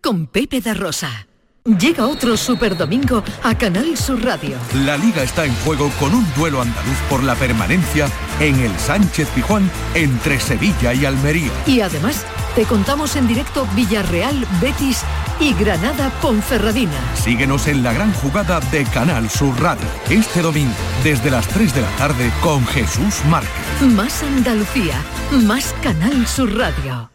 con 0.01 0.27
Pepe 0.27 0.61
da 0.61 0.73
Rosa. 0.75 1.26
Llega 1.67 2.07
otro 2.07 2.37
Super 2.37 2.77
Domingo 2.77 3.25
a 3.43 3.57
Canal 3.57 3.97
Sur 3.97 4.25
Radio. 4.25 4.57
La 4.85 4.97
liga 4.97 5.25
está 5.25 5.45
en 5.45 5.55
juego 5.65 5.91
con 5.99 6.15
un 6.15 6.25
duelo 6.35 6.63
andaluz 6.63 6.97
por 7.11 7.25
la 7.25 7.35
permanencia 7.35 8.09
en 8.39 8.61
el 8.61 8.77
Sánchez 8.79 9.29
Pijuán 9.35 9.69
entre 9.95 10.39
Sevilla 10.39 10.95
y 10.95 11.05
Almería. 11.05 11.51
Y 11.67 11.81
además, 11.81 12.25
Te 12.55 12.65
contamos 12.65 13.17
en 13.17 13.29
directo 13.29 13.69
Villarreal, 13.77 14.47
Betis 14.63 15.03
y 15.39 15.53
Granada 15.53 16.09
Ponferradina. 16.23 16.99
Síguenos 17.15 17.67
en 17.67 17.83
la 17.83 17.93
gran 17.93 18.15
jugada 18.15 18.61
de 18.61 18.85
Canal 18.85 19.29
Sur 19.29 19.61
Radio. 19.61 19.85
Este 20.09 20.41
domingo, 20.41 20.73
desde 21.05 21.31
las 21.31 21.47
3 21.49 21.75
de 21.75 21.83
la 21.83 21.91
tarde, 21.97 22.33
con 22.41 22.65
Jesús 22.69 23.23
Márquez. 23.29 23.51
Más 23.83 24.23
Andalucía, 24.23 25.03
más 25.45 25.75
Canal 25.83 26.27
Sur 26.27 26.57
Radio. 26.57 27.11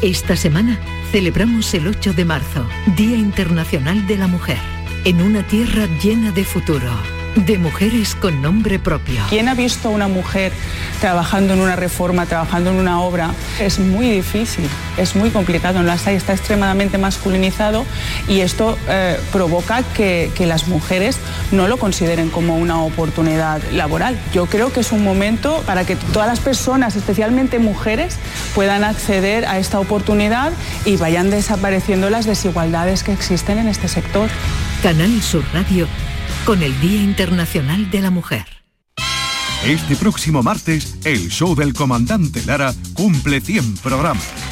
Esta 0.00 0.34
semana 0.36 0.80
celebramos 1.12 1.74
el 1.74 1.86
8 1.86 2.14
de 2.14 2.24
marzo, 2.24 2.66
Día 2.96 3.16
Internacional 3.16 4.06
de 4.06 4.16
la 4.16 4.26
Mujer, 4.26 4.58
en 5.04 5.20
una 5.20 5.46
tierra 5.46 5.86
llena 6.02 6.32
de 6.32 6.44
futuro, 6.44 6.90
de 7.36 7.58
mujeres 7.58 8.14
con 8.14 8.42
nombre 8.42 8.78
propio. 8.78 9.22
¿Quién 9.28 9.48
ha 9.48 9.54
visto 9.54 9.88
a 9.88 9.90
una 9.90 10.08
mujer 10.08 10.52
trabajando 11.00 11.54
en 11.54 11.60
una 11.60 11.76
reforma, 11.76 12.26
trabajando 12.26 12.70
en 12.70 12.76
una 12.76 13.00
obra? 13.00 13.30
Es 13.58 13.78
muy 13.78 14.10
difícil, 14.10 14.68
es 14.96 15.16
muy 15.16 15.30
complicado. 15.30 15.80
En 15.80 15.86
las 15.86 16.06
hay 16.06 16.16
está 16.16 16.32
extremadamente 16.32 16.98
masculinizado 16.98 17.86
y 18.28 18.40
esto 18.40 18.78
eh, 18.88 19.18
provoca 19.32 19.82
que, 19.82 20.30
que 20.34 20.46
las 20.46 20.68
mujeres 20.68 21.18
no 21.50 21.68
lo 21.68 21.78
consideren 21.78 22.28
como 22.30 22.56
una 22.56 22.82
oportunidad 22.82 23.62
laboral. 23.72 24.18
Yo 24.32 24.46
creo 24.46 24.72
que 24.72 24.80
es 24.80 24.92
un 24.92 25.02
momento 25.02 25.62
para 25.66 25.84
que 25.84 25.96
todas 25.96 26.28
las 26.28 26.40
personas, 26.40 26.96
especialmente 26.96 27.58
mujeres, 27.58 28.16
puedan 28.54 28.84
acceder 28.84 29.46
a 29.46 29.58
esta 29.58 29.80
oportunidad 29.80 30.52
y 30.84 30.96
vayan 30.96 31.30
desapareciendo 31.30 32.10
las 32.10 32.26
desigualdades 32.26 33.02
que 33.02 33.12
existen 33.12 33.58
en 33.58 33.68
este 33.68 33.88
sector. 33.88 34.28
Canal 34.82 35.22
Sur 35.22 35.44
Radio 35.52 35.86
con 36.44 36.62
el 36.62 36.78
Día 36.80 37.02
Internacional 37.02 37.90
de 37.90 38.00
la 38.00 38.10
Mujer. 38.10 38.46
Este 39.64 39.94
próximo 39.94 40.42
martes, 40.42 40.96
el 41.04 41.28
show 41.28 41.54
del 41.54 41.72
comandante 41.72 42.42
Lara 42.44 42.74
cumple 42.94 43.40
100 43.40 43.76
programas 43.76 44.51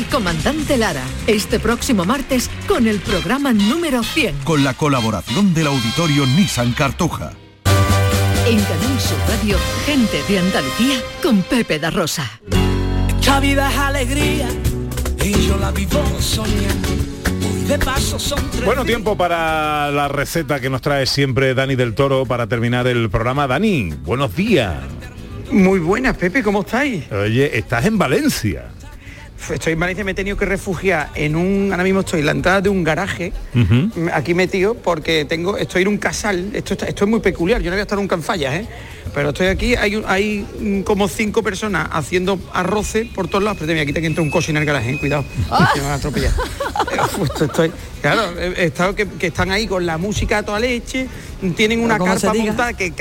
del 0.01 0.09
comandante 0.09 0.77
Lara, 0.77 1.03
este 1.27 1.59
próximo 1.59 2.05
martes 2.05 2.49
con 2.67 2.87
el 2.87 2.99
programa 2.99 3.53
número 3.53 4.03
100. 4.03 4.37
Con 4.43 4.63
la 4.63 4.73
colaboración 4.73 5.53
del 5.53 5.67
auditorio 5.67 6.25
Nissan 6.25 6.71
Cartuja. 6.73 7.33
En 8.47 8.59
Canal 8.59 8.99
Sur 8.99 9.17
Radio, 9.27 9.57
gente 9.85 10.23
de 10.27 10.39
Andalucía 10.39 10.95
con 11.21 11.43
Pepe 11.43 11.77
da 11.77 11.91
Rosa. 11.91 12.39
Esta 13.19 13.39
vida 13.39 13.69
es 13.69 13.77
alegría 13.77 14.47
y 15.23 15.47
yo 15.47 15.57
la 15.57 15.71
vivo 15.71 16.03
soñando. 16.19 16.89
Bueno, 18.65 18.83
tiempo 18.83 19.15
para 19.15 19.91
la 19.91 20.07
receta 20.07 20.59
que 20.59 20.69
nos 20.69 20.81
trae 20.81 21.05
siempre 21.05 21.53
Dani 21.53 21.75
del 21.75 21.93
Toro 21.95 22.25
para 22.25 22.47
terminar 22.47 22.87
el 22.87 23.09
programa. 23.09 23.47
Dani, 23.47 23.93
buenos 24.03 24.35
días. 24.35 24.77
Muy 25.51 25.79
buenas, 25.79 26.17
Pepe, 26.17 26.43
¿cómo 26.43 26.61
estáis? 26.61 27.09
Oye, 27.11 27.57
estás 27.57 27.85
en 27.85 27.97
Valencia. 27.97 28.71
Estoy 29.49 29.73
en 29.73 29.79
Valencia, 29.79 30.03
me 30.03 30.11
he 30.11 30.13
tenido 30.13 30.37
que 30.37 30.45
refugiar 30.45 31.09
en 31.15 31.35
un, 31.35 31.69
ahora 31.71 31.83
mismo 31.83 32.01
estoy 32.01 32.19
en 32.19 32.25
la 32.27 32.31
entrada 32.31 32.61
de 32.61 32.69
un 32.69 32.83
garaje, 32.83 33.33
aquí 34.13 34.33
metido, 34.33 34.75
porque 34.75 35.25
tengo, 35.25 35.57
estoy 35.57 35.81
en 35.81 35.87
un 35.89 35.97
casal, 35.97 36.51
esto, 36.53 36.73
está- 36.73 36.85
esto 36.87 37.03
es 37.05 37.09
muy 37.09 37.19
peculiar, 37.21 37.59
yo 37.61 37.69
no 37.69 37.75
voy 37.75 37.79
a 37.79 37.83
estar 37.83 37.97
nunca 37.97 38.15
en 38.15 38.23
fallas, 38.23 38.53
¿eh? 38.53 38.67
Pero 39.13 39.29
estoy 39.29 39.47
aquí, 39.47 39.75
hay, 39.75 40.01
hay 40.07 40.83
como 40.85 41.07
cinco 41.07 41.43
personas 41.43 41.89
haciendo 41.91 42.39
arroces 42.53 43.07
por 43.07 43.27
todos 43.27 43.43
lados, 43.43 43.57
pero 43.59 43.71
mira, 43.73 43.83
aquí 43.83 43.91
te 43.93 43.99
que 44.01 44.07
entra 44.07 44.23
un 44.23 44.29
coche 44.31 44.51
en 44.51 44.57
el 44.57 44.65
garaje, 44.65 44.91
¿eh? 44.91 44.99
cuidado, 44.99 45.25
me 45.75 45.81
van 45.81 45.91
a 45.91 45.93
atropellar. 45.95 46.31
Justo 47.17 47.45
estoy, 47.45 47.71
claro, 48.01 48.39
he, 48.39 48.65
estado 48.65 48.95
que, 48.95 49.07
que 49.07 49.27
están 49.27 49.51
ahí 49.51 49.67
con 49.67 49.85
la 49.85 49.97
música 49.97 50.39
a 50.39 50.43
toda 50.43 50.59
leche, 50.59 51.07
tienen 51.55 51.79
una 51.81 51.95
carpa 52.21 52.33
montada 52.47 52.73
que... 52.73 52.93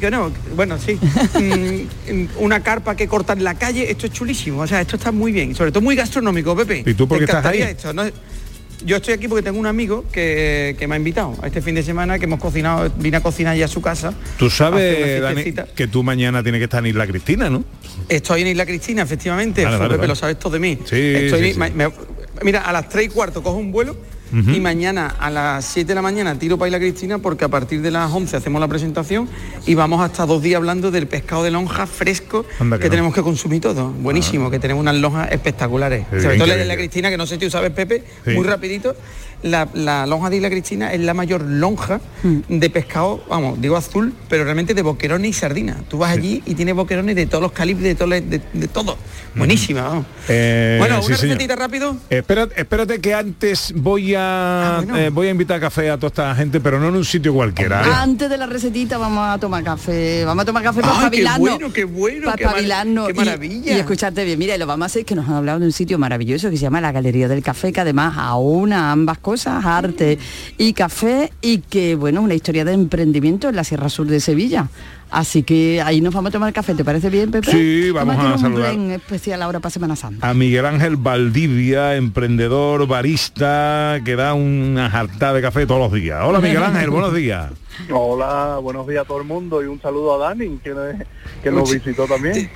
que 0.00 0.10
no, 0.10 0.30
bueno, 0.54 0.78
sí. 0.78 0.98
Mm, 1.34 2.26
una 2.38 2.62
carpa 2.62 2.94
que 2.96 3.08
corta 3.08 3.32
en 3.32 3.44
la 3.44 3.54
calle, 3.54 3.90
esto 3.90 4.06
es 4.06 4.12
chulísimo. 4.12 4.60
O 4.62 4.66
sea, 4.66 4.80
esto 4.80 4.96
está 4.96 5.10
muy 5.12 5.32
bien. 5.32 5.54
Sobre 5.54 5.72
todo 5.72 5.82
muy 5.82 5.96
gastronómico, 5.96 6.54
Pepe. 6.56 6.82
¿Y 6.86 6.94
tú 6.94 7.08
por 7.08 7.18
qué 7.18 7.24
estás 7.24 7.44
ahí? 7.46 7.62
esto, 7.62 7.92
¿no? 7.92 8.04
Yo 8.84 8.96
estoy 8.96 9.14
aquí 9.14 9.28
porque 9.28 9.42
tengo 9.42 9.58
un 9.58 9.66
amigo 9.66 10.04
que, 10.12 10.76
que 10.78 10.86
me 10.86 10.94
ha 10.94 10.98
invitado 10.98 11.34
a 11.42 11.46
este 11.46 11.62
fin 11.62 11.74
de 11.74 11.82
semana, 11.82 12.18
que 12.18 12.26
hemos 12.26 12.38
cocinado, 12.40 12.92
vine 12.98 13.16
a 13.16 13.22
cocinar 13.22 13.56
ya 13.56 13.64
a 13.64 13.68
su 13.68 13.80
casa. 13.80 14.12
Tú 14.38 14.50
sabes, 14.50 15.22
Dani, 15.22 15.54
que 15.74 15.86
tú 15.88 16.02
mañana 16.02 16.42
tienes 16.42 16.58
que 16.58 16.64
estar 16.64 16.80
en 16.84 16.90
Isla 16.90 17.06
Cristina, 17.06 17.48
¿no? 17.48 17.64
Estoy 18.08 18.42
en 18.42 18.48
Isla 18.48 18.66
Cristina, 18.66 19.02
efectivamente. 19.02 19.64
Vale, 19.64 19.76
Fue, 19.76 19.86
vale, 19.86 19.94
Pepe, 19.94 19.98
vale. 20.00 20.08
lo 20.08 20.14
sabes 20.16 20.38
todo 20.38 20.52
de 20.52 20.58
mí. 20.58 20.78
Sí, 20.84 20.96
Estoy- 20.96 21.42
sí, 21.44 21.52
sí. 21.54 21.58
me- 21.58 21.70
me- 21.70 21.88
mira, 22.42 22.60
a 22.62 22.72
las 22.72 22.88
3 22.90 23.06
y 23.06 23.08
cuarto 23.08 23.42
cojo 23.42 23.56
un 23.56 23.72
vuelo 23.72 23.96
Y 24.34 24.58
mañana 24.60 25.14
a 25.18 25.30
las 25.30 25.64
7 25.64 25.86
de 25.88 25.94
la 25.94 26.02
mañana 26.02 26.36
tiro 26.38 26.58
para 26.58 26.68
Isla 26.68 26.78
Cristina 26.80 27.18
porque 27.18 27.44
a 27.44 27.48
partir 27.48 27.80
de 27.82 27.90
las 27.92 28.10
11 28.12 28.36
hacemos 28.36 28.60
la 28.60 28.66
presentación 28.68 29.28
y 29.66 29.74
vamos 29.74 30.00
hasta 30.02 30.26
dos 30.26 30.42
días 30.42 30.56
hablando 30.56 30.90
del 30.90 31.06
pescado 31.06 31.44
de 31.44 31.50
lonja 31.52 31.86
fresco 31.86 32.44
Anda 32.58 32.76
que 32.78 32.82
que, 32.82 32.88
no. 32.88 32.90
tenemos 32.90 33.14
que 33.14 33.22
consumir 33.22 33.60
todo. 33.60 33.90
Buenísimo, 33.90 34.50
que 34.50 34.58
tenemos 34.58 34.80
unas 34.80 34.96
lonjas 34.96 35.30
espectaculares. 35.30 36.06
Sobre 36.10 36.36
todo 36.38 36.46
la 36.48 36.56
de 36.56 36.64
bien. 36.64 36.76
Cristina, 36.76 37.10
que 37.10 37.16
no 37.16 37.26
sé 37.26 37.34
si 37.36 37.40
tú 37.42 37.50
sabes, 37.50 37.70
Pepe, 37.70 38.02
Sí. 38.24 38.30
muy 38.32 38.44
rapidito. 38.46 38.96
La, 39.44 39.68
la 39.74 40.06
lonja 40.06 40.30
de 40.30 40.36
Isla 40.36 40.50
Cristina 40.50 40.92
es 40.92 41.00
la 41.00 41.14
mayor 41.14 41.42
lonja 41.42 42.00
de 42.48 42.70
pescado, 42.70 43.22
vamos, 43.28 43.60
digo 43.60 43.76
azul, 43.76 44.14
pero 44.28 44.44
realmente 44.44 44.74
de 44.74 44.82
boquerones 44.82 45.30
y 45.30 45.32
sardinas. 45.32 45.76
Tú 45.88 45.98
vas 45.98 46.10
allí 46.12 46.42
y 46.46 46.54
tienes 46.54 46.74
boquerones 46.74 47.14
de 47.14 47.26
todos 47.26 47.42
los 47.42 47.52
calibres, 47.52 47.84
de 47.84 47.94
todo, 47.94 48.08
de, 48.08 48.20
de 48.20 48.68
todo. 48.68 48.96
Buenísima, 49.36 49.82
vamos. 49.82 50.06
Eh, 50.28 50.76
bueno, 50.78 50.98
una 50.98 51.08
recetita 51.08 51.56
rápido. 51.56 51.96
Espérate, 52.08 52.60
espérate 52.60 53.00
que 53.00 53.14
antes 53.14 53.72
voy 53.76 54.14
a 54.14 54.24
Ah, 54.24 54.84
eh, 54.96 55.10
voy 55.12 55.28
a 55.28 55.30
invitar 55.30 55.58
a 55.58 55.60
café 55.60 55.90
a 55.90 55.96
toda 55.96 56.08
esta 56.08 56.34
gente, 56.34 56.60
pero 56.60 56.80
no 56.80 56.88
en 56.88 56.96
un 56.96 57.04
sitio 57.04 57.34
cualquiera. 57.34 57.86
¿eh? 57.86 57.90
Antes 57.92 58.30
de 58.30 58.38
la 58.38 58.46
recetita 58.46 58.98
vamos 58.98 59.26
a 59.28 59.38
tomar 59.38 59.62
café. 59.62 60.24
Vamos 60.24 60.42
a 60.42 60.46
tomar 60.46 60.62
café 60.62 60.80
para 60.80 60.92
¡Ay, 60.92 60.98
qué 60.98 61.04
espabilarnos. 61.04 61.50
bueno, 61.58 61.72
qué 61.72 61.84
bueno, 61.84 62.24
Para 62.26 62.36
qué 62.36 62.44
espabilarnos 62.44 63.14
maravilla! 63.14 63.76
Y, 63.76 63.78
escucharte 63.80 64.24
bien. 64.24 64.38
Mira, 64.38 64.54
y 64.54 64.58
lo 64.58 64.66
vamos 64.66 64.84
a 64.84 64.86
hacer 64.86 65.04
que 65.04 65.14
nos 65.14 65.28
han 65.28 65.34
hablado 65.34 65.60
de 65.60 65.66
un 65.66 65.72
sitio 65.72 65.98
maravilloso 65.98 66.50
que 66.50 66.56
se 66.56 66.62
llama 66.62 66.80
la 66.80 66.92
Galería 66.92 67.28
del 67.28 67.42
Café, 67.42 67.72
que 67.72 67.80
además 67.80 68.14
aúna 68.16 68.92
ambas 68.92 69.18
cosas, 69.18 69.33
arte 69.46 70.18
y 70.58 70.72
café, 70.72 71.32
y 71.40 71.58
que, 71.58 71.94
bueno, 71.94 72.22
una 72.22 72.34
historia 72.34 72.64
de 72.64 72.72
emprendimiento 72.72 73.48
en 73.48 73.56
la 73.56 73.64
Sierra 73.64 73.88
Sur 73.88 74.06
de 74.06 74.20
Sevilla. 74.20 74.68
Así 75.10 75.44
que 75.44 75.80
ahí 75.80 76.00
nos 76.00 76.12
vamos 76.12 76.30
a 76.30 76.32
tomar 76.32 76.52
café. 76.52 76.74
¿Te 76.74 76.84
parece 76.84 77.08
bien, 77.08 77.30
Pepe? 77.30 77.50
Sí, 77.50 77.90
vamos 77.92 78.16
Tómate 78.16 78.30
a 78.30 78.34
un 78.34 78.40
saludar. 78.40 78.72
blend 78.74 78.92
especial 78.92 79.42
ahora 79.42 79.60
para 79.60 79.70
Semana 79.70 79.94
Santa. 79.94 80.28
A 80.28 80.34
Miguel 80.34 80.66
Ángel 80.66 80.96
Valdivia, 80.96 81.94
emprendedor, 81.94 82.86
barista, 82.88 84.00
que 84.04 84.16
da 84.16 84.34
una 84.34 84.90
jartada 84.90 85.34
de 85.34 85.42
café 85.42 85.66
todos 85.66 85.80
los 85.80 85.92
días. 85.92 86.20
Hola 86.24 86.40
Miguel 86.40 86.62
Ángel, 86.64 86.90
buenos 86.90 87.14
días. 87.14 87.52
Hola, 87.90 88.58
buenos 88.60 88.88
días 88.88 89.04
a 89.04 89.06
todo 89.06 89.18
el 89.18 89.24
mundo 89.26 89.62
y 89.62 89.66
un 89.66 89.80
saludo 89.80 90.14
a 90.14 90.28
Dani, 90.28 90.58
que, 90.64 90.74
que 91.42 91.50
nos 91.50 91.72
visitó 91.72 92.06
también. 92.06 92.50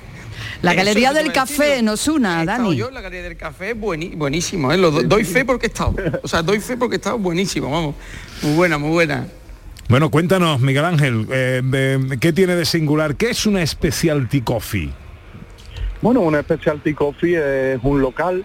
La 0.62 0.74
Galería 0.74 1.12
del 1.12 1.32
Café 1.32 1.82
nos 1.82 2.08
una, 2.08 2.44
Dani. 2.44 2.74
yo 2.76 2.88
en 2.88 2.94
la 2.94 3.00
Galería 3.00 3.28
del 3.28 3.36
Café, 3.36 3.74
buenísimo, 3.74 4.72
¿eh? 4.72 4.76
Lo 4.76 4.90
do- 4.90 5.02
doy 5.04 5.24
fe 5.24 5.44
porque 5.44 5.66
he 5.66 5.68
estado. 5.68 5.94
O 6.22 6.26
sea, 6.28 6.42
doy 6.42 6.58
fe 6.60 6.76
porque 6.76 6.96
he 6.96 6.98
estado 6.98 7.18
buenísimo, 7.18 7.70
vamos. 7.70 7.94
Muy 8.42 8.54
buena, 8.56 8.76
muy 8.78 8.90
buena. 8.90 9.26
Bueno, 9.88 10.10
cuéntanos, 10.10 10.60
Miguel 10.60 10.84
Ángel, 10.84 11.26
eh, 11.30 11.62
de- 11.64 12.18
¿qué 12.20 12.32
tiene 12.32 12.56
de 12.56 12.64
singular? 12.64 13.14
¿Qué 13.16 13.30
es 13.30 13.46
una 13.46 13.64
specialty 13.64 14.40
coffee? 14.42 14.90
Bueno, 16.02 16.20
una 16.20 16.42
Specialty 16.42 16.94
Coffee 16.94 17.74
es 17.74 17.80
un 17.82 18.00
local 18.00 18.44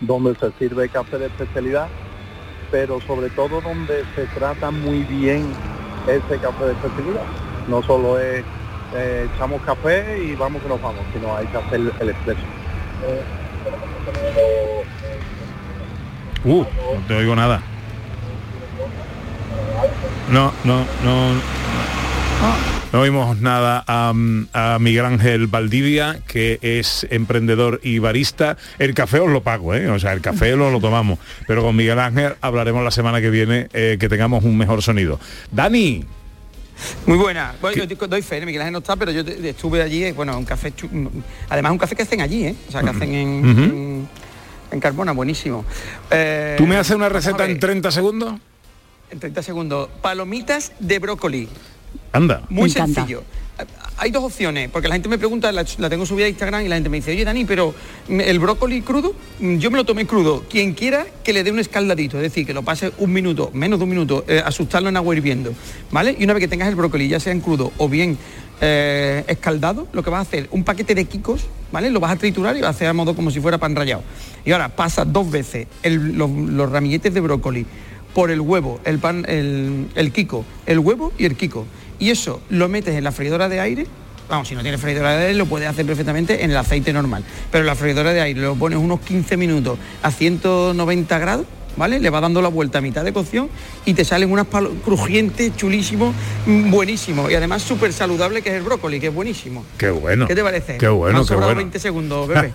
donde 0.00 0.34
se 0.36 0.50
sirve 0.58 0.88
café 0.88 1.18
de 1.18 1.26
especialidad, 1.26 1.88
pero 2.70 2.98
sobre 3.02 3.28
todo 3.30 3.60
donde 3.60 4.04
se 4.14 4.24
trata 4.38 4.70
muy 4.70 5.00
bien 5.04 5.46
ese 6.06 6.38
café 6.40 6.64
de 6.64 6.72
especialidad. 6.72 7.22
No 7.68 7.82
solo 7.82 8.18
es 8.18 8.42
eh, 8.94 9.28
echamos 9.34 9.62
café 9.62 10.18
y 10.24 10.34
vamos 10.34 10.62
que 10.62 10.68
nos 10.68 10.80
vamos, 10.80 11.00
sino 11.12 11.36
hay 11.36 11.46
que 11.46 11.56
hacer 11.56 11.74
el, 11.80 11.92
el 12.00 12.08
expreso. 12.10 12.40
Uh, 16.44 16.64
no 16.64 17.06
te 17.08 17.14
oigo 17.14 17.34
nada. 17.34 17.62
No, 20.30 20.52
no, 20.64 20.84
no. 21.04 21.64
No 22.92 23.00
oímos 23.00 23.40
nada 23.40 23.82
a, 23.88 24.12
a 24.52 24.78
Miguel 24.78 25.04
Ángel 25.04 25.48
Valdivia, 25.48 26.20
que 26.28 26.60
es 26.62 27.04
emprendedor 27.10 27.80
y 27.82 27.98
barista. 27.98 28.56
El 28.78 28.94
café 28.94 29.18
os 29.18 29.30
lo 29.30 29.42
pago, 29.42 29.74
¿eh? 29.74 29.88
O 29.88 29.98
sea, 29.98 30.12
el 30.12 30.20
café 30.20 30.54
lo, 30.54 30.70
lo 30.70 30.78
tomamos. 30.78 31.18
Pero 31.48 31.62
con 31.62 31.74
Miguel 31.74 31.98
Ángel 31.98 32.34
hablaremos 32.40 32.84
la 32.84 32.92
semana 32.92 33.20
que 33.20 33.30
viene 33.30 33.66
eh, 33.72 33.96
que 33.98 34.08
tengamos 34.08 34.44
un 34.44 34.56
mejor 34.56 34.80
sonido. 34.80 35.18
Dani, 35.50 36.04
Muy 37.06 37.16
buena. 37.18 37.54
Bueno, 37.60 37.84
yo 37.84 38.06
doy 38.06 38.22
fe. 38.22 38.44
Miguel 38.44 38.62
Ángel 38.62 38.72
no 38.72 38.78
está, 38.80 38.96
pero 38.96 39.10
yo 39.12 39.24
te- 39.24 39.48
estuve 39.50 39.82
allí, 39.82 40.04
eh, 40.04 40.12
bueno, 40.12 40.36
un 40.38 40.44
café, 40.44 40.72
chu- 40.74 40.88
además 41.48 41.72
un 41.72 41.78
café 41.78 41.94
que 41.96 42.02
hacen 42.02 42.20
allí, 42.20 42.46
¿eh? 42.46 42.54
O 42.68 42.72
sea, 42.72 42.82
que 42.82 42.90
hacen 42.90 43.14
en, 43.14 43.48
Ujú. 43.50 43.60
en, 43.62 44.08
en 44.72 44.80
Carmona, 44.80 45.12
buenísimo. 45.12 45.64
Eh, 46.10 46.54
¿Tú 46.58 46.66
me 46.66 46.76
haces 46.76 46.96
una 46.96 47.08
receta 47.08 47.44
en 47.46 47.58
30 47.58 47.90
segundos? 47.90 48.34
en 49.10 49.20
30 49.20 49.42
segundos. 49.42 49.88
Palomitas 50.02 50.72
de 50.80 50.98
brócoli. 50.98 51.48
Anda. 52.12 52.42
Muy 52.48 52.68
sencillo. 52.70 53.22
Hay 53.98 54.10
dos 54.10 54.24
opciones, 54.24 54.68
porque 54.70 54.88
la 54.88 54.94
gente 54.94 55.08
me 55.08 55.18
pregunta, 55.18 55.52
la, 55.52 55.64
tengo 55.64 56.04
subida 56.04 56.26
a 56.26 56.28
Instagram 56.28 56.64
y 56.64 56.68
la 56.68 56.74
gente 56.76 56.88
me 56.88 56.96
dice, 56.96 57.12
oye 57.12 57.24
Dani, 57.24 57.44
pero 57.44 57.74
mm, 58.08 58.20
el 58.20 58.38
brócoli 58.40 58.82
crudo, 58.82 59.14
Mm, 59.40 59.56
yo 59.56 59.70
me 59.70 59.76
lo 59.76 59.84
tomé 59.84 60.06
crudo. 60.06 60.44
Quien 60.48 60.74
quiera 60.74 61.06
que 61.24 61.32
le 61.32 61.42
dé 61.42 61.50
un 61.50 61.58
escaldadito, 61.58 62.16
es 62.18 62.22
decir, 62.22 62.46
que 62.46 62.54
lo 62.54 62.62
pase 62.62 62.92
un 62.98 63.12
minuto, 63.12 63.50
menos 63.52 63.78
de 63.78 63.82
un 63.82 63.90
minuto, 63.90 64.24
eh, 64.28 64.40
asustarlo 64.44 64.88
en 64.88 64.96
agua 64.96 65.14
hirviendo, 65.16 65.52
¿vale? 65.90 66.14
Y 66.18 66.24
una 66.24 66.34
vez 66.34 66.40
que 66.42 66.48
tengas 66.48 66.68
el 66.68 66.76
brócoli, 66.76 67.08
ya 67.08 67.18
sea 67.18 67.32
en 67.32 67.40
crudo 67.40 67.72
o 67.78 67.88
bien 67.88 68.16
eh, 68.60 69.24
escaldado, 69.26 69.88
lo 69.92 70.02
que 70.04 70.10
vas 70.10 70.18
a 70.18 70.22
hacer, 70.22 70.48
un 70.52 70.62
paquete 70.62 70.94
de 70.94 71.06
quicos, 71.06 71.46
¿vale? 71.72 71.90
Lo 71.90 71.98
vas 71.98 72.12
a 72.12 72.16
triturar 72.16 72.56
y 72.56 72.60
vas 72.60 72.68
a 72.68 72.70
hacer 72.70 72.88
a 72.88 72.92
modo 72.92 73.16
como 73.16 73.30
si 73.32 73.40
fuera 73.40 73.58
pan 73.58 73.74
rallado. 73.74 74.02
Y 74.44 74.52
ahora 74.52 74.68
pasas 74.68 75.12
dos 75.12 75.30
veces 75.30 75.66
los 75.82 76.70
ramilletes 76.70 77.12
de 77.12 77.20
brócoli 77.20 77.66
por 78.14 78.30
el 78.30 78.40
huevo, 78.40 78.78
el 78.84 79.00
pan, 79.00 79.24
el, 79.28 79.88
el 79.96 80.12
kiko, 80.12 80.44
el 80.66 80.78
huevo 80.78 81.12
y 81.18 81.24
el 81.24 81.36
kiko. 81.36 81.66
Y 81.98 82.10
eso 82.10 82.40
lo 82.50 82.68
metes 82.68 82.94
en 82.96 83.04
la 83.04 83.12
freidora 83.12 83.48
de 83.48 83.60
aire. 83.60 83.86
Vamos, 84.28 84.48
si 84.48 84.54
no 84.54 84.62
tienes 84.62 84.80
freidora 84.80 85.12
de 85.16 85.26
aire 85.26 85.34
lo 85.38 85.44
puedes 85.46 85.68
hacer 85.68 85.84
perfectamente 85.84 86.44
en 86.44 86.50
el 86.50 86.56
aceite 86.56 86.92
normal. 86.92 87.22
Pero 87.50 87.62
en 87.62 87.66
la 87.66 87.74
freidora 87.74 88.12
de 88.12 88.20
aire 88.22 88.40
lo 88.40 88.54
pones 88.54 88.78
unos 88.78 89.00
15 89.00 89.36
minutos 89.36 89.78
a 90.02 90.10
190 90.10 91.18
grados, 91.18 91.44
¿vale? 91.76 92.00
Le 92.00 92.08
va 92.08 92.22
dando 92.22 92.40
la 92.40 92.48
vuelta 92.48 92.78
a 92.78 92.80
mitad 92.80 93.04
de 93.04 93.12
cocción 93.12 93.50
y 93.84 93.92
te 93.92 94.02
salen 94.04 94.32
unas 94.32 94.46
palo- 94.46 94.72
crujientes, 94.82 95.54
chulísimos, 95.56 96.14
mm, 96.46 96.70
buenísimos. 96.70 97.30
Y 97.30 97.34
además 97.34 97.60
súper 97.62 97.92
saludable 97.92 98.40
que 98.40 98.48
es 98.48 98.54
el 98.56 98.62
brócoli, 98.62 98.98
que 98.98 99.08
es 99.08 99.14
buenísimo. 99.14 99.62
Qué 99.76 99.90
bueno. 99.90 100.26
¿Qué 100.26 100.34
te 100.34 100.42
parece? 100.42 100.78
Qué 100.78 100.88
bueno, 100.88 101.26
qué 101.26 101.34
bueno. 101.34 101.54
20 101.56 101.78
segundos, 101.78 102.26
bebé. 102.28 102.50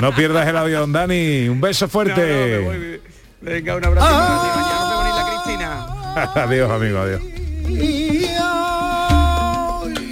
No 0.00 0.14
pierdas 0.14 0.46
el 0.46 0.56
avión, 0.56 0.92
Dani. 0.92 1.48
Un 1.48 1.60
beso 1.60 1.88
fuerte. 1.88 3.00
Venga, 3.40 3.74
un 3.76 3.84
abrazo. 3.84 5.42
Cristina. 5.42 5.86
adiós, 6.36 6.70
amigo, 6.70 6.98
adiós. 7.00 7.20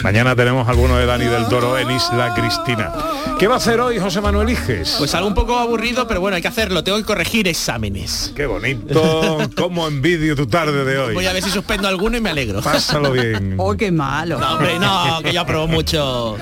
Mañana 0.03 0.35
tenemos 0.35 0.69
alguno 0.69 0.97
de 0.97 1.07
Dani 1.07 1.27
del 1.27 1.47
Toro 1.47 1.79
en 1.79 1.91
Isla 1.91 2.35
Cristina. 2.35 2.93
¿Qué 3.39 3.47
va 3.47 3.55
a 3.55 3.59
hacer 3.59 3.81
hoy 3.81 3.99
José 4.01 4.21
Manuel 4.21 4.51
Iges? 4.51 4.97
Pues 4.99 5.15
algo 5.15 5.29
un 5.29 5.35
poco 5.35 5.57
aburrido, 5.57 6.09
pero 6.09 6.21
bueno, 6.21 6.35
hay 6.37 6.43
que 6.43 6.49
hacerlo. 6.49 6.83
Tengo 6.83 6.99
que 6.99 7.05
corregir 7.05 7.47
exámenes. 7.47 8.33
Qué 8.35 8.47
bonito. 8.47 9.39
Cómo 9.57 9.87
envidio 9.87 10.35
tu 10.35 10.47
tarde 10.47 10.85
de 10.85 10.99
hoy. 10.99 11.15
Voy 11.15 11.27
a 11.27 11.33
ver 11.33 11.43
si 11.43 11.51
suspendo 11.51 11.87
alguno 11.87 12.17
y 12.17 12.21
me 12.21 12.31
alegro. 12.31 12.61
Pásalo 12.61 13.13
bien. 13.13 13.55
Oh, 13.65 13.77
qué 13.77 13.93
malo. 13.93 14.39
No, 14.39 14.55
hombre, 14.55 14.79
no, 14.79 15.21
que 15.23 15.33
yo 15.33 15.41
apruebo 15.43 15.69
mucho. 15.69 16.37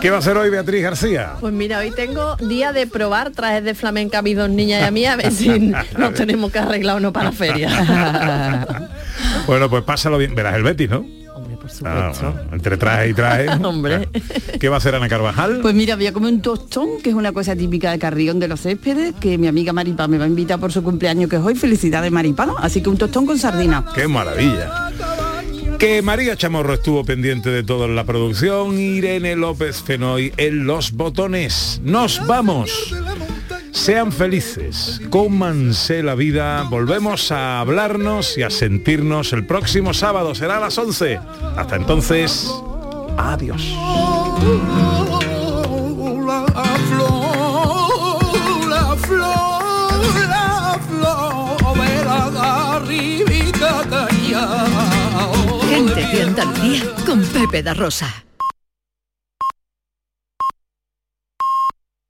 ¿Qué 0.00 0.10
va 0.10 0.16
a 0.16 0.18
hacer 0.20 0.36
hoy 0.36 0.50
Beatriz 0.50 0.82
García? 0.82 1.32
Pues 1.40 1.52
mira, 1.52 1.78
hoy 1.78 1.90
tengo 1.90 2.36
día 2.36 2.72
de 2.72 2.86
probar 2.86 3.30
trajes 3.30 3.64
de 3.64 3.74
flamenca 3.74 4.18
a 4.18 4.22
mis 4.22 4.36
dos 4.36 4.48
niñas 4.50 4.82
y 4.82 4.84
a 4.84 4.90
mí 4.90 5.06
a 5.06 5.16
ver 5.16 5.32
si 5.32 5.48
nos 5.98 6.14
tenemos 6.14 6.52
que 6.52 6.58
arreglar 6.58 6.96
uno 6.96 7.12
para 7.12 7.26
la 7.26 7.32
feria. 7.32 8.90
Bueno, 9.50 9.68
pues 9.68 9.82
pásalo 9.82 10.16
bien. 10.16 10.32
Verás 10.36 10.54
el 10.54 10.62
Betis, 10.62 10.88
¿no? 10.88 11.04
Hombre, 11.34 11.56
por 11.56 11.68
Ah, 11.84 12.12
bueno, 12.14 12.40
entre 12.52 12.76
traje 12.76 13.08
y 13.08 13.14
traje. 13.14 13.48
Hombre. 13.64 14.08
¿Qué 14.60 14.68
va 14.68 14.76
a 14.76 14.78
hacer 14.78 14.94
Ana 14.94 15.08
Carvajal? 15.08 15.58
Pues 15.60 15.74
mira, 15.74 15.96
voy 15.96 16.06
a 16.06 16.12
comer 16.12 16.34
un 16.34 16.40
tostón, 16.40 17.00
que 17.02 17.10
es 17.10 17.16
una 17.16 17.32
cosa 17.32 17.56
típica 17.56 17.90
de 17.90 17.98
Carrión 17.98 18.38
de 18.38 18.46
los 18.46 18.60
Céspedes, 18.60 19.12
que 19.20 19.38
mi 19.38 19.48
amiga 19.48 19.72
Maripá 19.72 20.06
me 20.06 20.18
va 20.18 20.24
a 20.26 20.28
invitar 20.28 20.60
por 20.60 20.70
su 20.70 20.84
cumpleaños 20.84 21.28
que 21.28 21.34
es 21.34 21.42
hoy. 21.42 21.56
Felicidades 21.56 22.12
Maripá, 22.12 22.46
¿no? 22.46 22.58
Así 22.58 22.80
que 22.80 22.90
un 22.90 22.96
tostón 22.96 23.26
con 23.26 23.40
sardina. 23.40 23.84
¡Qué 23.92 24.06
maravilla! 24.06 24.92
Que 25.80 26.00
María 26.00 26.36
Chamorro 26.36 26.74
estuvo 26.74 27.04
pendiente 27.04 27.50
de 27.50 27.64
todo 27.64 27.86
en 27.86 27.96
la 27.96 28.04
producción, 28.04 28.78
Irene 28.78 29.34
López 29.34 29.82
Fenoy 29.82 30.32
en 30.36 30.64
los 30.64 30.92
botones. 30.92 31.80
¡Nos 31.82 32.24
vamos! 32.24 32.94
Sean 33.72 34.12
felices, 34.12 35.00
cómanse 35.10 36.02
la 36.02 36.14
vida, 36.14 36.62
volvemos 36.68 37.30
a 37.30 37.60
hablarnos 37.60 38.36
y 38.36 38.42
a 38.42 38.50
sentirnos 38.50 39.32
el 39.32 39.46
próximo 39.46 39.94
sábado, 39.94 40.34
será 40.34 40.56
a 40.56 40.60
las 40.60 40.76
11. 40.76 41.18
Hasta 41.56 41.76
entonces, 41.76 42.50
adiós. 43.16 43.62
Gente 55.68 56.06
de 56.06 56.22
Andalucía 56.22 56.84
con 57.06 57.22
Pepe 57.22 57.62
da 57.62 57.74
Rosa. 57.74 58.29